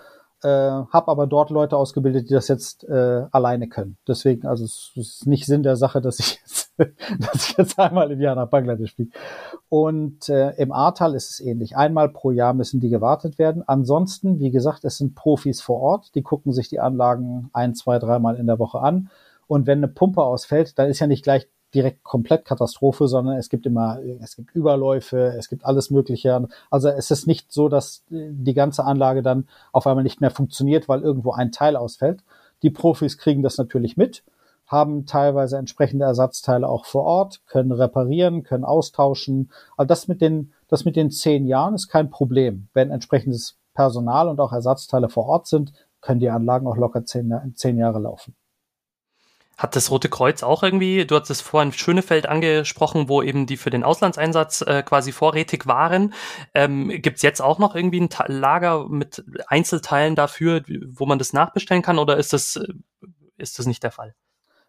[0.44, 3.98] Äh, habe aber dort Leute ausgebildet, die das jetzt äh, alleine können.
[4.08, 8.12] Deswegen, also es ist nicht Sinn der Sache, dass ich jetzt, dass ich jetzt einmal
[8.12, 9.12] im Jahr nach Bangladesch fliege.
[9.70, 11.78] Und äh, im Ahrtal ist es ähnlich.
[11.78, 13.64] Einmal pro Jahr müssen die gewartet werden.
[13.66, 17.98] Ansonsten, wie gesagt, es sind Profis vor Ort, die gucken sich die Anlagen ein, zwei,
[17.98, 19.10] dreimal in der Woche an.
[19.48, 23.50] Und wenn eine Pumpe ausfällt, dann ist ja nicht gleich direkt komplett Katastrophe, sondern es
[23.50, 26.48] gibt immer, es gibt Überläufe, es gibt alles Mögliche.
[26.72, 30.88] Also es ist nicht so, dass die ganze Anlage dann auf einmal nicht mehr funktioniert,
[30.88, 32.24] weil irgendwo ein Teil ausfällt.
[32.64, 34.24] Die Profis kriegen das natürlich mit,
[34.66, 39.52] haben teilweise entsprechende Ersatzteile auch vor Ort, können reparieren, können austauschen.
[39.78, 42.70] Also das mit den, das mit den zehn Jahren ist kein Problem.
[42.74, 47.54] Wenn entsprechendes Personal und auch Ersatzteile vor Ort sind, können die Anlagen auch locker zehn,
[47.56, 48.36] zehn Jahre laufen.
[49.58, 53.58] Hat das Rote Kreuz auch irgendwie, du hast es vorhin Schönefeld angesprochen, wo eben die
[53.58, 56.14] für den Auslandseinsatz äh, quasi vorrätig waren.
[56.54, 61.32] Ähm, Gibt jetzt auch noch irgendwie ein Ta Lager mit Einzelteilen dafür, wo man das
[61.34, 62.68] nachbestellen kann oder ist das, äh,
[63.38, 64.14] ist das nicht der Fall?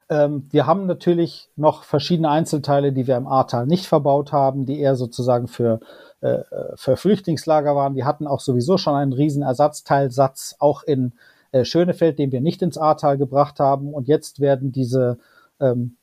[0.08, 4.78] Ähm, wir haben natürlich noch verschiedene Einzelteile, die wir im Ahrtal nicht verbaut haben, die
[4.78, 5.80] eher sozusagen für,
[6.20, 6.42] äh,
[6.76, 7.96] für Flüchtlingslager waren.
[7.96, 11.12] Wir hatten auch sowieso schon einen riesen Ersatzteilsatz, auch in
[11.56, 13.94] äh, Schönefeld, den wir nicht ins Ahrtal gebracht haben.
[13.94, 15.18] Und jetzt werden diese,
[15.60, 15.96] ähm,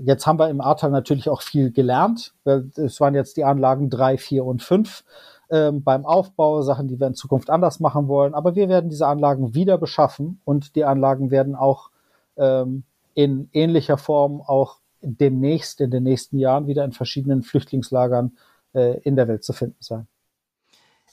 [0.00, 2.34] jetzt haben wir im Ahrtal natürlich auch viel gelernt.
[2.44, 5.04] Es waren jetzt die Anlagen drei, vier und fünf
[5.50, 8.34] ähm, beim Aufbau, Sachen, die wir in Zukunft anders machen wollen.
[8.34, 11.90] Aber wir werden diese Anlagen wieder beschaffen und die Anlagen werden auch
[12.36, 12.84] ähm,
[13.14, 18.36] in ähnlicher Form auch demnächst, in den nächsten Jahren wieder in verschiedenen Flüchtlingslagern
[18.74, 20.06] äh, in der Welt zu finden sein.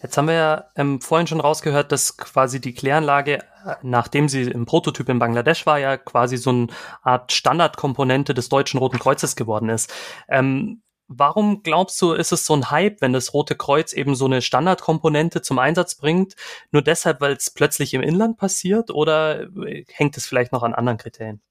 [0.02, 4.44] Jetzt haben wir ja ähm, vorhin schon rausgehört, dass quasi die Kläranlage, äh, nachdem sie
[4.44, 6.68] im Prototyp in Bangladesch war, ja quasi so eine
[7.02, 9.92] Art Standardkomponente des Deutschen Roten Kreuzes geworden ist.
[10.30, 14.26] Ähm, warum glaubst du, ist es so ein Hype, wenn das Rote Kreuz eben so
[14.26, 16.36] eine Standardkomponente zum Einsatz bringt?
[16.72, 20.76] Nur deshalb, weil es plötzlich im Inland passiert oder äh, hängt es vielleicht noch an
[20.76, 21.42] anderen Kriterien?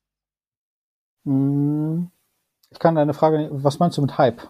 [1.25, 2.11] Hm,
[2.77, 4.43] ich kann deine Frage, was meinst du mit Hype?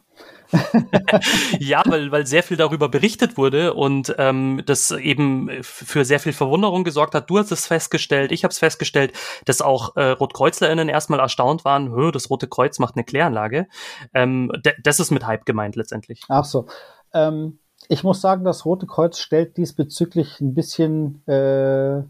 [1.61, 6.33] ja, weil, weil sehr viel darüber berichtet wurde und ähm, das eben für sehr viel
[6.33, 7.31] Verwunderung gesorgt hat.
[7.31, 9.13] Du hast es festgestellt, ich habe es festgestellt,
[9.45, 13.69] dass auch äh, RotkreuzlerInnen erstmal erstaunt waren, Hö, das Rote Kreuz macht eine Kläranlage.
[14.13, 14.51] Ähm,
[14.83, 16.23] das ist mit Hype gemeint letztendlich.
[16.29, 16.67] Ach so.
[17.15, 22.03] Ähm, ich muss sagen, das Rote Kreuz stellt diesbezüglich ein bisschen, äh,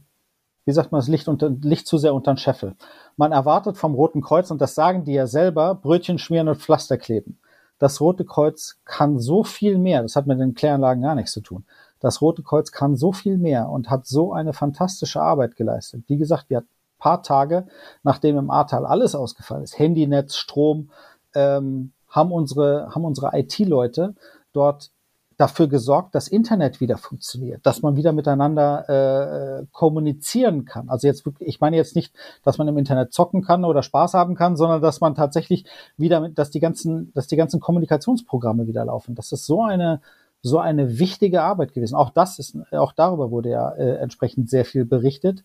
[0.64, 2.74] wie sagt man, das Licht, unter, Licht zu sehr unter den Scheffel.
[3.16, 6.98] Man erwartet vom Roten Kreuz, und das sagen die ja selber, Brötchen schmieren und Pflaster
[6.98, 7.38] kleben.
[7.78, 11.40] Das Rote Kreuz kann so viel mehr, das hat mit den Kläranlagen gar nichts zu
[11.40, 11.64] tun.
[12.00, 16.04] Das Rote Kreuz kann so viel mehr und hat so eine fantastische Arbeit geleistet.
[16.06, 17.66] Wie gesagt, wir hatten paar Tage,
[18.02, 20.90] nachdem im Ahrtal alles ausgefallen ist, Handynetz, Strom,
[21.34, 24.14] ähm, haben unsere, haben unsere IT-Leute
[24.52, 24.90] dort
[25.36, 30.88] dafür gesorgt, dass Internet wieder funktioniert, dass man wieder miteinander äh, kommunizieren kann.
[30.88, 34.34] Also jetzt ich meine jetzt nicht, dass man im Internet zocken kann oder Spaß haben
[34.34, 35.66] kann, sondern dass man tatsächlich
[35.98, 39.14] wieder, mit, dass die ganzen, dass die ganzen Kommunikationsprogramme wieder laufen.
[39.14, 40.00] Das ist so eine
[40.42, 41.96] so eine wichtige Arbeit gewesen.
[41.96, 45.44] Auch das ist, auch darüber wurde ja äh, entsprechend sehr viel berichtet.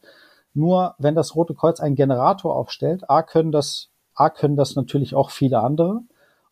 [0.54, 5.16] Nur wenn das Rote Kreuz einen Generator aufstellt, a können das, a können das natürlich
[5.16, 6.02] auch viele andere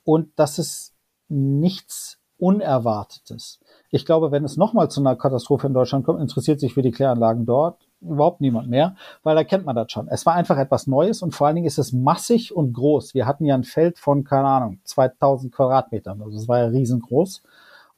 [0.03, 0.93] und das ist
[1.27, 3.59] nichts Unerwartetes.
[3.91, 6.91] Ich glaube, wenn es nochmal zu einer Katastrophe in Deutschland kommt, interessiert sich für die
[6.91, 10.07] Kläranlagen dort überhaupt niemand mehr, weil da kennt man das schon.
[10.07, 13.13] Es war einfach etwas Neues und vor allen Dingen ist es massig und groß.
[13.13, 16.21] Wir hatten ja ein Feld von, keine Ahnung, 2000 Quadratmetern.
[16.21, 17.43] Also es war ja riesengroß.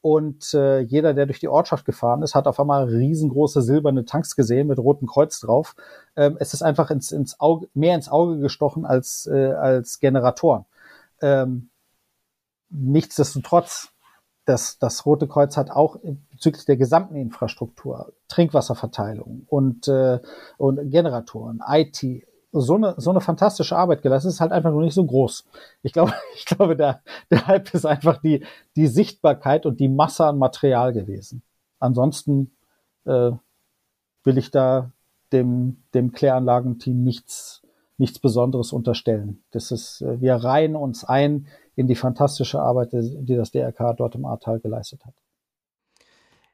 [0.01, 4.35] Und äh, jeder, der durch die Ortschaft gefahren ist, hat auf einmal riesengroße silberne Tanks
[4.35, 5.75] gesehen mit rotem Kreuz drauf.
[6.15, 10.65] Ähm, es ist einfach ins, ins Auge, mehr ins Auge gestochen als, äh, als Generatoren.
[11.21, 11.69] Ähm,
[12.71, 13.90] nichtsdestotrotz
[14.45, 15.97] das, das Rote Kreuz hat auch
[16.31, 20.19] bezüglich der gesamten Infrastruktur, Trinkwasserverteilung und, äh,
[20.57, 24.93] und Generatoren, IT, so eine, so eine fantastische Arbeit geleistet, ist halt einfach nur nicht
[24.93, 25.45] so groß.
[25.83, 28.45] Ich glaube, ich glaube, der, der Hype ist einfach die,
[28.75, 31.43] die Sichtbarkeit und die Masse an Material gewesen.
[31.79, 32.51] Ansonsten
[33.05, 33.31] äh,
[34.23, 34.91] will ich da
[35.31, 37.61] dem, dem Kläranlagenteam nichts,
[37.97, 39.43] nichts Besonderes unterstellen.
[39.51, 44.15] Das ist, äh, wir reihen uns ein in die fantastische Arbeit, die das DRK dort
[44.15, 45.13] im Ahrtal geleistet hat.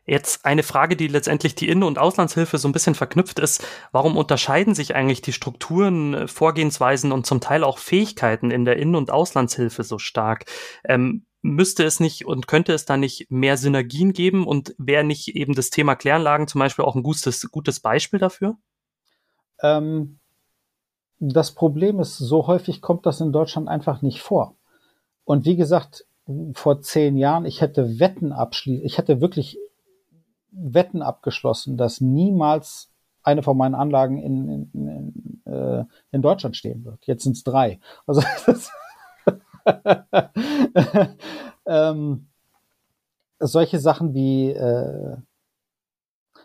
[0.09, 3.67] Jetzt eine Frage, die letztendlich die Innen- und Auslandshilfe so ein bisschen verknüpft ist.
[3.91, 8.95] Warum unterscheiden sich eigentlich die Strukturen, Vorgehensweisen und zum Teil auch Fähigkeiten in der Innen-
[8.95, 10.45] und Auslandshilfe so stark?
[10.85, 15.35] Ähm, müsste es nicht und könnte es da nicht mehr Synergien geben und wäre nicht
[15.35, 18.57] eben das Thema Kläranlagen zum Beispiel auch ein gutes, gutes Beispiel dafür?
[19.61, 20.19] Ähm,
[21.19, 24.56] das Problem ist, so häufig kommt das in Deutschland einfach nicht vor.
[25.27, 26.05] Und wie gesagt,
[26.53, 29.59] vor zehn Jahren, ich hätte Wetten abschließen, ich hätte wirklich
[30.51, 32.89] Wetten abgeschlossen, dass niemals
[33.23, 37.05] eine von meinen Anlagen in, in, in, äh, in Deutschland stehen wird.
[37.05, 37.81] Jetzt sind es drei.
[38.05, 38.21] Also
[41.65, 42.27] ähm,
[43.39, 45.17] solche Sachen wie äh,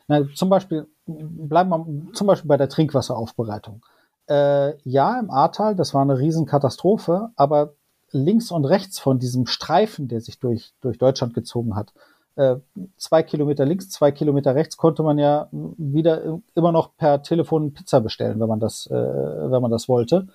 [0.08, 3.86] na, zum Beispiel bleiben wir zum Beispiel bei der Trinkwasseraufbereitung.
[4.28, 7.74] Äh, ja, im Ahrtal, das war eine Riesenkatastrophe, aber
[8.12, 11.92] links und rechts von diesem Streifen, der sich durch, durch Deutschland gezogen hat,
[12.36, 12.56] äh,
[12.96, 18.00] zwei Kilometer links, zwei Kilometer rechts, konnte man ja wieder immer noch per Telefon Pizza
[18.00, 20.28] bestellen, wenn man das, äh, wenn man das wollte.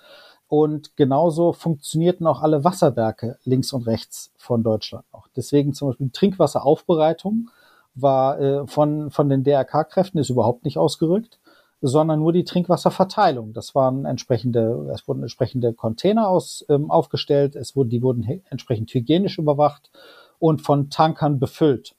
[0.48, 5.28] Und genauso funktionierten auch alle Wasserwerke links und rechts von Deutschland noch.
[5.36, 7.50] Deswegen zum Beispiel Trinkwasseraufbereitung
[7.96, 11.40] war äh, von, von den DRK-Kräften ist überhaupt nicht ausgerückt,
[11.82, 13.54] sondern nur die Trinkwasserverteilung.
[13.54, 18.94] Das waren entsprechende, es wurden entsprechende Container aus, ähm, aufgestellt, es wurden, die wurden entsprechend
[18.94, 19.92] hygienisch überwacht
[20.40, 21.96] und von Tankern befüllt.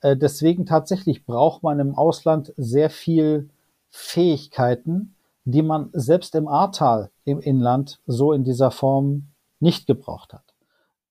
[0.00, 3.48] Äh, deswegen tatsächlich braucht man im Ausland sehr viel
[3.90, 9.28] Fähigkeiten, die man selbst im Ahrtal im Inland so in dieser Form
[9.60, 10.42] nicht gebraucht hat.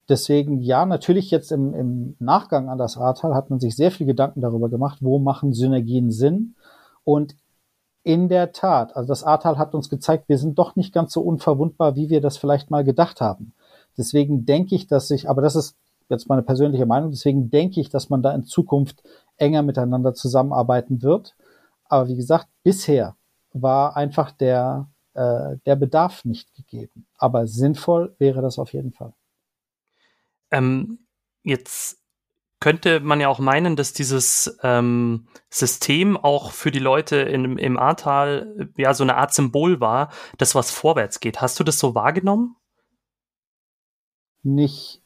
[0.10, 4.06] Deswegen, ja, natürlich jetzt im, im Nachgang an das Ahrtal hat man sich sehr viel
[4.06, 6.56] Gedanken darüber gemacht, wo machen Synergien Sinn.
[7.06, 7.36] Und
[8.04, 11.22] in der Tat, also das Ahrtal hat uns gezeigt, wir sind doch nicht ganz so
[11.22, 13.54] unverwundbar, wie wir das vielleicht mal gedacht haben.
[13.98, 15.76] Deswegen denke ich, dass ich, aber das ist
[16.10, 17.10] jetzt meine persönliche Meinung.
[17.12, 19.04] Deswegen denke ich, dass man da in Zukunft
[19.38, 21.36] enger miteinander zusammenarbeiten wird.
[21.86, 23.16] Aber wie gesagt, bisher
[23.54, 27.08] war einfach der, äh, der Bedarf nicht gegeben.
[27.18, 29.14] Aber sinnvoll wäre das auf jeden Fall.
[30.52, 31.00] Ähm,
[31.44, 32.01] jetzt
[32.62, 37.78] könnte man ja auch meinen, dass dieses ähm, System auch für die Leute in, im
[37.78, 41.42] Ahrtal ja so eine Art Symbol war, dass was vorwärts geht.
[41.42, 42.56] Hast du das so wahrgenommen?
[44.44, 45.02] Nicht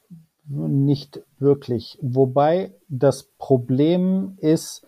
[0.48, 1.98] nicht wirklich.
[2.02, 4.86] Wobei das Problem ist,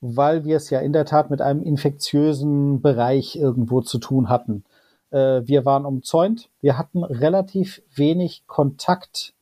[0.00, 4.64] weil wir es ja in der Tat mit einem infektiösen Bereich irgendwo zu tun hatten.
[5.10, 9.34] Äh, wir waren umzäunt, wir hatten relativ wenig Kontakt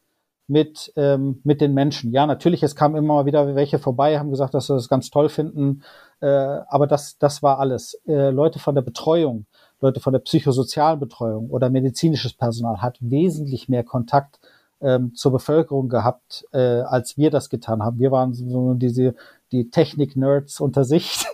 [0.46, 2.12] mit, ähm, mit den Menschen.
[2.12, 5.10] Ja, natürlich, es kamen immer mal wieder welche vorbei, haben gesagt, dass sie das ganz
[5.10, 5.82] toll finden,
[6.20, 8.00] äh, aber das, das war alles.
[8.06, 9.46] Äh, Leute von der Betreuung,
[9.80, 14.38] Leute von der psychosozialen Betreuung oder medizinisches Personal hat wesentlich mehr Kontakt
[14.80, 17.98] ähm, zur Bevölkerung gehabt, äh, als wir das getan haben.
[17.98, 19.14] Wir waren so diese
[19.50, 21.26] die Technik-Nerds unter sich,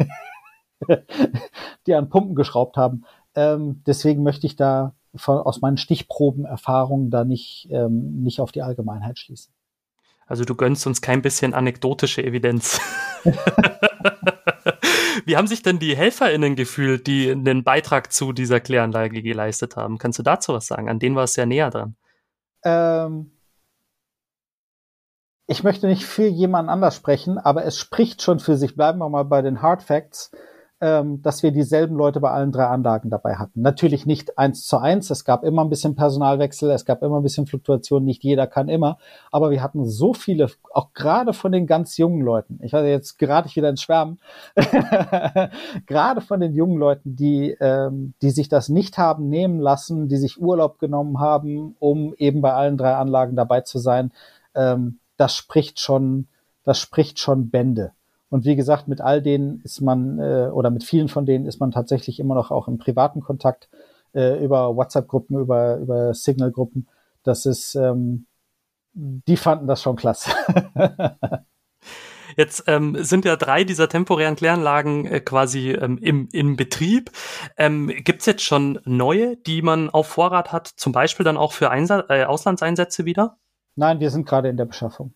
[1.87, 3.05] die an Pumpen geschraubt haben.
[3.35, 8.63] Ähm, deswegen möchte ich da von, aus meinen Stichprobenerfahrungen da nicht, ähm, nicht auf die
[8.63, 9.53] Allgemeinheit schließen.
[10.27, 12.81] Also du gönnst uns kein bisschen anekdotische Evidenz.
[15.25, 19.99] Wie haben sich denn die HelferInnen gefühlt, die einen Beitrag zu dieser Kläranlage geleistet haben?
[19.99, 20.89] Kannst du dazu was sagen?
[20.89, 21.97] An denen war es sehr näher dran.
[22.63, 23.33] Ähm,
[25.47, 28.77] ich möchte nicht für jemanden anders sprechen, aber es spricht schon für sich.
[28.77, 30.31] Bleiben wir mal bei den Hard Facts,
[30.81, 33.61] ähm, dass wir dieselben Leute bei allen drei Anlagen dabei hatten.
[33.61, 35.11] Natürlich nicht eins zu eins.
[35.11, 38.05] Es gab immer ein bisschen Personalwechsel, es gab immer ein bisschen Fluktuation.
[38.05, 38.99] Nicht jeder kann immer,
[39.31, 42.59] aber wir hatten so viele, auch gerade von den ganz jungen Leuten.
[42.63, 44.21] Ich weiß jetzt gerade wieder ins Schwärmen.
[45.87, 50.17] gerade von den jungen Leuten, die, ähm, die sich das nicht haben nehmen lassen, die
[50.17, 54.13] sich Urlaub genommen haben, um eben bei allen drei Anlagen dabei zu sein.
[54.55, 56.29] Ähm, das spricht schon,
[56.65, 57.93] das spricht schon Bände.
[58.31, 61.61] Und wie gesagt, mit all denen ist man, äh, oder mit vielen von denen ist
[61.61, 63.69] man tatsächlich immer noch auch im privaten Kontakt
[64.15, 66.89] äh, über WhatsApp-Gruppen, über, über Signal-Gruppen.
[67.25, 68.27] Das ist, ähm,
[68.93, 70.31] die fanden das schon klasse.
[72.37, 77.11] Jetzt ähm, sind ja drei dieser temporären Kläranlagen äh, quasi ähm, im, im Betrieb.
[77.57, 81.53] Ähm, Gibt es jetzt schon neue, die man auf Vorrat hat, zum Beispiel dann auch
[81.53, 83.37] für Einsa äh, Auslandseinsätze wieder?
[83.75, 85.13] Nein, wir sind gerade in der Beschaffung.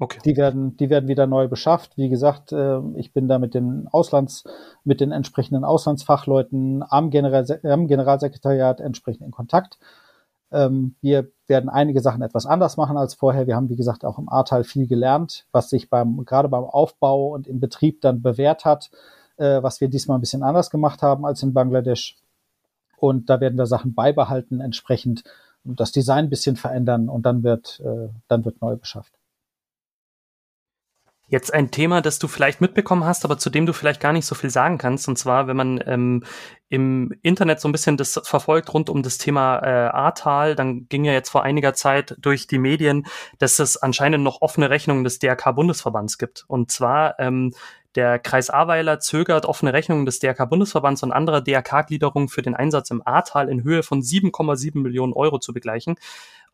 [0.00, 0.20] Okay.
[0.24, 1.96] Die werden, die werden wieder neu beschafft.
[1.96, 4.44] Wie gesagt, äh, ich bin da mit den Auslands,
[4.84, 9.78] mit den entsprechenden Auslandsfachleuten am, General, am Generalsekretariat entsprechend in Kontakt.
[10.52, 13.48] Ähm, wir werden einige Sachen etwas anders machen als vorher.
[13.48, 17.34] Wir haben, wie gesagt, auch im Ahrtal viel gelernt, was sich beim, gerade beim Aufbau
[17.34, 18.90] und im Betrieb dann bewährt hat,
[19.36, 22.16] äh, was wir diesmal ein bisschen anders gemacht haben als in Bangladesch.
[22.98, 25.24] Und da werden wir Sachen beibehalten, entsprechend
[25.64, 29.12] das Design ein bisschen verändern und dann wird, äh, dann wird neu beschafft.
[31.30, 34.24] Jetzt ein Thema, das du vielleicht mitbekommen hast, aber zu dem du vielleicht gar nicht
[34.24, 35.08] so viel sagen kannst.
[35.08, 36.24] Und zwar, wenn man ähm,
[36.70, 41.04] im Internet so ein bisschen das verfolgt rund um das Thema äh, Ahrtal, dann ging
[41.04, 43.06] ja jetzt vor einiger Zeit durch die Medien,
[43.38, 46.46] dass es anscheinend noch offene Rechnungen des DRK-Bundesverbands gibt.
[46.48, 47.52] Und zwar ähm,
[47.94, 53.02] der Kreis Ahrweiler zögert offene Rechnungen des DRK-Bundesverbands und anderer DRK-Gliederungen für den Einsatz im
[53.04, 55.96] Ahrtal in Höhe von 7,7 Millionen Euro zu begleichen.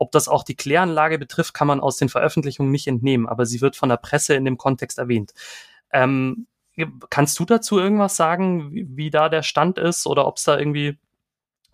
[0.05, 3.63] Ob das auch die Kläranlage betrifft, kann man aus den Veröffentlichungen nicht entnehmen, aber sie
[3.63, 5.33] wird von der Presse in dem Kontext erwähnt.
[5.95, 6.47] Ähm,
[7.09, 10.59] kannst du dazu irgendwas sagen, wie, wie da der Stand ist oder ob es da
[10.59, 10.99] irgendwie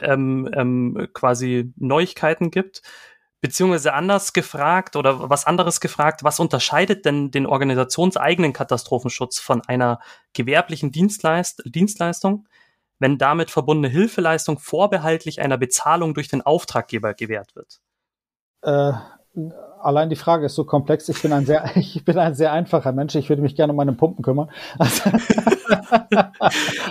[0.01, 2.83] ähm, ähm, quasi Neuigkeiten gibt?
[3.41, 9.99] Beziehungsweise anders gefragt oder was anderes gefragt, was unterscheidet denn den organisationseigenen Katastrophenschutz von einer
[10.35, 12.47] gewerblichen Dienstleist Dienstleistung,
[13.01, 17.81] wenn damit verbundene Hilfeleistung vorbehaltlich einer Bezahlung durch den Auftraggeber gewährt wird?
[18.63, 18.93] Äh,
[19.83, 21.09] allein die Frage ist so komplex.
[21.09, 23.15] Ich bin ein sehr, ich bin ein sehr einfacher Mensch.
[23.15, 24.51] Ich würde mich gerne um meine Pumpen kümmern.
[24.79, 25.11] Also,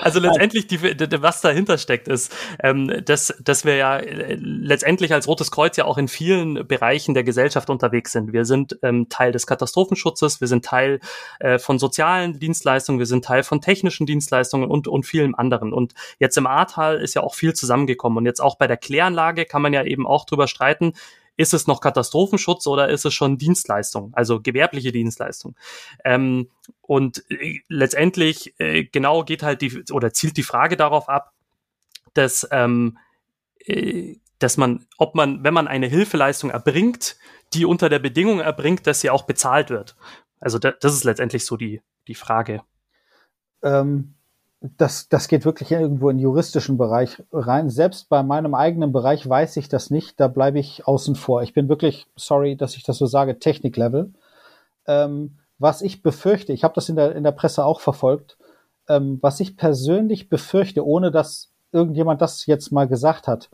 [0.01, 5.13] also letztendlich, die, die, was dahinter steckt, ist, ähm, dass, dass wir ja äh, letztendlich
[5.13, 8.33] als Rotes Kreuz ja auch in vielen Bereichen der Gesellschaft unterwegs sind.
[8.33, 10.99] Wir sind ähm, Teil des Katastrophenschutzes, wir sind Teil
[11.39, 15.73] äh, von sozialen Dienstleistungen, wir sind Teil von technischen Dienstleistungen und, und vielen anderen.
[15.73, 18.17] Und jetzt im Ahrtal ist ja auch viel zusammengekommen.
[18.17, 20.93] Und jetzt auch bei der Kläranlage kann man ja eben auch drüber streiten,
[21.39, 25.55] ist es noch Katastrophenschutz oder ist es schon Dienstleistung, also gewerbliche Dienstleistung?
[26.03, 26.49] Ähm,
[26.81, 31.31] und äh, letztendlich äh, genau geht halt die oder zielt die Frage darauf ab,
[32.13, 32.97] dass ähm,
[33.65, 37.17] äh, dass man, ob man, wenn man eine Hilfeleistung erbringt,
[37.53, 39.95] die unter der Bedingung erbringt, dass sie auch bezahlt wird.
[40.39, 42.63] Also da, das ist letztendlich so die die Frage.
[43.63, 44.15] Ähm,
[44.61, 47.69] das, das geht wirklich irgendwo in den juristischen Bereich rein.
[47.69, 50.19] Selbst bei meinem eigenen Bereich weiß ich das nicht.
[50.19, 51.43] Da bleibe ich außen vor.
[51.43, 54.11] Ich bin wirklich, sorry, dass ich das so sage, Techniklevel.
[54.85, 58.37] Ähm, was ich befürchte, ich habe das in der, in der Presse auch verfolgt,
[58.87, 63.49] ähm, was ich persönlich befürchte, ohne dass irgendjemand das jetzt mal gesagt hat,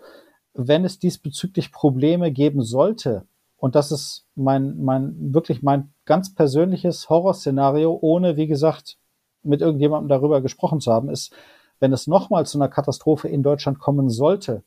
[0.54, 3.26] wenn es diesbezüglich Probleme geben sollte,
[3.58, 8.98] und das ist mein, mein, wirklich mein ganz persönliches Horrorszenario, ohne, wie gesagt,
[9.46, 11.34] mit irgendjemandem darüber gesprochen zu haben, ist,
[11.80, 14.64] wenn es nochmal zu einer Katastrophe in Deutschland kommen sollte,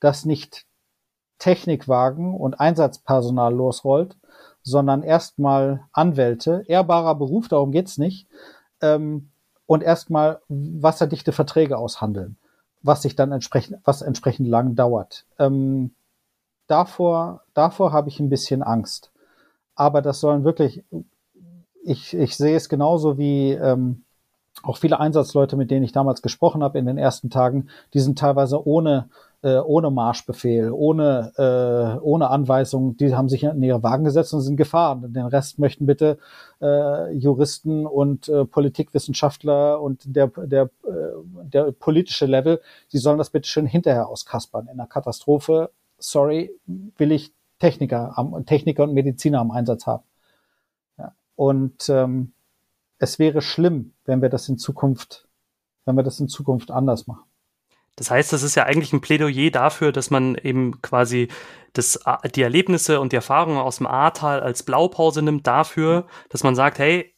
[0.00, 0.66] dass nicht
[1.38, 4.16] Technikwagen und Einsatzpersonal losrollt,
[4.62, 8.28] sondern erstmal Anwälte, ehrbarer Beruf, darum geht's nicht,
[8.80, 9.30] ähm,
[9.66, 12.36] und erstmal wasserdichte Verträge aushandeln,
[12.82, 15.24] was sich dann entsprechend, was entsprechend lang dauert.
[15.38, 15.94] Ähm,
[16.66, 19.10] davor, davor habe ich ein bisschen Angst.
[19.74, 20.84] Aber das sollen wirklich
[21.84, 24.04] ich, ich sehe es genauso wie ähm,
[24.62, 28.18] auch viele Einsatzleute, mit denen ich damals gesprochen habe in den ersten Tagen, die sind
[28.18, 29.08] teilweise ohne
[29.42, 34.40] äh, ohne Marschbefehl, ohne äh, ohne Anweisung, die haben sich in ihre Wagen gesetzt und
[34.40, 35.12] sind gefahren.
[35.12, 36.18] Den Rest möchten bitte
[36.60, 40.88] äh, Juristen und äh, Politikwissenschaftler und der der äh,
[41.44, 42.60] der politische Level,
[42.92, 44.66] die sollen das bitte schön hinterher auskaspern.
[44.66, 46.52] In einer Katastrophe, sorry,
[46.96, 50.04] will ich Techniker am Techniker und Mediziner am Einsatz haben.
[51.36, 52.32] Und ähm,
[52.98, 55.26] es wäre schlimm, wenn wir das in Zukunft,
[55.84, 57.24] wenn wir das in Zukunft anders machen.
[57.96, 61.28] Das heißt, das ist ja eigentlich ein Plädoyer dafür, dass man eben quasi
[61.74, 62.00] das,
[62.34, 66.78] die Erlebnisse und die Erfahrungen aus dem Ahrtal als Blaupause nimmt dafür, dass man sagt,
[66.78, 67.14] hey,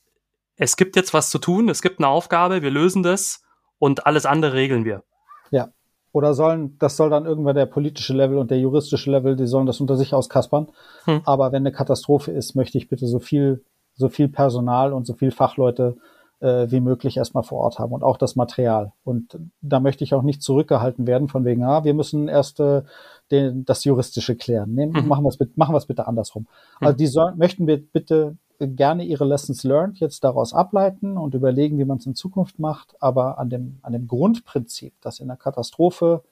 [0.57, 3.43] es gibt jetzt was zu tun, es gibt eine Aufgabe, wir lösen das
[3.79, 5.03] und alles andere regeln wir.
[5.51, 5.69] Ja.
[6.13, 9.67] Oder sollen, das soll dann irgendwann der politische Level und der juristische Level, die sollen
[9.67, 10.71] das unter sich auskaspern.
[11.05, 11.23] Hm.
[11.25, 13.65] Aber wenn eine Katastrophe ist, möchte ich bitte so viel
[13.97, 15.97] so viel Personal und so viel Fachleute
[16.41, 18.93] äh, wie möglich erstmal vor Ort haben und auch das Material.
[19.05, 22.83] Und da möchte ich auch nicht zurückgehalten werden von wegen, ah, wir müssen erst äh,
[23.31, 24.75] den, das Juristische klären.
[24.75, 25.09] Nee, mhm.
[25.09, 26.47] Machen wir es bitte, machen wir es bitte andersrum.
[26.81, 26.87] Mhm.
[26.87, 31.79] Also die sollen, möchten wir bitte gerne ihre Lessons learned jetzt daraus ableiten und überlegen,
[31.79, 32.95] wie man es in Zukunft macht.
[33.01, 36.23] Aber an dem, an dem Grundprinzip, dass in der Katastrophe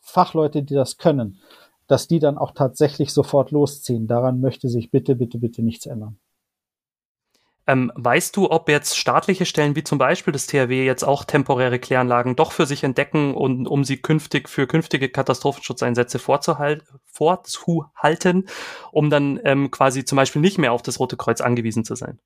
[0.00, 1.38] Fachleute, die das können,
[1.86, 4.06] dass die dann auch tatsächlich sofort losziehen.
[4.06, 6.18] Daran möchte sich bitte, bitte, bitte nichts ändern.
[7.66, 11.78] Ähm, weißt du, ob jetzt staatliche Stellen wie zum Beispiel das THW jetzt auch temporäre
[11.78, 18.48] Kläranlagen doch für sich entdecken und um sie künftig für künftige Katastrophenschutzeinsätze vorzuhalten,
[18.90, 22.18] um dann ähm, quasi zum Beispiel nicht mehr auf das Rote Kreuz angewiesen zu sein?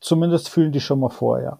[0.00, 1.58] Zumindest fühlen die schon mal vor, ja.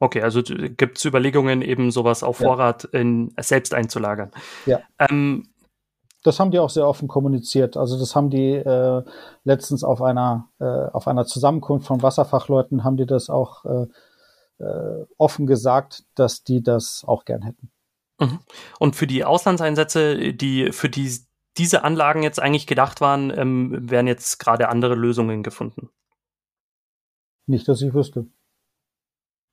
[0.00, 3.00] Okay, also gibt es Überlegungen, eben sowas auf Vorrat ja.
[3.00, 4.30] in, selbst einzulagern.
[4.66, 4.80] Ja.
[4.98, 5.48] Ähm,
[6.24, 7.76] das haben die auch sehr offen kommuniziert.
[7.76, 9.02] Also das haben die äh,
[9.44, 13.86] letztens auf einer äh, auf einer Zusammenkunft von Wasserfachleuten haben die das auch äh,
[14.58, 17.70] äh, offen gesagt, dass die das auch gern hätten.
[18.18, 18.40] Mhm.
[18.78, 21.20] Und für die Auslandseinsätze, die für die
[21.56, 25.90] diese Anlagen jetzt eigentlich gedacht waren, ähm, werden jetzt gerade andere Lösungen gefunden.
[27.46, 28.26] Nicht, dass ich wüsste.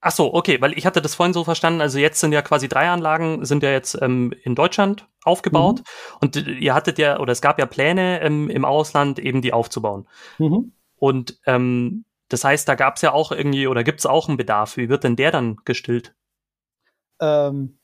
[0.02, 1.82] Ach so, okay, weil ich hatte das vorhin so verstanden.
[1.82, 6.18] Also jetzt sind ja quasi drei Anlagen, sind ja jetzt ähm, in Deutschland aufgebaut mhm.
[6.22, 10.08] und ihr hattet ja oder es gab ja Pläne ähm, im Ausland eben die aufzubauen.
[10.38, 10.72] Mhm.
[10.98, 14.38] Und ähm, das heißt, da gab es ja auch irgendwie oder gibt es auch einen
[14.38, 14.78] Bedarf.
[14.78, 16.16] Wie wird denn der dann gestillt?
[17.20, 17.78] Ähm,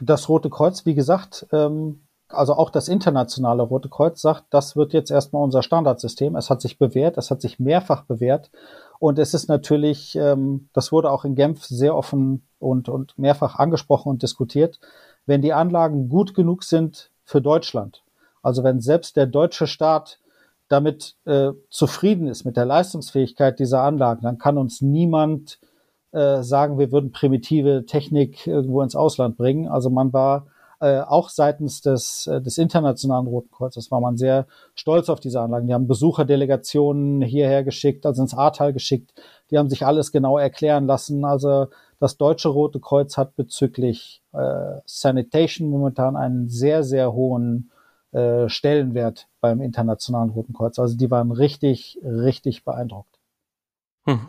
[0.00, 4.92] das Rote Kreuz, wie gesagt, ähm, also auch das internationale Rote Kreuz sagt, das wird
[4.92, 6.36] jetzt erstmal unser Standardsystem.
[6.36, 8.50] Es hat sich bewährt, es hat sich mehrfach bewährt.
[8.98, 13.56] Und es ist natürlich, ähm, das wurde auch in Genf sehr offen und, und mehrfach
[13.56, 14.80] angesprochen und diskutiert,
[15.26, 18.02] wenn die Anlagen gut genug sind für Deutschland.
[18.42, 20.18] Also wenn selbst der deutsche Staat
[20.68, 25.58] damit äh, zufrieden ist mit der Leistungsfähigkeit dieser Anlagen, dann kann uns niemand
[26.12, 29.68] äh, sagen, wir würden primitive Technik irgendwo ins Ausland bringen.
[29.68, 30.46] Also man war
[30.80, 35.40] äh, auch seitens des, äh, des Internationalen Roten Kreuzes war man sehr stolz auf diese
[35.40, 35.66] Anlagen.
[35.66, 39.12] Die haben Besucherdelegationen hierher geschickt, also ins Ahrtal geschickt.
[39.50, 41.24] Die haben sich alles genau erklären lassen.
[41.24, 41.68] Also
[42.00, 47.70] das Deutsche Rote Kreuz hat bezüglich äh, Sanitation momentan einen sehr, sehr hohen
[48.12, 50.78] äh, Stellenwert beim Internationalen Roten Kreuz.
[50.78, 53.18] Also die waren richtig, richtig beeindruckt.
[54.06, 54.28] Hm.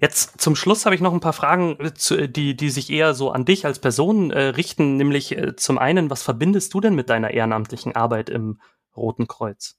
[0.00, 3.30] Jetzt zum Schluss habe ich noch ein paar Fragen, äh, die, die sich eher so
[3.30, 7.08] an dich als Person äh, richten, nämlich äh, zum einen, was verbindest du denn mit
[7.08, 8.60] deiner ehrenamtlichen Arbeit im
[8.94, 9.78] Roten Kreuz?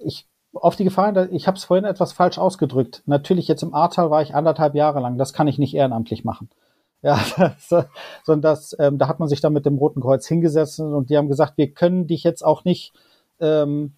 [0.00, 3.02] Ich, auf die Gefahr, ich habe es vorhin etwas falsch ausgedrückt.
[3.06, 6.48] Natürlich, jetzt im Ahrtal war ich anderthalb Jahre lang, das kann ich nicht ehrenamtlich machen.
[7.04, 7.68] Ja, das,
[8.22, 11.16] sondern das, ähm, da hat man sich dann mit dem Roten Kreuz hingesetzt und die
[11.16, 12.92] haben gesagt, wir können dich jetzt auch nicht
[13.40, 13.94] ähm,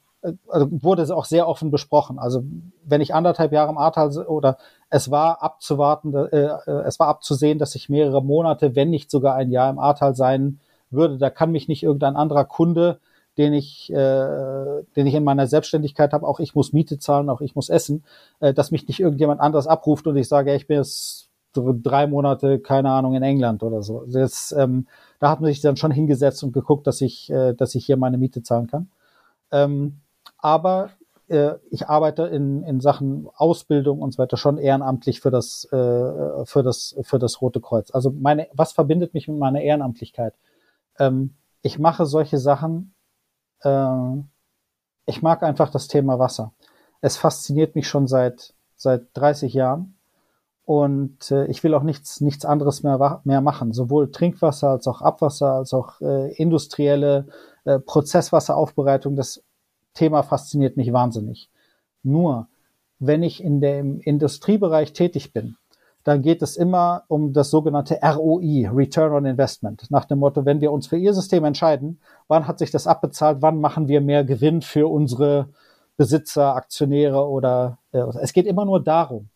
[0.48, 2.18] also wurde es auch sehr offen besprochen.
[2.18, 2.42] Also
[2.84, 4.56] wenn ich anderthalb Jahre im Ahrtal oder
[4.88, 9.34] es war abzuwarten, äh, äh, es war abzusehen, dass ich mehrere Monate, wenn nicht sogar
[9.34, 10.60] ein Jahr im Ahrtal sein
[10.90, 13.00] würde, da kann mich nicht irgendein anderer Kunde,
[13.38, 17.40] den ich, äh, den ich in meiner Selbstständigkeit habe, auch ich muss Miete zahlen, auch
[17.40, 18.04] ich muss essen,
[18.40, 22.06] äh, dass mich nicht irgendjemand anderes abruft und ich sage, ja, ich bin jetzt drei
[22.06, 24.04] Monate, keine Ahnung, in England oder so.
[24.06, 24.86] Das, ähm,
[25.20, 27.96] da hat man sich dann schon hingesetzt und geguckt, dass ich, äh, dass ich hier
[27.96, 28.90] meine Miete zahlen kann.
[29.52, 30.00] Ähm,
[30.38, 30.90] aber
[31.28, 36.44] äh, ich arbeite in, in Sachen Ausbildung und so weiter schon ehrenamtlich für das, äh,
[36.44, 37.90] für das, für das Rote Kreuz.
[37.92, 40.34] Also meine, was verbindet mich mit meiner Ehrenamtlichkeit?
[40.98, 42.93] Ähm, ich mache solche Sachen,
[43.64, 44.22] äh,
[45.06, 46.52] ich mag einfach das Thema Wasser.
[47.00, 49.96] Es fasziniert mich schon seit, seit 30 Jahren.
[50.64, 53.72] Und äh, ich will auch nichts, nichts anderes mehr, mehr machen.
[53.72, 57.26] Sowohl Trinkwasser als auch Abwasser, als auch äh, industrielle
[57.64, 59.14] äh, Prozesswasseraufbereitung.
[59.14, 59.42] Das
[59.92, 61.50] Thema fasziniert mich wahnsinnig.
[62.02, 62.48] Nur,
[62.98, 65.56] wenn ich in dem Industriebereich tätig bin,
[66.04, 69.90] dann geht es immer um das sogenannte ROI, Return on Investment.
[69.90, 73.38] Nach dem Motto, wenn wir uns für Ihr System entscheiden, wann hat sich das abbezahlt,
[73.40, 75.48] wann machen wir mehr Gewinn für unsere
[75.96, 79.28] Besitzer, Aktionäre oder äh, es geht immer nur darum.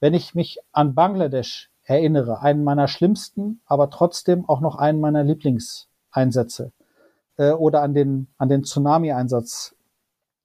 [0.00, 5.24] Wenn ich mich an Bangladesch erinnere, einen meiner schlimmsten, aber trotzdem auch noch einen meiner
[5.24, 6.72] Lieblingseinsätze,
[7.36, 9.74] äh, oder an den, an den Tsunami-Einsatz,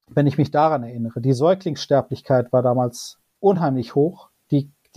[0.08, 1.20] wenn ich mich daran erinnere.
[1.20, 4.29] Die Säuglingssterblichkeit war damals unheimlich hoch.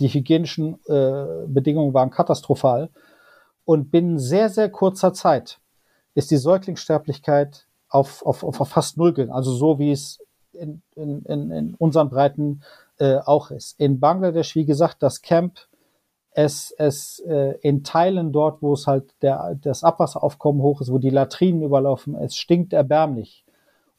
[0.00, 2.90] Die, hygienischen äh, Bedingungen waren katastrophal.
[3.64, 5.60] Und binnen sehr, sehr kurzer Zeit
[6.14, 9.34] ist die Säuglingssterblichkeit auf, auf, auf fast null gegangen.
[9.34, 10.18] Also so wie es
[10.52, 12.62] in, in, in, in unseren Breiten
[12.98, 13.78] äh, auch ist.
[13.80, 15.58] In Bangladesch, wie gesagt, das Camp
[16.34, 20.98] es, es äh, in Teilen dort, wo es halt der, das Abwasseraufkommen hoch ist, wo
[20.98, 23.44] die Latrinen überlaufen, es stinkt erbärmlich.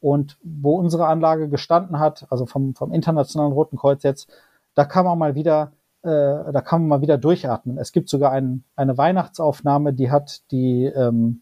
[0.01, 4.29] Und wo unsere Anlage gestanden hat, also vom, vom Internationalen Roten Kreuz jetzt,
[4.75, 5.71] da kann man mal wieder,
[6.05, 7.77] äh, da kann man mal wieder durchatmen.
[7.77, 11.41] Es gibt sogar ein, eine Weihnachtsaufnahme, die hat die ähm,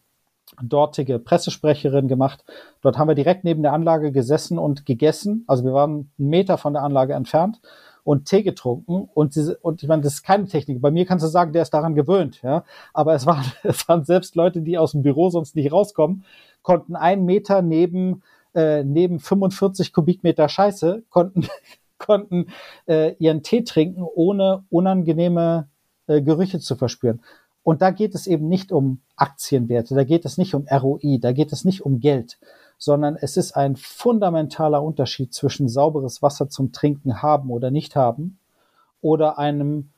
[0.61, 2.45] dortige Pressesprecherin gemacht.
[2.81, 5.43] Dort haben wir direkt neben der Anlage gesessen und gegessen.
[5.47, 7.59] Also wir waren einen Meter von der Anlage entfernt
[8.03, 10.81] und Tee getrunken und diese, und ich meine, das ist keine Technik.
[10.81, 12.63] Bei mir kannst du sagen, der ist daran gewöhnt, ja.
[12.93, 16.23] Aber es waren, es waren selbst Leute, die aus dem Büro sonst nicht rauskommen,
[16.61, 18.23] konnten einen Meter neben,
[18.53, 21.47] äh, neben 45 Kubikmeter Scheiße, konnten,
[22.05, 22.47] konnten
[22.87, 25.67] äh, ihren Tee trinken, ohne unangenehme
[26.07, 27.21] äh, Gerüche zu verspüren.
[27.63, 31.31] Und da geht es eben nicht um Aktienwerte, da geht es nicht um ROI, da
[31.31, 32.37] geht es nicht um Geld,
[32.77, 38.37] sondern es ist ein fundamentaler Unterschied zwischen sauberes Wasser zum Trinken haben oder nicht haben
[39.01, 39.89] oder einem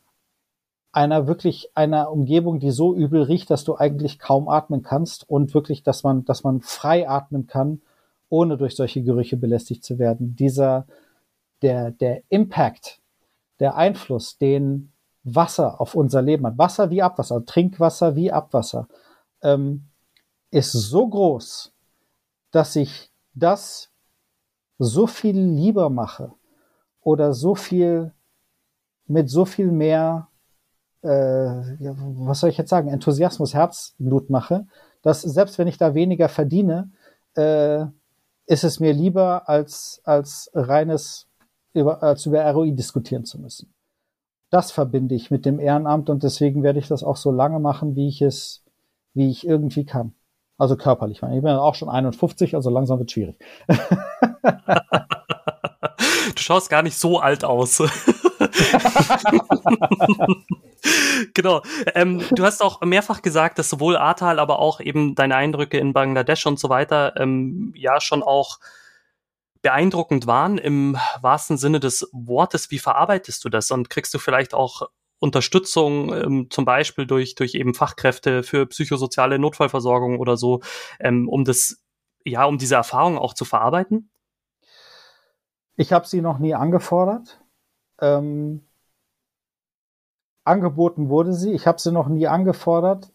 [0.96, 5.54] einer wirklich einer Umgebung, die so übel riecht, dass du eigentlich kaum atmen kannst und
[5.54, 7.82] wirklich, dass man, dass man frei atmen kann,
[8.30, 10.38] ohne durch solche Gerüche belästigt zu werden.
[10.38, 10.88] Dieser,
[11.66, 13.02] der, der Impact,
[13.60, 14.92] der Einfluss, den
[15.24, 18.88] Wasser auf unser Leben hat, Wasser wie Abwasser, Trinkwasser wie Abwasser,
[19.42, 19.86] ähm,
[20.52, 21.74] ist so groß,
[22.52, 23.90] dass ich das
[24.78, 26.34] so viel lieber mache
[27.02, 28.14] oder so viel
[29.08, 30.28] mit so viel mehr,
[31.02, 34.68] äh, was soll ich jetzt sagen, Enthusiasmus, Herzblut mache,
[35.02, 36.92] dass selbst wenn ich da weniger verdiene,
[37.36, 37.86] äh,
[38.46, 41.28] ist es mir lieber als als reines
[41.76, 43.74] über, als über ROI diskutieren zu müssen.
[44.50, 47.96] Das verbinde ich mit dem Ehrenamt und deswegen werde ich das auch so lange machen,
[47.96, 48.64] wie ich es,
[49.14, 50.14] wie ich irgendwie kann.
[50.58, 51.22] Also körperlich.
[51.22, 53.38] Ich bin auch schon 51, also langsam wird schwierig.
[53.68, 53.76] du
[56.38, 57.84] schaust gar nicht so alt aus.
[61.34, 61.62] genau.
[61.94, 65.92] Ähm, du hast auch mehrfach gesagt, dass sowohl Atal, aber auch eben deine Eindrücke in
[65.92, 68.60] Bangladesch und so weiter ähm, ja schon auch
[69.66, 72.70] beeindruckend waren im wahrsten Sinne des Wortes.
[72.70, 74.84] Wie verarbeitest du das und kriegst du vielleicht auch
[75.18, 80.62] Unterstützung, ähm, zum Beispiel durch, durch eben Fachkräfte für psychosoziale Notfallversorgung oder so,
[81.00, 81.84] ähm, um das,
[82.24, 84.12] ja, um diese Erfahrung auch zu verarbeiten?
[85.78, 87.42] Ich habe sie noch nie angefordert.
[88.00, 88.68] Ähm,
[90.44, 91.54] angeboten wurde sie.
[91.54, 93.12] Ich habe sie noch nie angefordert.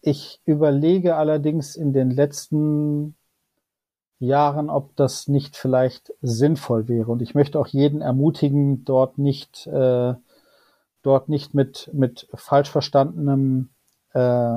[0.00, 3.16] Ich überlege allerdings in den letzten
[4.20, 7.10] Jahren, ob das nicht vielleicht sinnvoll wäre.
[7.10, 10.14] Und ich möchte auch jeden ermutigen, dort nicht äh,
[11.02, 13.70] dort nicht mit, mit falsch verstandenem
[14.12, 14.54] äh,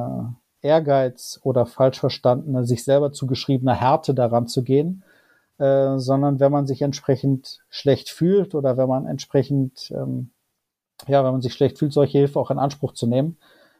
[0.61, 5.03] Ehrgeiz oder falsch verstandener, sich selber zugeschriebener Härte daran zu gehen,
[5.57, 10.31] äh, sondern wenn man sich entsprechend schlecht fühlt oder wenn man entsprechend, ähm,
[11.07, 13.37] ja, wenn man sich schlecht fühlt, solche Hilfe auch in Anspruch zu nehmen.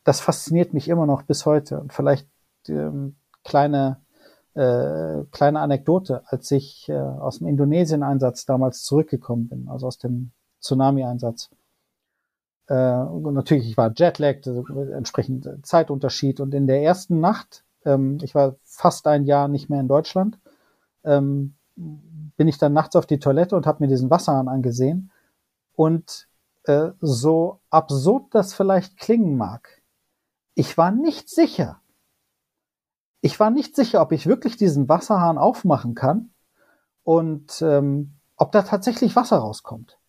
[0.04, 1.82] das fasziniert mich immer noch bis heute.
[1.82, 2.28] Und vielleicht
[2.70, 4.02] ähm, kleine,
[4.54, 10.32] äh, kleine Anekdote, als ich äh, aus dem Indonesien-Einsatz damals zurückgekommen bin, also aus dem
[10.62, 11.50] Tsunami-Einsatz
[12.72, 16.40] äh, natürlich, ich war jetlagged, also entsprechend Zeitunterschied.
[16.40, 20.40] Und in der ersten Nacht, ähm, ich war fast ein Jahr nicht mehr in Deutschland,
[21.04, 25.12] ähm, bin ich dann nachts auf die Toilette und habe mir diesen Wasserhahn angesehen.
[25.76, 26.30] Und
[26.64, 29.82] äh, so absurd das vielleicht klingen mag,
[30.56, 31.82] ich war nicht sicher.
[33.20, 36.30] Ich war nicht sicher, ob ich wirklich diesen Wasserhahn aufmachen kann
[37.04, 40.01] und ähm, ob da tatsächlich Wasser rauskommt.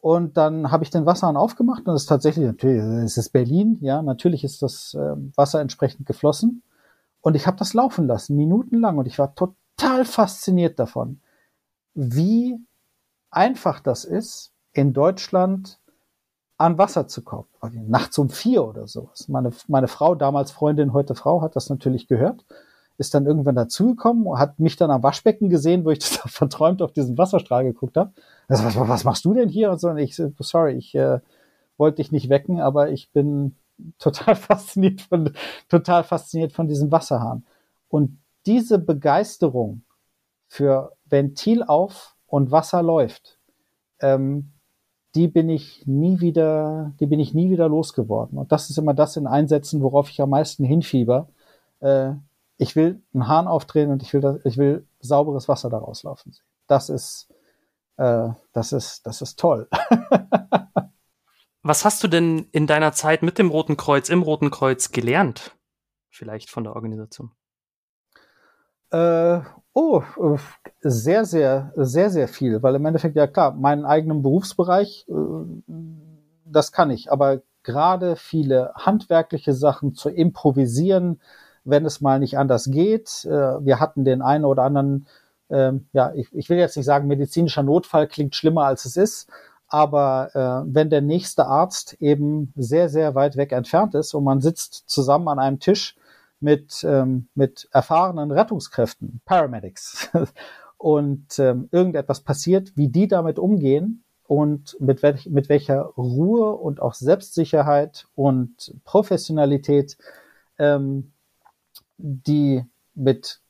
[0.00, 3.78] Und dann habe ich den Wasserhahn aufgemacht und es ist tatsächlich, natürlich, es ist Berlin,
[3.80, 6.62] ja, natürlich ist das äh, Wasser entsprechend geflossen.
[7.20, 8.98] Und ich habe das laufen lassen, minutenlang.
[8.98, 11.20] Und ich war total fasziniert davon,
[11.94, 12.56] wie
[13.30, 15.80] einfach das ist, in Deutschland
[16.58, 17.48] an Wasser zu kommen.
[17.88, 19.28] Nachts um vier oder sowas.
[19.28, 22.44] Meine, meine Frau, damals Freundin, heute Frau, hat das natürlich gehört
[22.98, 26.92] ist dann irgendwann dazugekommen, hat mich dann am Waschbecken gesehen, wo ich das verträumt auf
[26.92, 28.12] diesen Wasserstrahl geguckt habe.
[28.48, 29.70] Also, was, was machst du denn hier?
[29.70, 31.20] Und so, und ich, sorry, ich äh,
[31.76, 33.56] wollte dich nicht wecken, aber ich bin
[33.98, 35.32] total fasziniert von,
[35.68, 37.44] total fasziniert von diesem Wasserhahn.
[37.88, 39.82] Und diese Begeisterung
[40.46, 43.38] für Ventil auf und Wasser läuft,
[44.00, 44.52] ähm,
[45.14, 48.38] die bin ich nie wieder, die bin ich nie wieder losgeworden.
[48.38, 51.28] Und das ist immer das in Einsätzen, worauf ich am meisten hinfieber.
[51.80, 52.12] Äh,
[52.58, 56.44] ich will einen Hahn aufdrehen und ich will, ich will sauberes Wasser daraus laufen sehen.
[56.66, 57.28] Das ist,
[57.96, 59.68] äh, das ist, das ist toll.
[61.62, 65.56] Was hast du denn in deiner Zeit mit dem Roten Kreuz, im Roten Kreuz gelernt?
[66.10, 67.30] Vielleicht von der Organisation?
[68.90, 69.40] Äh,
[69.72, 70.02] oh,
[70.80, 75.72] sehr, sehr, sehr, sehr viel, weil im Endeffekt, ja klar, meinen eigenen Berufsbereich, äh,
[76.44, 81.20] das kann ich, aber gerade viele handwerkliche Sachen zu improvisieren,
[81.68, 83.24] wenn es mal nicht anders geht.
[83.24, 85.06] Äh, wir hatten den einen oder anderen,
[85.50, 89.30] ähm, ja, ich, ich will jetzt nicht sagen, medizinischer Notfall klingt schlimmer als es ist,
[89.68, 90.30] aber
[90.66, 94.84] äh, wenn der nächste Arzt eben sehr, sehr weit weg entfernt ist und man sitzt
[94.88, 95.96] zusammen an einem Tisch
[96.40, 100.10] mit, ähm, mit erfahrenen Rettungskräften, Paramedics,
[100.78, 106.80] und ähm, irgendetwas passiert, wie die damit umgehen und mit, welch, mit welcher Ruhe und
[106.80, 109.98] auch Selbstsicherheit und Professionalität
[110.58, 111.12] ähm,
[111.98, 112.64] die
[112.94, 113.40] mit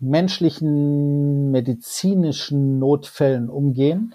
[0.00, 4.14] menschlichen, medizinischen Notfällen umgehen.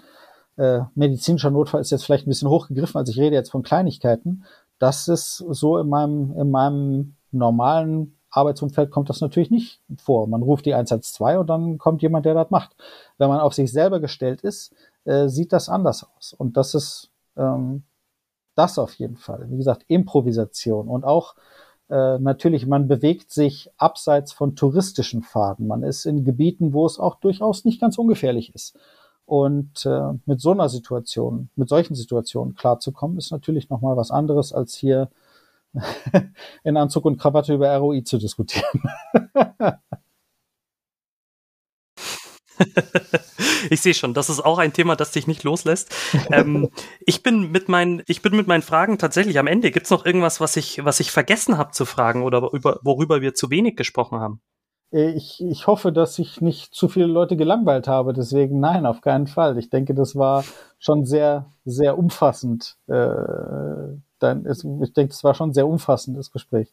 [0.56, 4.44] Äh, medizinischer Notfall ist jetzt vielleicht ein bisschen hochgegriffen, also ich rede jetzt von Kleinigkeiten.
[4.78, 10.26] Das ist so in meinem, in meinem normalen Arbeitsumfeld kommt das natürlich nicht vor.
[10.26, 12.74] Man ruft die 112 und dann kommt jemand, der das macht.
[13.18, 14.74] Wenn man auf sich selber gestellt ist,
[15.04, 16.32] äh, sieht das anders aus.
[16.32, 17.84] Und das ist ähm,
[18.54, 19.46] das auf jeden Fall.
[19.50, 21.34] Wie gesagt, Improvisation und auch
[21.90, 25.66] äh, natürlich, man bewegt sich abseits von touristischen Pfaden.
[25.66, 28.78] Man ist in Gebieten, wo es auch durchaus nicht ganz ungefährlich ist.
[29.26, 34.52] Und äh, mit so einer Situation, mit solchen Situationen klarzukommen, ist natürlich nochmal was anderes,
[34.52, 35.10] als hier
[36.64, 38.82] in Anzug und Krawatte über ROI zu diskutieren.
[43.70, 45.94] ich sehe schon, das ist auch ein Thema, das dich nicht loslässt.
[46.30, 46.70] Ähm,
[47.00, 49.70] ich bin mit meinen, ich bin mit meinen Fragen tatsächlich am Ende.
[49.70, 53.20] Gibt es noch irgendwas, was ich, was ich vergessen habe zu fragen oder über, worüber
[53.20, 54.40] wir zu wenig gesprochen haben?
[54.92, 58.12] Äh, ich, ich hoffe, dass ich nicht zu viele Leute gelangweilt habe.
[58.12, 59.58] Deswegen nein, auf keinen Fall.
[59.58, 60.44] Ich denke, das war
[60.78, 62.76] schon sehr, sehr umfassend.
[62.86, 66.72] Äh, dann ist, ich denke, das war schon ein sehr umfassendes Gespräch.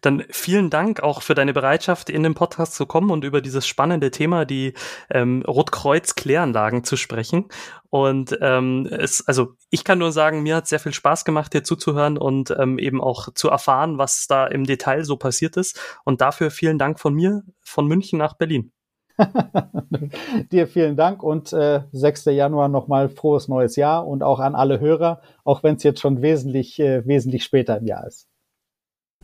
[0.00, 3.66] Dann vielen Dank auch für deine Bereitschaft, in den Podcast zu kommen und über dieses
[3.66, 4.74] spannende Thema, die
[5.10, 7.46] ähm, Rotkreuz-Kläranlagen zu sprechen.
[7.90, 11.62] Und ähm, es, also ich kann nur sagen, mir hat sehr viel Spaß gemacht, dir
[11.62, 15.80] zuzuhören und ähm, eben auch zu erfahren, was da im Detail so passiert ist.
[16.04, 18.72] Und dafür vielen Dank von mir, von München nach Berlin.
[20.50, 22.24] Dir vielen Dank und äh, 6.
[22.26, 26.20] Januar nochmal frohes neues Jahr und auch an alle Hörer, auch wenn es jetzt schon
[26.20, 28.28] wesentlich, äh, wesentlich später im Jahr ist.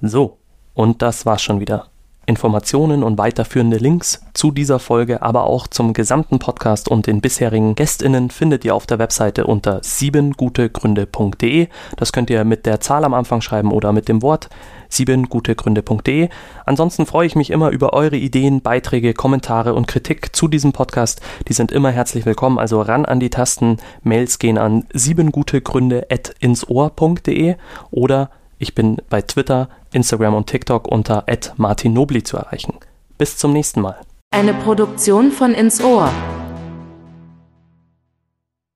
[0.02, 0.38] So,
[0.74, 1.86] und das war's schon wieder.
[2.26, 7.74] Informationen und weiterführende Links zu dieser Folge, aber auch zum gesamten Podcast und den bisherigen
[7.74, 11.66] GästInnen findet ihr auf der Webseite unter siebengutegründe.de.
[11.96, 14.48] Das könnt ihr mit der Zahl am Anfang schreiben oder mit dem Wort
[14.90, 16.28] siebengutegründe.de.
[16.66, 21.20] Ansonsten freue ich mich immer über eure Ideen, Beiträge, Kommentare und Kritik zu diesem Podcast.
[21.48, 23.78] Die sind immer herzlich willkommen, also ran an die Tasten.
[24.04, 27.56] Mails gehen an siebengutegründe.insohr.de
[27.90, 31.24] oder ich bin bei Twitter, Instagram und TikTok unter
[31.56, 32.74] @martinnobli zu erreichen.
[33.18, 33.96] Bis zum nächsten Mal.
[34.32, 36.12] Eine Produktion von Ins Ohr.